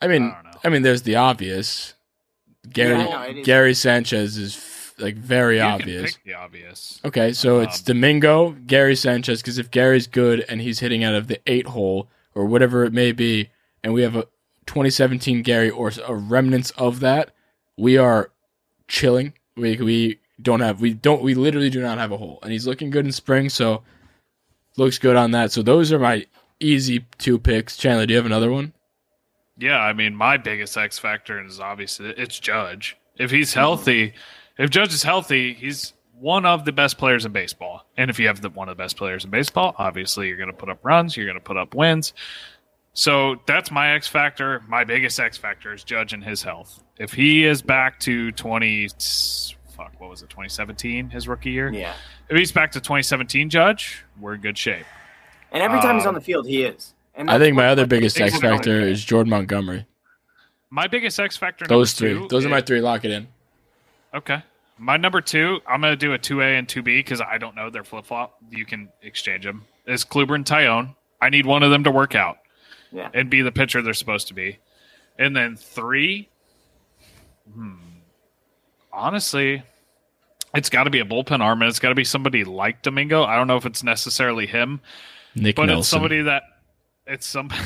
I 0.00 0.06
mean, 0.08 0.24
I. 0.24 0.44
I 0.64 0.68
mean, 0.70 0.82
there's 0.82 1.02
the 1.02 1.16
obvious. 1.16 1.94
Gary 2.68 2.98
Yeah, 2.98 3.16
I 3.16 3.32
know. 3.32 3.42
Gary 3.44 3.74
Sanchez 3.74 4.36
is 4.36 4.56
f- 4.56 4.94
like 4.98 5.16
very 5.16 5.56
You 5.56 5.62
can 5.62 5.72
obvious. 5.72 6.12
pick 6.14 6.24
the 6.24 6.34
obvious. 6.34 7.00
Okay, 7.04 7.32
so 7.32 7.60
it's 7.60 7.78
Um, 7.80 7.84
Domingo, 7.86 8.50
Gary 8.66 8.96
Sanchez, 8.96 9.40
because 9.40 9.58
if 9.58 9.70
Gary's 9.70 10.06
good 10.06 10.44
and 10.48 10.60
he's 10.60 10.80
hitting 10.80 11.02
out 11.04 11.14
of 11.14 11.28
the 11.28 11.40
eight 11.46 11.68
hole 11.68 12.08
or 12.34 12.44
whatever 12.46 12.84
it 12.84 12.92
may 12.92 13.12
be, 13.12 13.50
and 13.82 13.94
we 13.94 14.02
have 14.02 14.16
a 14.16 14.26
2017 14.66 15.42
Gary 15.42 15.70
or 15.70 15.90
a 16.06 16.14
remnants 16.14 16.70
of 16.72 17.00
that, 17.00 17.30
we 17.76 17.96
are 17.96 18.30
chilling. 18.88 19.34
We 19.56 19.76
we 19.76 20.18
don't 20.40 20.60
have 20.60 20.80
we 20.80 20.94
don't 20.94 21.22
we 21.22 21.34
literally 21.34 21.70
do 21.70 21.80
not 21.80 21.98
have 21.98 22.12
a 22.12 22.16
hole, 22.16 22.38
and 22.42 22.52
he's 22.52 22.66
looking 22.66 22.90
good 22.90 23.06
in 23.06 23.12
spring, 23.12 23.48
so 23.48 23.82
looks 24.76 24.98
good 24.98 25.16
on 25.16 25.32
that. 25.32 25.52
So 25.52 25.62
those 25.62 25.92
are 25.92 25.98
my 25.98 26.26
easy 26.60 27.06
two 27.18 27.38
picks. 27.38 27.76
Chandler, 27.76 28.06
do 28.06 28.12
you 28.12 28.16
have 28.16 28.26
another 28.26 28.50
one? 28.50 28.72
Yeah, 29.58 29.78
I 29.80 29.92
mean, 29.92 30.14
my 30.14 30.36
biggest 30.36 30.76
X 30.76 30.98
factor 30.98 31.44
is 31.44 31.60
obviously 31.60 32.10
it's 32.16 32.38
Judge. 32.38 32.96
If 33.16 33.30
he's 33.30 33.52
healthy, 33.52 34.14
if 34.56 34.70
Judge 34.70 34.94
is 34.94 35.02
healthy, 35.02 35.54
he's 35.54 35.92
one 36.20 36.46
of 36.46 36.64
the 36.64 36.72
best 36.72 36.98
players 36.98 37.24
in 37.24 37.32
baseball. 37.32 37.84
And 37.96 38.10
if 38.10 38.18
you 38.18 38.28
have 38.28 38.40
the, 38.40 38.50
one 38.50 38.68
of 38.68 38.76
the 38.76 38.82
best 38.82 38.96
players 38.96 39.24
in 39.24 39.30
baseball, 39.30 39.74
obviously 39.78 40.28
you're 40.28 40.36
going 40.36 40.50
to 40.50 40.56
put 40.56 40.68
up 40.68 40.84
runs, 40.84 41.16
you're 41.16 41.26
going 41.26 41.38
to 41.38 41.44
put 41.44 41.56
up 41.56 41.74
wins. 41.74 42.12
So 42.92 43.36
that's 43.46 43.70
my 43.70 43.94
X 43.94 44.08
factor. 44.08 44.62
My 44.68 44.84
biggest 44.84 45.18
X 45.18 45.36
factor 45.36 45.72
is 45.72 45.84
Judge 45.84 46.12
and 46.12 46.22
his 46.22 46.42
health. 46.42 46.82
If 46.98 47.12
he 47.12 47.44
is 47.44 47.62
back 47.62 48.00
to 48.00 48.32
20, 48.32 48.88
fuck, 49.70 49.92
what 49.98 50.10
was 50.10 50.22
it, 50.22 50.30
2017, 50.30 51.10
his 51.10 51.28
rookie 51.28 51.50
year? 51.50 51.72
Yeah. 51.72 51.94
If 52.28 52.36
he's 52.36 52.52
back 52.52 52.72
to 52.72 52.80
2017 52.80 53.50
Judge, 53.50 54.04
we're 54.20 54.34
in 54.34 54.40
good 54.40 54.58
shape. 54.58 54.84
And 55.52 55.62
every 55.62 55.80
time 55.80 55.96
he's 55.96 56.06
on 56.06 56.14
uh, 56.14 56.18
the 56.18 56.24
field, 56.24 56.46
he 56.46 56.64
is. 56.64 56.94
And 57.14 57.30
I 57.30 57.38
think 57.38 57.56
my 57.56 57.66
other 57.66 57.86
biggest 57.86 58.18
makes 58.18 58.34
X 58.34 58.42
factor 58.42 58.80
good. 58.80 58.88
is 58.92 59.04
Jordan 59.04 59.30
Montgomery. 59.30 59.86
My 60.70 60.86
biggest 60.86 61.18
X 61.18 61.36
factor. 61.36 61.66
Those 61.66 61.92
three. 61.92 62.14
two 62.14 62.28
Those 62.28 62.44
are 62.44 62.48
my 62.50 62.60
three. 62.60 62.80
Lock 62.80 63.04
it 63.04 63.10
in. 63.10 63.28
Okay. 64.14 64.42
My 64.76 64.96
number 64.96 65.20
two, 65.20 65.60
I'm 65.66 65.80
going 65.80 65.92
to 65.92 65.96
do 65.96 66.12
a 66.12 66.18
2A 66.18 66.58
and 66.58 66.68
2B 66.68 66.84
because 66.84 67.20
I 67.20 67.38
don't 67.38 67.56
know 67.56 67.70
their 67.70 67.82
flip 67.82 68.06
flop. 68.06 68.36
You 68.50 68.64
can 68.64 68.88
exchange 69.02 69.44
them. 69.44 69.64
Is 69.86 70.04
Kluber 70.04 70.34
and 70.36 70.44
Taillon. 70.44 70.94
I 71.20 71.30
need 71.30 71.46
one 71.46 71.62
of 71.64 71.70
them 71.70 71.82
to 71.84 71.90
work 71.90 72.14
out 72.14 72.38
Yeah. 72.92 73.08
and 73.12 73.28
be 73.28 73.42
the 73.42 73.50
pitcher 73.50 73.82
they're 73.82 73.94
supposed 73.94 74.28
to 74.28 74.34
be. 74.34 74.58
And 75.18 75.34
then 75.34 75.56
three, 75.56 76.28
hmm, 77.54 77.74
honestly, 78.92 79.62
it's 80.54 80.68
got 80.70 80.84
to 80.84 80.90
be 80.90 81.00
a 81.00 81.04
bullpen 81.04 81.40
arm 81.40 81.62
and 81.62 81.68
it's 81.68 81.78
got 81.78 81.90
to 81.90 81.94
be 81.94 82.04
somebody 82.04 82.44
like 82.44 82.82
Domingo. 82.82 83.24
I 83.24 83.36
don't 83.36 83.46
know 83.46 83.56
if 83.56 83.66
it's 83.66 83.82
necessarily 83.82 84.46
him, 84.46 84.80
Nick 85.34 85.56
but 85.56 85.66
Nelson. 85.66 85.78
it's 85.80 85.88
somebody 85.88 86.22
that 86.22 86.42
it's 87.06 87.26
some. 87.26 87.50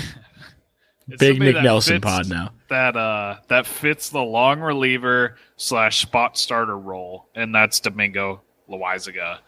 It's 1.09 1.19
Big 1.19 1.33
somebody 1.35 1.53
Nick 1.55 1.63
Nelson 1.65 1.95
fits- 1.97 2.05
pod 2.05 2.29
now. 2.29 2.51
That 2.71 2.97
uh 2.97 3.39
that 3.49 3.67
fits 3.67 4.11
the 4.11 4.23
long 4.23 4.61
reliever 4.61 5.37
slash 5.57 6.01
spot 6.01 6.39
starter 6.39 6.79
role, 6.79 7.27
and 7.35 7.53
that's 7.53 7.81
Domingo 7.81 8.41
Loaisiga, 8.71 9.39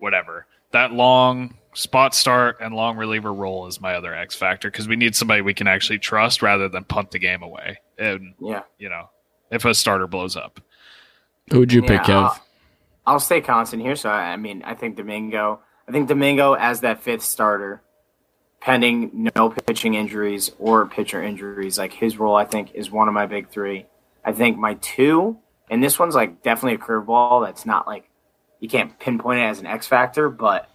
whatever. 0.00 0.46
That 0.72 0.92
long 0.92 1.54
spot 1.72 2.16
start 2.16 2.56
and 2.60 2.74
long 2.74 2.96
reliever 2.96 3.32
role 3.32 3.68
is 3.68 3.80
my 3.80 3.94
other 3.94 4.12
X 4.12 4.34
factor 4.34 4.68
because 4.68 4.88
we 4.88 4.96
need 4.96 5.14
somebody 5.14 5.40
we 5.40 5.54
can 5.54 5.68
actually 5.68 6.00
trust 6.00 6.42
rather 6.42 6.68
than 6.68 6.82
punt 6.82 7.12
the 7.12 7.20
game 7.20 7.44
away. 7.44 7.78
And 7.96 8.34
Yeah. 8.40 8.62
you 8.78 8.88
know, 8.88 9.08
if 9.54 9.64
a 9.64 9.74
starter 9.74 10.06
blows 10.06 10.36
up, 10.36 10.60
Who 11.52 11.60
would 11.60 11.72
you 11.72 11.82
pick, 11.82 12.06
Yeah, 12.08 12.14
Kev? 12.14 12.24
uh, 12.26 12.34
I'll 13.06 13.20
stay 13.20 13.40
constant 13.40 13.82
here. 13.82 13.96
So 13.96 14.08
I 14.10 14.32
I 14.32 14.36
mean, 14.36 14.62
I 14.64 14.74
think 14.74 14.96
Domingo. 14.96 15.60
I 15.88 15.92
think 15.92 16.08
Domingo 16.08 16.54
as 16.54 16.80
that 16.80 17.02
fifth 17.02 17.22
starter, 17.22 17.82
pending 18.60 19.30
no 19.36 19.50
pitching 19.50 19.94
injuries 19.94 20.50
or 20.58 20.86
pitcher 20.86 21.22
injuries, 21.22 21.76
like 21.78 21.92
his 21.92 22.18
role, 22.18 22.34
I 22.36 22.44
think 22.46 22.72
is 22.74 22.90
one 22.90 23.08
of 23.08 23.14
my 23.14 23.26
big 23.26 23.48
three. 23.50 23.86
I 24.24 24.32
think 24.32 24.56
my 24.56 24.74
two, 24.74 25.36
and 25.68 25.82
this 25.84 25.98
one's 25.98 26.14
like 26.14 26.42
definitely 26.42 26.76
a 26.76 26.78
curveball. 26.78 27.44
That's 27.44 27.66
not 27.66 27.86
like 27.86 28.08
you 28.60 28.68
can't 28.70 28.98
pinpoint 28.98 29.40
it 29.40 29.44
as 29.44 29.60
an 29.60 29.66
X 29.66 29.86
factor, 29.86 30.30
but 30.30 30.70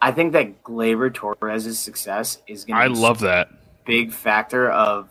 I 0.00 0.12
think 0.12 0.32
that 0.32 0.62
Gleyber 0.62 1.12
Torres's 1.12 1.78
success 1.78 2.40
is 2.46 2.64
going 2.64 2.78
to. 2.78 2.84
I 2.84 2.86
love 2.86 3.20
that. 3.20 3.50
big 3.84 4.12
factor 4.12 4.70
of 4.70 5.10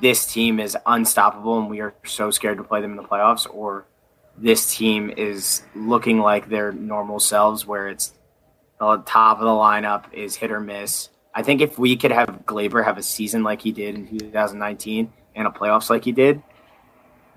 this 0.00 0.26
team 0.26 0.60
is 0.60 0.76
unstoppable 0.86 1.58
and 1.58 1.70
we 1.70 1.80
are 1.80 1.94
so 2.04 2.30
scared 2.30 2.58
to 2.58 2.64
play 2.64 2.80
them 2.80 2.92
in 2.92 2.96
the 2.96 3.02
playoffs 3.02 3.46
or 3.52 3.86
this 4.36 4.74
team 4.74 5.12
is 5.16 5.62
looking 5.74 6.20
like 6.20 6.48
their 6.48 6.72
normal 6.72 7.18
selves 7.18 7.66
where 7.66 7.88
it's 7.88 8.14
the 8.78 9.02
top 9.04 9.38
of 9.38 9.44
the 9.44 9.50
lineup 9.50 10.12
is 10.12 10.36
hit 10.36 10.52
or 10.52 10.60
miss. 10.60 11.08
I 11.34 11.42
think 11.42 11.60
if 11.60 11.78
we 11.78 11.96
could 11.96 12.12
have 12.12 12.44
Gleyber 12.46 12.84
have 12.84 12.98
a 12.98 13.02
season 13.02 13.42
like 13.42 13.60
he 13.60 13.72
did 13.72 13.96
in 13.96 14.06
2019 14.06 15.12
and 15.34 15.46
a 15.46 15.50
playoffs 15.50 15.90
like 15.90 16.04
he 16.04 16.12
did, 16.12 16.42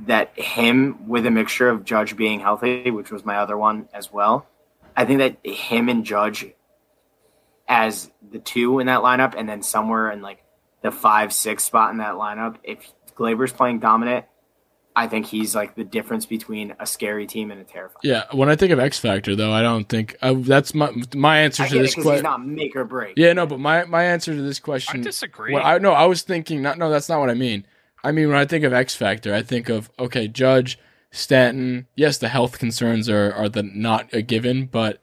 that 0.01 0.37
him 0.37 1.07
with 1.07 1.25
a 1.25 1.31
mixture 1.31 1.69
of 1.69 1.85
Judge 1.85 2.15
being 2.15 2.39
healthy, 2.39 2.89
which 2.91 3.11
was 3.11 3.25
my 3.25 3.37
other 3.37 3.57
one 3.57 3.87
as 3.93 4.11
well, 4.11 4.47
I 4.95 5.05
think 5.05 5.19
that 5.19 5.37
him 5.45 5.89
and 5.89 6.05
Judge 6.05 6.45
as 7.67 8.11
the 8.31 8.39
two 8.39 8.79
in 8.79 8.87
that 8.87 9.01
lineup, 9.01 9.35
and 9.37 9.47
then 9.47 9.61
somewhere 9.61 10.11
in 10.11 10.21
like 10.21 10.43
the 10.81 10.91
five 10.91 11.33
six 11.33 11.63
spot 11.63 11.91
in 11.91 11.97
that 11.97 12.15
lineup, 12.15 12.57
if 12.63 12.91
Gleyber's 13.15 13.53
playing 13.53 13.79
dominant, 13.79 14.25
I 14.95 15.07
think 15.07 15.25
he's 15.25 15.55
like 15.55 15.75
the 15.75 15.83
difference 15.83 16.25
between 16.25 16.75
a 16.79 16.85
scary 16.85 17.25
team 17.25 17.51
and 17.51 17.61
a 17.61 17.63
terrifying. 17.63 18.01
Yeah, 18.03 18.23
when 18.31 18.49
I 18.49 18.55
think 18.55 18.71
of 18.71 18.79
X 18.79 18.99
Factor, 18.99 19.35
though, 19.35 19.53
I 19.53 19.61
don't 19.61 19.87
think 19.87 20.17
uh, 20.21 20.33
that's 20.37 20.73
my 20.73 20.91
my 21.15 21.39
answer 21.39 21.63
I 21.63 21.67
to 21.67 21.73
get 21.73 21.79
it 21.79 21.95
this 21.95 21.95
question. 21.95 22.23
not 22.23 22.45
make 22.45 22.75
or 22.75 22.83
break. 22.83 23.13
Yeah, 23.17 23.33
no, 23.33 23.45
but 23.45 23.59
my 23.59 23.85
my 23.85 24.03
answer 24.03 24.33
to 24.33 24.41
this 24.41 24.59
question. 24.59 25.01
I 25.01 25.03
disagree. 25.03 25.53
What 25.53 25.63
I 25.63 25.77
no, 25.77 25.93
I 25.93 26.05
was 26.05 26.23
thinking 26.23 26.61
not. 26.61 26.77
No, 26.77 26.89
that's 26.89 27.09
not 27.09 27.19
what 27.19 27.29
I 27.29 27.35
mean. 27.35 27.65
I 28.03 28.11
mean 28.11 28.27
when 28.27 28.37
I 28.37 28.45
think 28.45 28.63
of 28.63 28.73
X 28.73 28.95
Factor, 28.95 29.33
I 29.33 29.43
think 29.43 29.69
of 29.69 29.89
okay, 29.97 30.27
Judge, 30.27 30.77
Stanton. 31.11 31.87
Yes, 31.95 32.17
the 32.17 32.29
health 32.29 32.59
concerns 32.59 33.07
are 33.07 33.31
are 33.33 33.47
the 33.47 33.63
not 33.63 34.13
a 34.13 34.21
given, 34.21 34.65
but 34.65 34.99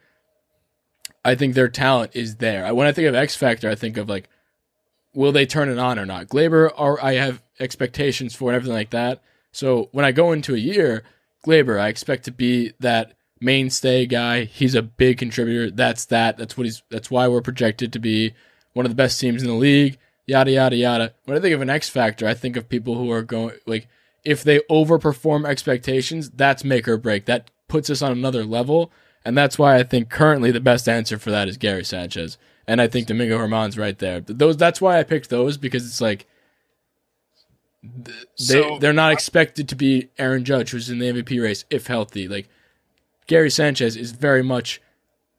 I 1.24 1.35
think 1.35 1.55
their 1.55 1.68
talent 1.68 2.12
is 2.14 2.37
there. 2.37 2.72
When 2.74 2.87
I 2.87 2.93
think 2.93 3.09
of 3.09 3.14
X 3.14 3.37
Factor, 3.37 3.68
I 3.68 3.74
think 3.74 3.97
of 3.97 4.09
like, 4.09 4.29
will 5.15 5.33
they 5.33 5.47
turn 5.47 5.69
it 5.69 5.79
on 5.79 5.99
or 5.99 6.07
not? 6.07 6.29
Gleyber, 6.29 6.71
or 6.77 7.03
I 7.05 7.15
have 7.15 7.43
expectations 7.61 8.35
for 8.35 8.51
and 8.51 8.57
everything 8.57 8.77
like 8.77 8.91
that. 8.91 9.23
So 9.53 9.89
when 9.93 10.05
I 10.05 10.13
go 10.13 10.33
into 10.33 10.55
a 10.55 10.59
year, 10.59 11.03
Gleyber, 11.47 11.81
I 11.81 11.89
expect 11.89 12.25
to 12.25 12.31
be 12.31 12.73
that 12.81 13.15
mainstay 13.41 14.07
guy. 14.07 14.45
He's 14.45 14.75
a 14.75 14.83
big 14.83 15.19
contributor. 15.19 15.71
That's 15.71 16.05
that. 16.07 16.37
That's 16.37 16.57
what 16.57 16.65
he's. 16.65 16.83
That's 16.91 17.11
why 17.11 17.29
we're 17.29 17.41
projected 17.41 17.93
to 17.93 17.99
be 17.99 18.35
one 18.73 18.85
of 18.85 18.91
the 18.91 18.97
best 18.97 19.21
teams 19.21 19.43
in 19.43 19.49
the 19.49 19.55
league. 19.55 19.99
Yada 20.27 20.51
yada 20.51 20.77
yada. 20.77 21.15
When 21.25 21.37
I 21.37 21.41
think 21.41 21.55
of 21.55 21.63
an 21.63 21.71
X 21.71 21.89
factor, 21.89 22.27
I 22.27 22.35
think 22.35 22.57
of 22.57 22.69
people 22.69 22.97
who 22.97 23.11
are 23.11 23.23
going 23.23 23.55
like 23.67 23.89
if 24.25 24.43
they 24.43 24.61
overperform 24.71 25.47
expectations, 25.47 26.31
that's 26.31 26.65
make 26.65 26.87
or 26.87 26.99
break. 26.99 27.25
That 27.27 27.51
puts 27.69 27.89
us 27.89 28.03
on 28.03 28.13
another 28.13 28.45
level, 28.45 28.93
and 29.25 29.37
that's 29.37 29.59
why 29.59 29.77
I 29.77 29.83
think 29.83 30.09
currently 30.11 30.51
the 30.51 30.61
best 30.61 30.89
answer 30.89 31.19
for 31.19 31.31
that 31.31 31.49
is 31.49 31.57
Gary 31.57 31.85
Sanchez, 31.85 32.39
and 32.66 32.81
I 32.81 32.87
think 32.89 33.07
Domingo 33.07 33.39
Germán's 33.39 33.79
right 33.79 33.99
there. 33.99 34.21
Those 34.21 34.57
that's 34.57 34.81
why 34.81 34.99
I 34.99 35.03
picked 35.03 35.31
those 35.31 35.57
because 35.57 35.87
it's 35.87 36.01
like 36.01 36.27
they 37.83 38.12
So- 38.35 38.79
they're 38.81 38.93
not 38.93 39.12
expected 39.12 39.69
to 39.69 39.77
be 39.77 40.09
Aaron 40.19 40.45
Judge, 40.45 40.71
who's 40.71 40.91
in 40.91 40.99
the 40.99 41.07
MVP 41.09 41.41
race 41.41 41.64
if 41.71 41.87
healthy. 41.87 42.27
Like 42.29 42.49
Gary 43.27 43.51
Sanchez 43.51 43.97
is 43.97 44.12
very 44.12 44.43
much 44.43 44.81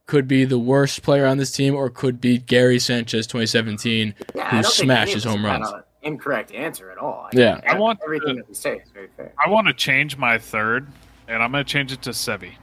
could 0.05 0.27
be 0.27 0.43
the 0.43 0.57
worst 0.57 1.03
player 1.03 1.27
on 1.27 1.37
this 1.37 1.51
team, 1.51 1.75
or 1.75 1.87
could 1.89 2.19
be 2.19 2.39
Gary 2.39 2.79
Sanchez 2.79 3.27
2017, 3.27 4.15
Yeah, 4.33 4.49
who 4.49 4.63
smashes 4.63 5.23
home 5.23 5.45
runs. 5.45 5.67
Incorrect 6.01 6.51
answer 6.51 6.89
at 6.89 6.97
all. 6.97 7.27
Yeah. 7.33 7.59
I 7.67 7.77
want 7.77 7.99
everything 8.03 8.29
to- 8.37 8.41
that 8.41 8.47
we 8.49 8.55
say 8.55 8.77
is 8.77 8.89
very 8.91 9.09
fair. 9.15 9.33
I 9.37 9.49
want 9.49 9.67
to 9.67 9.73
change 9.73 10.17
my 10.17 10.39
third, 10.39 10.87
and 11.27 11.43
I'm 11.43 11.51
going 11.51 11.63
to 11.63 11.69
change 11.71 11.91
it 11.91 12.01
to 12.03 12.09
Sevi. 12.11 12.53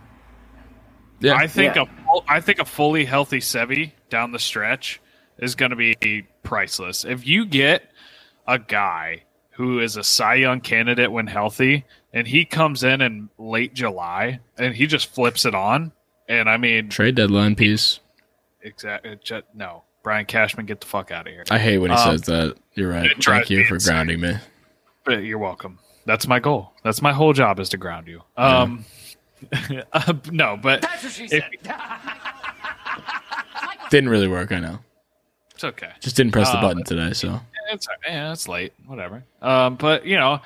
Yeah, 1.20 1.34
I 1.34 1.46
think 1.46 1.76
Yeah. 1.76 1.84
a 1.84 1.86
think 2.40 2.58
a 2.58 2.64
fully 2.64 3.04
healthy 3.04 3.38
Sevi 3.38 3.92
down 4.10 4.32
the 4.32 4.38
stretch 4.38 5.00
is 5.38 5.54
going 5.54 5.70
to 5.70 5.76
be 5.76 6.26
priceless. 6.42 7.04
If 7.04 7.26
you 7.26 7.46
get 7.46 7.90
a 8.46 8.58
guy 8.58 9.22
who 9.50 9.80
is 9.80 9.96
a 9.96 10.04
Cy 10.04 10.34
Young 10.36 10.60
candidate 10.60 11.10
when 11.10 11.26
healthy, 11.26 11.84
and 12.12 12.26
he 12.26 12.44
comes 12.44 12.84
in 12.84 13.00
in 13.00 13.28
late 13.38 13.72
July 13.74 14.40
and 14.58 14.74
he 14.74 14.86
just 14.86 15.06
flips 15.14 15.44
it 15.46 15.54
on, 15.54 15.92
and 16.28 16.48
I 16.50 16.56
mean, 16.58 16.88
trade 16.90 17.14
deadline 17.14 17.54
piece. 17.56 18.00
exactly, 18.62 19.18
no, 19.54 19.82
Brian 20.02 20.26
Cashman, 20.26 20.66
get 20.66 20.80
the 20.80 20.86
fuck 20.86 21.10
out 21.10 21.26
of 21.26 21.32
here. 21.32 21.44
I 21.50 21.58
hate 21.58 21.78
when 21.78 21.90
he 21.90 21.96
Um, 21.96 22.10
says 22.18 22.22
that. 22.22 22.56
You're 22.74 22.90
right. 22.90 23.06
it 23.06 23.24
Thank 23.24 23.48
you 23.50 23.58
me 23.58 23.64
for 23.64 23.78
grounding 23.78 24.20
me. 24.20 24.34
You're 25.08 25.38
welcome. 25.38 25.78
That's 26.04 26.26
my 26.28 26.38
goal. 26.38 26.72
That's 26.84 27.00
my 27.00 27.12
whole 27.12 27.32
job 27.32 27.58
is 27.58 27.68
to 27.70 27.76
ground 27.78 28.06
you. 28.06 28.22
Um, 28.36 28.84
uh, 29.92 30.12
no, 30.32 30.56
but 30.60 30.82
That's 30.82 31.02
what 31.04 31.12
she 31.12 31.24
if- 31.24 31.30
said. 31.30 31.42
Didn't 33.90 34.08
really 34.10 34.28
work. 34.28 34.52
I 34.52 34.58
know. 34.60 34.78
it's 35.54 35.64
okay. 35.64 35.90
Just 36.00 36.16
didn't 36.16 36.32
press 36.32 36.50
the 36.50 36.58
Uh, 36.58 36.62
button 36.62 36.84
today. 36.84 37.12
So 37.12 37.40
It's 37.70 37.86
yeah, 38.06 38.32
it's 38.32 38.48
late, 38.48 38.72
whatever. 38.86 39.22
Um, 39.40 39.76
but 39.76 40.04
you 40.06 40.16
know, 40.16 40.40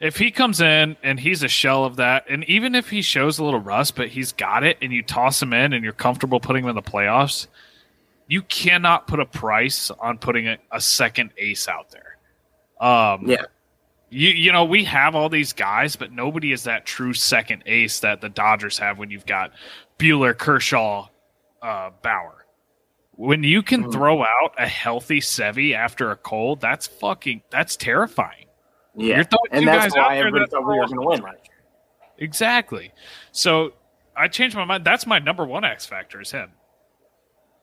if 0.00 0.16
he 0.18 0.30
comes 0.30 0.60
in 0.60 0.96
and 1.02 1.18
he's 1.18 1.42
a 1.42 1.48
shell 1.48 1.84
of 1.84 1.96
that, 1.96 2.26
and 2.28 2.44
even 2.44 2.74
if 2.74 2.90
he 2.90 3.00
shows 3.02 3.38
a 3.38 3.44
little 3.44 3.60
rust, 3.60 3.94
but 3.96 4.08
he's 4.08 4.32
got 4.32 4.62
it, 4.64 4.76
and 4.82 4.92
you 4.92 5.02
toss 5.02 5.40
him 5.42 5.52
in, 5.52 5.72
and 5.72 5.82
you're 5.84 5.92
comfortable 5.92 6.38
putting 6.40 6.64
him 6.64 6.70
in 6.70 6.74
the 6.76 6.82
playoffs, 6.82 7.46
you 8.28 8.42
cannot 8.42 9.06
put 9.06 9.20
a 9.20 9.26
price 9.26 9.90
on 10.00 10.18
putting 10.18 10.48
a, 10.48 10.58
a 10.70 10.80
second 10.80 11.30
ace 11.38 11.68
out 11.68 11.90
there. 11.90 12.16
Um, 12.80 13.28
Yeah. 13.28 13.44
You 14.12 14.28
you 14.28 14.52
know 14.52 14.64
we 14.66 14.84
have 14.84 15.14
all 15.14 15.30
these 15.30 15.54
guys, 15.54 15.96
but 15.96 16.12
nobody 16.12 16.52
is 16.52 16.64
that 16.64 16.84
true 16.84 17.14
second 17.14 17.62
ace 17.64 18.00
that 18.00 18.20
the 18.20 18.28
Dodgers 18.28 18.78
have 18.78 18.98
when 18.98 19.10
you've 19.10 19.24
got 19.24 19.52
Buehler, 19.98 20.36
Kershaw, 20.36 21.08
uh, 21.62 21.90
Bauer. 22.02 22.44
When 23.12 23.42
you 23.42 23.62
can 23.62 23.84
Mhm. 23.84 23.92
throw 23.92 24.22
out 24.22 24.54
a 24.58 24.66
healthy 24.66 25.20
Sevy 25.20 25.74
after 25.74 26.10
a 26.10 26.16
Cole, 26.16 26.56
that's 26.56 26.86
fucking 26.86 27.40
that's 27.50 27.74
terrifying. 27.74 28.46
Yeah, 28.94 29.16
You're 29.16 29.24
throwing 29.24 29.48
and 29.50 29.66
that's 29.66 29.96
why 29.96 30.18
everybody 30.18 30.46
thought 30.46 30.60
we 30.66 30.78
were 30.78 30.86
going 30.86 31.00
to 31.00 31.06
win 31.06 31.22
last 31.22 31.48
year. 31.48 31.64
Exactly. 32.18 32.92
So 33.30 33.72
I 34.14 34.28
changed 34.28 34.54
my 34.54 34.66
mind. 34.66 34.84
That's 34.84 35.06
my 35.06 35.20
number 35.20 35.46
one 35.46 35.64
X 35.64 35.86
factor 35.86 36.20
is 36.20 36.30
him. 36.30 36.50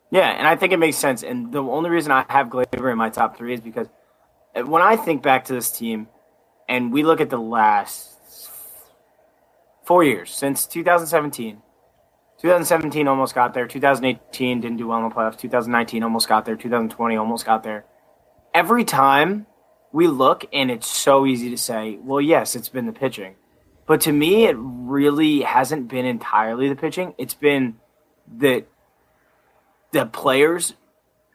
Yeah, 0.10 0.30
and 0.30 0.48
I 0.48 0.56
think 0.56 0.74
it 0.74 0.78
makes 0.78 0.98
sense. 0.98 1.22
And 1.22 1.52
the 1.52 1.62
only 1.62 1.92
reason 1.92 2.12
I 2.12 2.26
have 2.30 2.48
Gleyber 2.48 2.92
in 2.92 2.98
my 2.98 3.12
top 3.12 3.38
three 3.38 3.54
is 3.54 3.62
because 3.62 3.88
when 4.66 4.82
I 4.82 4.96
think 4.96 5.22
back 5.22 5.46
to 5.46 5.54
this 5.54 5.70
team, 5.72 6.08
and 6.70 6.94
we 6.94 7.04
look 7.04 7.20
at 7.20 7.32
the 7.32 7.40
last 7.40 8.16
four 9.84 10.04
years 10.04 10.30
since 10.30 10.68
2017. 10.68 11.56
2017 12.38 13.08
almost 13.08 13.36
got 13.36 13.54
there. 13.54 13.68
2018 13.68 14.62
didn't 14.62 14.78
do 14.78 14.88
well 14.88 15.00
in 15.00 15.10
the 15.10 15.14
playoffs. 15.14 15.38
2019 15.40 16.04
almost 16.04 16.30
got 16.30 16.46
there. 16.46 16.56
2020 16.56 17.18
almost 17.18 17.46
got 17.46 17.64
there. 17.64 17.86
Every 18.54 18.86
time 18.86 19.48
we 19.92 20.08
look, 20.08 20.46
and 20.54 20.70
it's 20.72 20.88
so 20.88 21.26
easy 21.26 21.50
to 21.50 21.58
say, 21.58 21.98
well, 22.02 22.22
yes, 22.22 22.56
it's 22.56 22.70
been 22.70 22.86
the 22.86 22.94
pitching. 22.94 23.36
But 23.88 24.02
to 24.02 24.12
me, 24.12 24.46
it 24.46 24.56
really 24.58 25.42
hasn't 25.42 25.88
been 25.88 26.06
entirely 26.06 26.70
the 26.70 26.76
pitching. 26.76 27.16
It's 27.18 27.34
been 27.34 27.78
the 28.32 28.66
the 29.92 30.06
players 30.06 30.76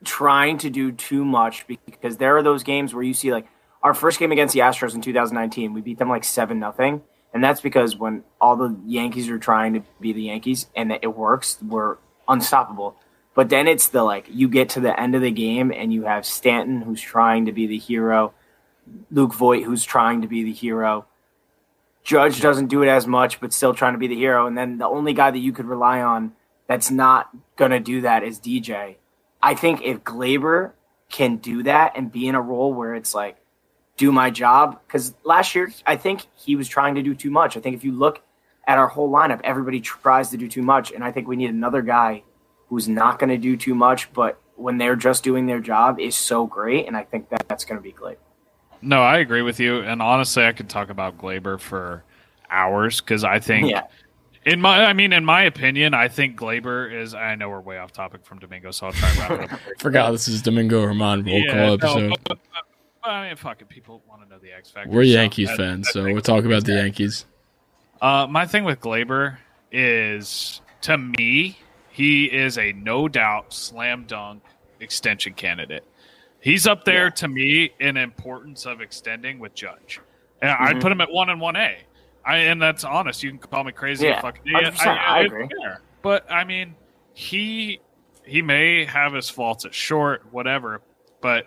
trying 0.04 0.58
to 0.58 0.70
do 0.70 0.92
too 0.92 1.24
much 1.24 1.66
because 1.66 2.18
there 2.18 2.36
are 2.36 2.42
those 2.44 2.62
games 2.62 2.94
where 2.94 3.02
you 3.02 3.14
see 3.14 3.32
like 3.32 3.48
our 3.84 3.92
first 3.92 4.18
game 4.18 4.32
against 4.32 4.54
the 4.54 4.60
Astros 4.60 4.94
in 4.94 5.02
2019, 5.02 5.74
we 5.74 5.82
beat 5.82 5.98
them 5.98 6.08
like 6.08 6.24
seven 6.24 6.58
nothing, 6.58 7.02
and 7.34 7.44
that's 7.44 7.60
because 7.60 7.96
when 7.96 8.24
all 8.40 8.56
the 8.56 8.74
Yankees 8.86 9.28
are 9.28 9.38
trying 9.38 9.74
to 9.74 9.82
be 10.00 10.14
the 10.14 10.22
Yankees 10.22 10.66
and 10.74 10.90
it 10.90 11.14
works, 11.14 11.58
we're 11.62 11.98
unstoppable. 12.26 12.96
But 13.34 13.50
then 13.50 13.68
it's 13.68 13.88
the 13.88 14.02
like 14.02 14.26
you 14.30 14.48
get 14.48 14.70
to 14.70 14.80
the 14.80 14.98
end 14.98 15.14
of 15.14 15.20
the 15.20 15.30
game 15.30 15.70
and 15.70 15.92
you 15.92 16.04
have 16.04 16.24
Stanton 16.24 16.80
who's 16.80 17.00
trying 17.00 17.44
to 17.44 17.52
be 17.52 17.66
the 17.66 17.78
hero, 17.78 18.32
Luke 19.10 19.34
Voit 19.34 19.64
who's 19.64 19.84
trying 19.84 20.22
to 20.22 20.28
be 20.28 20.42
the 20.44 20.52
hero. 20.52 21.04
Judge 22.04 22.40
doesn't 22.40 22.68
do 22.68 22.82
it 22.82 22.88
as 22.88 23.06
much, 23.06 23.40
but 23.40 23.52
still 23.52 23.74
trying 23.74 23.94
to 23.94 23.98
be 23.98 24.06
the 24.06 24.16
hero. 24.16 24.46
And 24.46 24.56
then 24.56 24.78
the 24.78 24.86
only 24.86 25.12
guy 25.12 25.30
that 25.30 25.38
you 25.38 25.52
could 25.52 25.66
rely 25.66 26.00
on 26.00 26.32
that's 26.68 26.90
not 26.90 27.28
gonna 27.56 27.80
do 27.80 28.00
that 28.02 28.22
is 28.22 28.40
DJ. 28.40 28.96
I 29.42 29.54
think 29.54 29.82
if 29.82 30.04
Gleyber 30.04 30.72
can 31.10 31.36
do 31.36 31.64
that 31.64 31.92
and 31.96 32.10
be 32.10 32.28
in 32.28 32.34
a 32.34 32.40
role 32.40 32.72
where 32.72 32.94
it's 32.94 33.14
like 33.14 33.36
do 33.96 34.10
my 34.12 34.30
job. 34.30 34.80
Because 34.86 35.14
last 35.24 35.54
year, 35.54 35.72
I 35.86 35.96
think 35.96 36.26
he 36.34 36.56
was 36.56 36.68
trying 36.68 36.94
to 36.96 37.02
do 37.02 37.14
too 37.14 37.30
much. 37.30 37.56
I 37.56 37.60
think 37.60 37.76
if 37.76 37.84
you 37.84 37.92
look 37.92 38.20
at 38.66 38.78
our 38.78 38.88
whole 38.88 39.10
lineup, 39.10 39.40
everybody 39.44 39.80
tries 39.80 40.30
to 40.30 40.36
do 40.36 40.48
too 40.48 40.62
much. 40.62 40.90
And 40.92 41.04
I 41.04 41.12
think 41.12 41.28
we 41.28 41.36
need 41.36 41.50
another 41.50 41.82
guy 41.82 42.22
who's 42.68 42.88
not 42.88 43.18
going 43.18 43.30
to 43.30 43.38
do 43.38 43.56
too 43.56 43.74
much, 43.74 44.12
but 44.12 44.40
when 44.56 44.78
they're 44.78 44.96
just 44.96 45.22
doing 45.22 45.46
their 45.46 45.60
job 45.60 46.00
is 46.00 46.16
so 46.16 46.46
great. 46.46 46.86
And 46.86 46.96
I 46.96 47.04
think 47.04 47.28
that 47.30 47.46
that's 47.48 47.64
going 47.64 47.76
to 47.78 47.82
be 47.82 47.92
Gleyber. 47.92 48.16
No, 48.82 49.00
I 49.02 49.18
agree 49.18 49.42
with 49.42 49.60
you. 49.60 49.80
And 49.80 50.00
honestly, 50.02 50.44
I 50.44 50.52
could 50.52 50.68
talk 50.68 50.90
about 50.90 51.16
Gleyber 51.18 51.58
for 51.60 52.04
hours 52.50 53.00
because 53.00 53.24
I 53.24 53.38
think, 53.38 53.70
Yeah. 53.70 53.82
in 54.44 54.60
my, 54.60 54.84
I 54.84 54.92
mean, 54.92 55.12
in 55.12 55.24
my 55.24 55.42
opinion, 55.44 55.94
I 55.94 56.08
think 56.08 56.38
Gleyber 56.38 56.92
is. 56.92 57.14
I 57.14 57.34
know 57.34 57.48
we're 57.48 57.60
way 57.60 57.78
off 57.78 57.92
topic 57.92 58.24
from 58.26 58.38
Domingo, 58.40 58.70
so 58.70 58.86
I'll 58.86 58.92
try 58.92 59.08
and 59.08 59.18
wrap 59.18 59.30
it 59.30 59.52
up. 59.52 59.60
Forgot 59.78 60.10
this 60.12 60.28
is 60.28 60.42
Domingo 60.42 60.86
Germán 60.86 61.26
roll 61.26 61.44
call 61.46 61.54
no, 61.56 61.74
episode. 61.74 62.10
but- 62.10 62.38
but- 62.50 62.64
but, 63.04 63.10
I 63.10 63.28
mean, 63.28 63.36
fucking 63.36 63.68
people 63.68 64.02
want 64.08 64.22
to 64.22 64.28
know 64.28 64.38
the 64.38 64.52
X 64.52 64.70
factor. 64.70 64.90
We're 64.90 65.04
so 65.04 65.10
Yankees 65.10 65.48
that- 65.48 65.56
fans, 65.58 65.86
that 65.86 65.92
so 65.92 66.04
we'll 66.04 66.20
talk 66.22 66.44
about 66.44 66.64
the. 66.64 66.74
Yankees. 66.74 67.26
Uh, 68.00 68.26
my 68.28 68.46
thing 68.46 68.64
with 68.64 68.80
Gleyber 68.80 69.36
is, 69.72 70.60
to 70.82 70.98
me, 70.98 71.58
he 71.90 72.24
is 72.26 72.58
a 72.58 72.72
no 72.72 73.08
doubt 73.08 73.52
slam 73.52 74.04
dunk 74.06 74.42
extension 74.80 75.32
candidate. 75.34 75.84
He's 76.40 76.66
up 76.66 76.84
there 76.84 77.10
to 77.12 77.28
me 77.28 77.70
in 77.80 77.96
importance 77.96 78.66
of 78.66 78.80
extending 78.82 79.38
with 79.38 79.54
Judge. 79.54 80.00
And 80.42 80.50
I'd 80.50 80.76
Mhm. 80.76 80.80
put 80.82 80.92
him 80.92 81.00
at 81.00 81.10
one 81.10 81.30
and 81.30 81.40
one 81.40 81.56
A. 81.56 81.78
I 82.26 82.36
and 82.38 82.60
that's 82.60 82.84
honest. 82.84 83.22
You 83.22 83.30
can 83.30 83.38
call 83.38 83.64
me 83.64 83.72
crazy. 83.72 84.06
Yeah, 84.06 84.20
fucking 84.20 84.42
100%, 84.52 84.86
I 84.98 85.20
it's 85.20 85.32
agree. 85.32 85.48
fair. 85.62 85.80
But 86.02 86.30
I 86.30 86.44
mean, 86.44 86.74
he 87.14 87.80
he 88.26 88.42
may 88.42 88.84
have 88.84 89.12
his 89.14 89.30
faults 89.30 89.64
at 89.64 89.72
short, 89.74 90.22
whatever. 90.32 90.82
But 91.22 91.46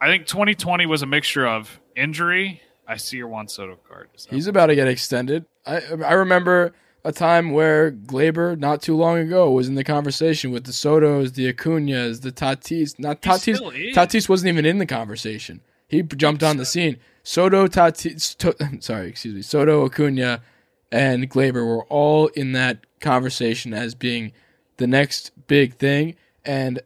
I 0.00 0.08
think 0.08 0.26
2020 0.26 0.86
was 0.86 1.02
a 1.02 1.06
mixture 1.06 1.46
of 1.46 1.80
injury. 1.94 2.62
I 2.86 2.96
see 2.96 3.18
your 3.18 3.28
Juan 3.28 3.48
Soto 3.48 3.76
card. 3.88 4.08
He's 4.30 4.46
about 4.46 4.66
to 4.66 4.74
get 4.74 4.88
extended. 4.88 5.44
I 5.66 5.80
I 6.04 6.14
remember 6.14 6.72
a 7.04 7.12
time 7.12 7.50
where 7.52 7.92
Gleyber, 7.92 8.58
not 8.58 8.82
too 8.82 8.96
long 8.96 9.18
ago, 9.18 9.50
was 9.50 9.68
in 9.68 9.74
the 9.74 9.84
conversation 9.84 10.50
with 10.50 10.64
the 10.64 10.72
Sotos, 10.72 11.34
the 11.34 11.52
Acuñas, 11.52 12.22
the 12.22 12.32
Tatis. 12.32 12.98
Not 12.98 13.22
Tatis. 13.22 13.60
Tatis 13.94 14.28
wasn't 14.28 14.48
even 14.48 14.66
in 14.66 14.78
the 14.78 14.86
conversation. 14.86 15.60
He 15.88 16.02
jumped 16.02 16.42
on 16.42 16.56
the 16.56 16.64
scene. 16.64 16.98
Soto, 17.22 17.66
Tatis, 17.66 18.36
to, 18.38 18.80
sorry, 18.82 19.08
excuse 19.08 19.34
me, 19.34 19.42
Soto, 19.42 19.84
Acuna, 19.84 20.42
and 20.92 21.30
Gleyber 21.30 21.66
were 21.66 21.84
all 21.84 22.28
in 22.28 22.52
that 22.52 22.86
conversation 23.00 23.72
as 23.74 23.94
being 23.94 24.32
the 24.76 24.86
next 24.86 25.32
big 25.46 25.74
thing. 25.74 26.16
And 26.44 26.80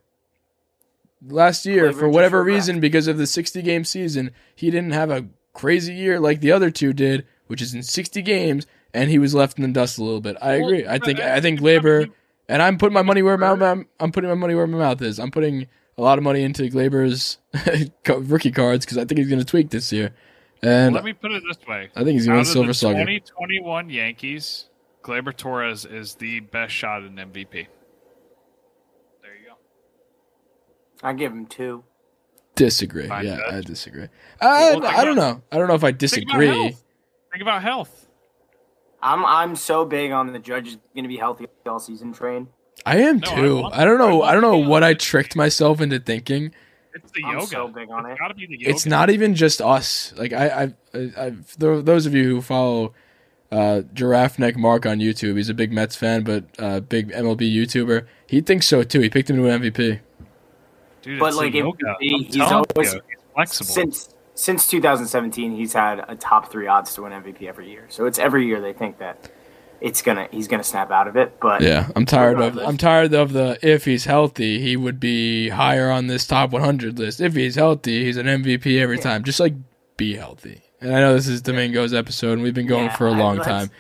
last 1.26 1.66
year, 1.66 1.92
for 1.92 2.08
whatever 2.08 2.42
reason, 2.42 2.80
because 2.80 3.06
of 3.06 3.18
the 3.18 3.26
60 3.26 3.62
game 3.62 3.84
season, 3.84 4.30
he 4.54 4.70
didn't 4.70 4.92
have 4.92 5.10
a 5.10 5.26
crazy 5.52 5.94
year 5.94 6.20
like 6.20 6.40
the 6.40 6.52
other 6.52 6.70
two 6.70 6.92
did, 6.92 7.26
which 7.46 7.62
is 7.62 7.74
in 7.74 7.82
60 7.82 8.22
games, 8.22 8.66
and 8.92 9.10
he 9.10 9.18
was 9.18 9.34
left 9.34 9.58
in 9.58 9.62
the 9.62 9.72
dust 9.72 9.98
a 9.98 10.04
little 10.04 10.20
bit. 10.20 10.36
I 10.40 10.54
agree. 10.54 10.86
I 10.86 10.98
think 10.98 11.20
I 11.20 11.40
think 11.40 11.60
Gleyber, 11.60 12.10
and 12.48 12.62
I'm 12.62 12.78
putting 12.78 12.94
my 12.94 13.02
money 13.02 13.22
where 13.22 13.36
my 13.38 13.54
mouth. 13.54 13.86
I'm 14.00 14.12
putting 14.12 14.30
my 14.30 14.34
money 14.34 14.54
where 14.54 14.66
my 14.66 14.78
mouth 14.78 15.02
is. 15.02 15.18
I'm 15.18 15.30
putting 15.30 15.66
a 15.96 16.02
lot 16.02 16.18
of 16.18 16.24
money 16.24 16.42
into 16.42 16.62
Gleyber's 16.64 17.38
rookie 18.06 18.50
cards 18.50 18.84
because 18.84 18.98
I 18.98 19.04
think 19.04 19.18
he's 19.18 19.28
going 19.28 19.38
to 19.38 19.44
tweak 19.44 19.70
this 19.70 19.92
year, 19.92 20.14
and 20.62 20.94
Let 20.94 21.04
me 21.04 21.12
put 21.12 21.32
it 21.32 21.42
this 21.48 21.66
way: 21.66 21.90
I 21.94 22.04
think 22.04 22.14
he's 22.14 22.26
going 22.26 22.44
to 22.44 22.50
Silver 22.50 22.72
Slugger. 22.74 22.98
2021 23.00 23.90
Yankees, 23.90 24.66
Gleyber 25.02 25.36
Torres 25.36 25.84
is 25.84 26.14
the 26.14 26.40
best 26.40 26.72
shot 26.72 27.02
at 27.02 27.10
an 27.10 27.16
MVP. 27.16 27.52
There 29.22 29.34
you 29.34 29.46
go. 29.48 29.54
I 31.04 31.12
give 31.12 31.30
him 31.32 31.46
two. 31.46 31.84
Disagree. 32.56 33.06
Fine, 33.08 33.26
yeah, 33.26 33.36
Judge. 33.36 33.54
I 33.54 33.60
disagree. 33.60 34.08
I, 34.40 34.46
Well, 34.46 34.72
think 34.80 34.84
I 34.86 35.04
don't 35.04 35.18
about- 35.18 35.36
know. 35.36 35.42
I 35.52 35.58
don't 35.58 35.68
know 35.68 35.74
if 35.74 35.84
I 35.84 35.88
Think 35.88 35.96
about 35.96 35.98
disagree. 36.00 36.46
health. 36.46 36.84
Think 37.32 37.42
about 37.42 37.62
health. 37.62 38.08
I'm 39.02 39.24
I'm 39.24 39.54
so 39.56 39.84
big 39.84 40.12
on 40.12 40.32
the 40.32 40.38
judge 40.38 40.68
is 40.68 40.78
going 40.94 41.04
to 41.04 41.08
be 41.08 41.16
healthy 41.16 41.46
all 41.66 41.78
season 41.78 42.12
train. 42.12 42.48
I 42.86 42.98
am 42.98 43.18
No, 43.18 43.30
I 43.30 43.34
too. 43.34 43.56
want- 43.60 43.74
I, 43.74 43.84
don't 43.84 43.98
know. 43.98 44.22
I 44.22 44.30
I, 44.30 44.32
don't 44.32 44.42
know 44.42 44.56
what 44.58 44.82
I 44.82 44.94
tricked 44.94 45.36
myself 45.36 45.80
into 45.80 45.98
thinking. 46.00 46.54
It's 46.94 47.10
the 47.12 47.24
I'm 47.24 47.34
yoga. 47.34 47.46
so 47.46 47.68
big 47.68 47.90
on 47.90 48.06
It's 48.06 48.14
it. 48.14 48.18
gotta 48.20 48.34
be 48.34 48.46
the 48.46 48.56
yoga. 48.58 48.70
It's 48.70 48.86
not 48.86 49.10
even 49.10 49.34
just 49.34 49.60
us. 49.60 50.14
Like 50.16 50.32
I, 50.32 50.48
I, 50.48 50.74
I, 50.98 51.12
I've, 51.26 51.58
those 51.58 52.06
of 52.06 52.14
you 52.14 52.24
who 52.24 52.40
follow 52.40 52.94
uh, 53.50 53.82
Giraffe 53.92 54.38
Neck 54.38 54.56
Marc 54.56 54.86
on 54.86 54.98
YouTube, 55.00 55.36
he's 55.36 55.48
a 55.48 55.54
big 55.54 55.72
Mets 55.72 55.96
fan, 55.96 56.22
but 56.22 56.44
uh, 56.58 56.80
big 56.80 57.10
MLB 57.10 57.40
YouTuber. 57.52 58.06
He 58.28 58.40
thinks 58.40 58.66
so 58.68 58.82
too. 58.84 59.00
He 59.00 59.10
picked 59.10 59.28
him 59.28 59.36
to 59.36 59.42
win 59.42 59.60
MVP. 59.60 60.00
Dude, 61.04 61.20
But, 61.20 61.28
it's 61.28 61.36
like, 61.36 61.48
if- 61.54 61.64
yoga. 61.64 61.96
he- 62.00 62.24
he's 62.24 62.40
always- 62.40 62.92
he's 62.92 63.00
flexible. 63.34 63.66
Since 63.72 64.08
since 64.36 64.66
2017, 64.66 65.54
he's 65.56 65.72
had 65.74 66.04
a 66.08 66.16
top 66.16 66.50
three 66.50 66.66
odds 66.66 66.92
to 66.94 67.02
win 67.02 67.12
MVP 67.12 67.46
every 67.46 67.70
year. 67.70 67.84
So 67.88 68.06
it's 68.06 68.18
every 68.18 68.46
year 68.46 68.60
they 68.60 68.72
think 68.72 68.98
that 68.98 69.30
it's 69.80 70.02
gonna 70.02 70.26
he's 70.32 70.48
gonna 70.48 70.64
snap 70.64 70.90
out 70.90 71.06
of 71.06 71.16
it. 71.16 71.38
But 71.40 71.60
Yeah, 71.60 71.86
I'm 71.94 72.04
tired 72.06 72.40
of. 72.40 72.58
I'm 72.58 72.76
tired 72.76 73.14
of 73.14 73.32
the. 73.32 73.58
If 73.62 73.84
he's 73.84 74.06
healthy, 74.06 74.58
he 74.60 74.76
would 74.76 74.98
be 74.98 75.50
higher 75.50 75.88
on 75.90 76.08
this 76.08 76.26
top 76.26 76.50
100 76.50 76.98
list. 76.98 77.20
If 77.20 77.34
he's 77.34 77.54
healthy, 77.54 78.04
he's 78.04 78.16
an 78.16 78.26
MVP 78.26 78.80
every 78.80 78.98
time. 78.98 79.22
Just 79.22 79.38
like 79.38 79.54
be 79.96 80.16
healthy. 80.16 80.62
And 80.80 80.94
I 80.94 81.00
know 81.00 81.14
this 81.14 81.28
is 81.28 81.40
Domingo's 81.40 81.94
episode, 81.94 82.32
and 82.34 82.42
we've 82.42 82.54
been 82.54 82.66
going 82.66 82.86
Yeah, 82.86 82.96
for 82.96 83.06
a 83.06 83.12
long 83.12 83.36
let's- 83.36 83.46
time. 83.48 83.70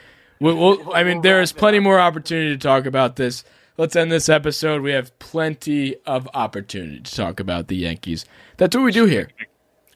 We'll, 0.40 0.56
we'll, 0.56 0.94
I 0.94 1.04
mean, 1.04 1.22
there 1.22 1.40
is 1.42 1.52
plenty 1.52 1.78
more 1.80 1.98
opportunity 1.98 2.50
to 2.50 2.58
talk 2.58 2.86
about 2.86 3.16
this. 3.16 3.44
Let's 3.76 3.96
end 3.96 4.12
this 4.12 4.28
episode. 4.28 4.82
We 4.82 4.92
have 4.92 5.16
plenty 5.18 5.96
of 6.06 6.28
opportunity 6.32 7.00
to 7.00 7.14
talk 7.14 7.40
about 7.40 7.68
the 7.68 7.76
Yankees. 7.76 8.24
That's 8.56 8.76
what 8.76 8.84
we 8.84 8.92
do 8.92 9.06
here. 9.06 9.28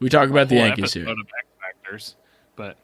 We 0.01 0.09
talk 0.09 0.31
about 0.31 0.49
the 0.49 0.57
Yankees 0.57 0.95
here. 0.95 1.05
episode 1.05 1.21
of 1.21 1.27
X 1.39 1.47
Factors. 1.61 2.17
But 2.57 2.77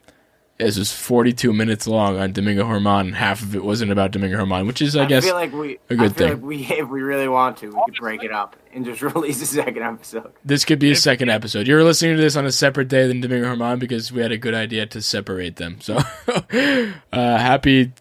This 0.59 0.79
was 0.79 0.93
42 0.93 1.53
minutes 1.53 1.89
long 1.89 2.17
on 2.21 2.31
Domingo 2.33 2.65
Germán. 2.65 3.15
Half 3.15 3.43
of 3.43 3.57
it 3.57 3.65
wasn't 3.65 3.91
about 3.91 4.13
Domingo 4.13 4.39
Germán, 4.39 4.69
which 4.69 4.81
is, 4.81 4.95
I, 4.95 5.03
I 5.03 5.07
guess, 5.07 5.25
feel 5.25 5.35
like 5.35 5.53
we 5.53 5.79
a 5.91 5.95
I 5.95 5.97
good 5.97 6.17
feel 6.17 6.29
thing. 6.29 6.37
like 6.37 6.43
we 6.43 6.57
if 6.71 6.89
we 6.89 7.03
really 7.03 7.27
want 7.29 7.57
to, 7.59 7.69
we 7.71 7.83
could 7.87 7.97
break 7.97 8.23
it 8.23 8.31
up 8.31 8.55
and 8.73 8.85
just 8.85 9.03
release 9.15 9.43
a 9.43 9.47
second 9.47 9.83
episode. 9.83 10.33
This 10.45 10.65
could 10.65 10.79
be 10.79 10.93
a 10.93 10.97
second 10.97 11.29
episode. 11.29 11.67
You're 11.67 11.83
listening 11.83 12.15
to 12.17 12.23
this 12.23 12.37
on 12.37 12.47
a 12.47 12.53
separate 12.53 12.87
day 12.87 13.09
than 13.09 13.21
Domingo 13.21 13.53
Germán 13.57 13.81
because 13.81 14.13
we 14.13 14.23
had 14.23 14.31
a 14.31 14.39
good 14.39 14.55
idea 14.55 14.87
to 14.87 15.03
separate 15.03 15.57
them. 15.57 15.81
So, 15.81 15.97
uh, 16.29 16.93
happy 17.13 17.93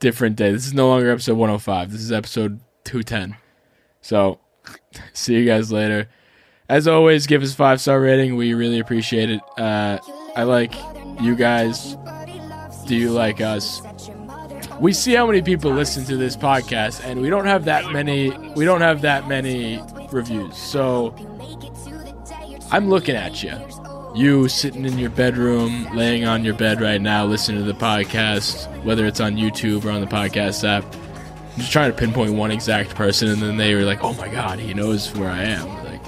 different 0.00 0.36
day. 0.36 0.50
This 0.50 0.66
is 0.66 0.74
no 0.74 0.88
longer 0.88 1.10
episode 1.10 1.36
105. 1.36 1.92
This 1.92 2.00
is 2.00 2.10
episode 2.10 2.60
210. 2.84 3.36
So, 4.00 4.40
see 5.12 5.34
you 5.34 5.46
guys 5.46 5.70
later. 5.70 6.08
As 6.68 6.88
always, 6.88 7.26
give 7.26 7.42
us 7.42 7.54
five 7.54 7.80
star 7.80 8.00
rating. 8.00 8.36
We 8.36 8.54
really 8.54 8.78
appreciate 8.78 9.30
it. 9.30 9.40
Uh, 9.58 9.98
I 10.36 10.44
like 10.44 10.74
you 11.20 11.36
guys. 11.36 11.96
Do 12.86 12.96
you 12.96 13.10
like 13.10 13.40
us? 13.40 13.82
We 14.80 14.92
see 14.92 15.14
how 15.14 15.26
many 15.26 15.42
people 15.42 15.72
listen 15.72 16.04
to 16.06 16.16
this 16.16 16.36
podcast, 16.36 17.04
and 17.04 17.20
we 17.20 17.28
don't 17.28 17.44
have 17.46 17.64
that 17.66 17.92
many. 17.92 18.30
We 18.54 18.64
don't 18.64 18.80
have 18.80 19.02
that 19.02 19.28
many 19.28 19.82
reviews. 20.10 20.56
So 20.56 21.14
I'm 22.70 22.88
looking 22.88 23.16
at 23.16 23.42
you. 23.42 23.52
You 24.14 24.48
sitting 24.48 24.84
in 24.84 24.98
your 24.98 25.10
bedroom, 25.10 25.86
laying 25.94 26.24
on 26.24 26.44
your 26.44 26.54
bed 26.54 26.80
right 26.80 27.00
now, 27.00 27.24
listening 27.24 27.64
to 27.64 27.72
the 27.72 27.78
podcast, 27.78 28.66
whether 28.84 29.06
it's 29.06 29.20
on 29.20 29.36
YouTube 29.36 29.84
or 29.84 29.90
on 29.90 30.00
the 30.00 30.06
podcast 30.06 30.64
app. 30.68 30.84
I'm 30.94 31.58
just 31.58 31.72
trying 31.72 31.92
to 31.92 31.96
pinpoint 31.96 32.34
one 32.34 32.50
exact 32.50 32.94
person, 32.94 33.28
and 33.28 33.40
then 33.40 33.56
they 33.56 33.74
were 33.74 33.82
like, 33.82 34.02
"Oh 34.02 34.12
my 34.14 34.28
god, 34.28 34.58
he 34.58 34.74
knows 34.74 35.14
where 35.16 35.30
I 35.30 35.44
am." 35.44 35.68
Like 35.84 36.02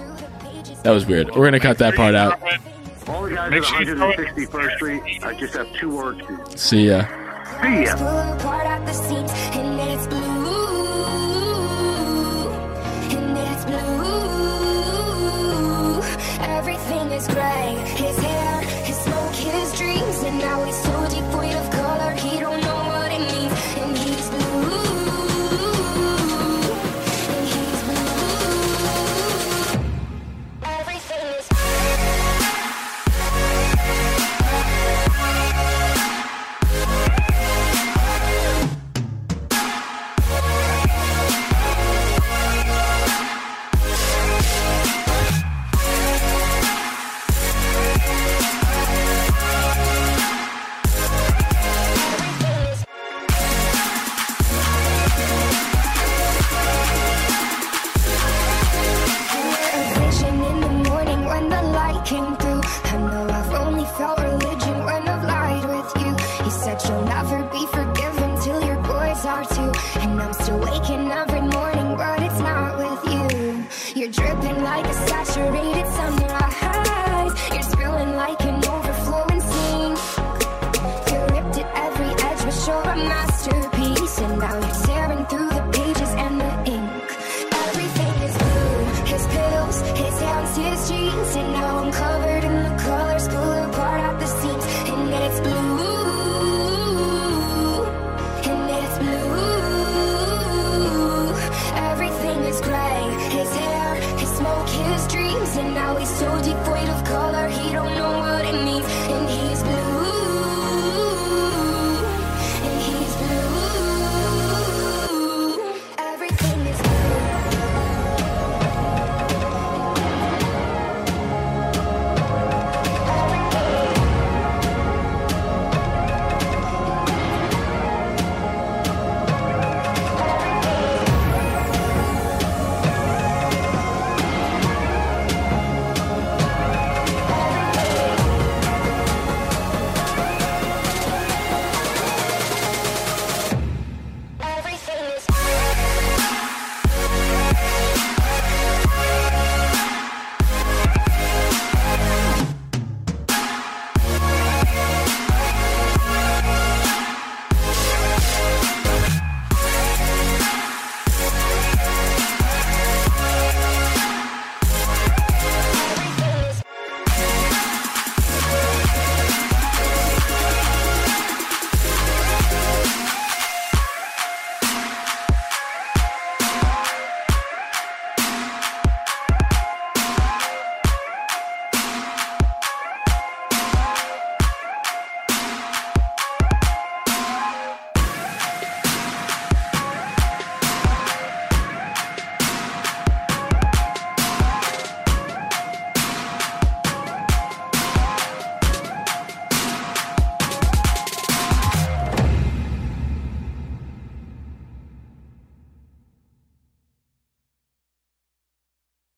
that 0.82 0.90
was 0.90 1.06
weird. 1.06 1.34
We're 1.34 1.44
gonna 1.44 1.60
cut 1.60 1.78
that 1.78 1.94
part 1.94 2.14
out. 2.14 2.40
All 3.08 3.22
the 3.22 3.34
guys 3.34 3.50
Make 3.50 3.64
sure 3.64 3.82
you 3.82 3.94
161st 3.94 4.76
Street, 4.76 5.24
I 5.24 5.34
just 5.34 5.54
have 5.54 5.72
two 5.74 5.90
words. 5.96 6.20
See 6.60 6.88
ya. 6.88 7.06
See 7.62 7.84
ya. 7.84 7.96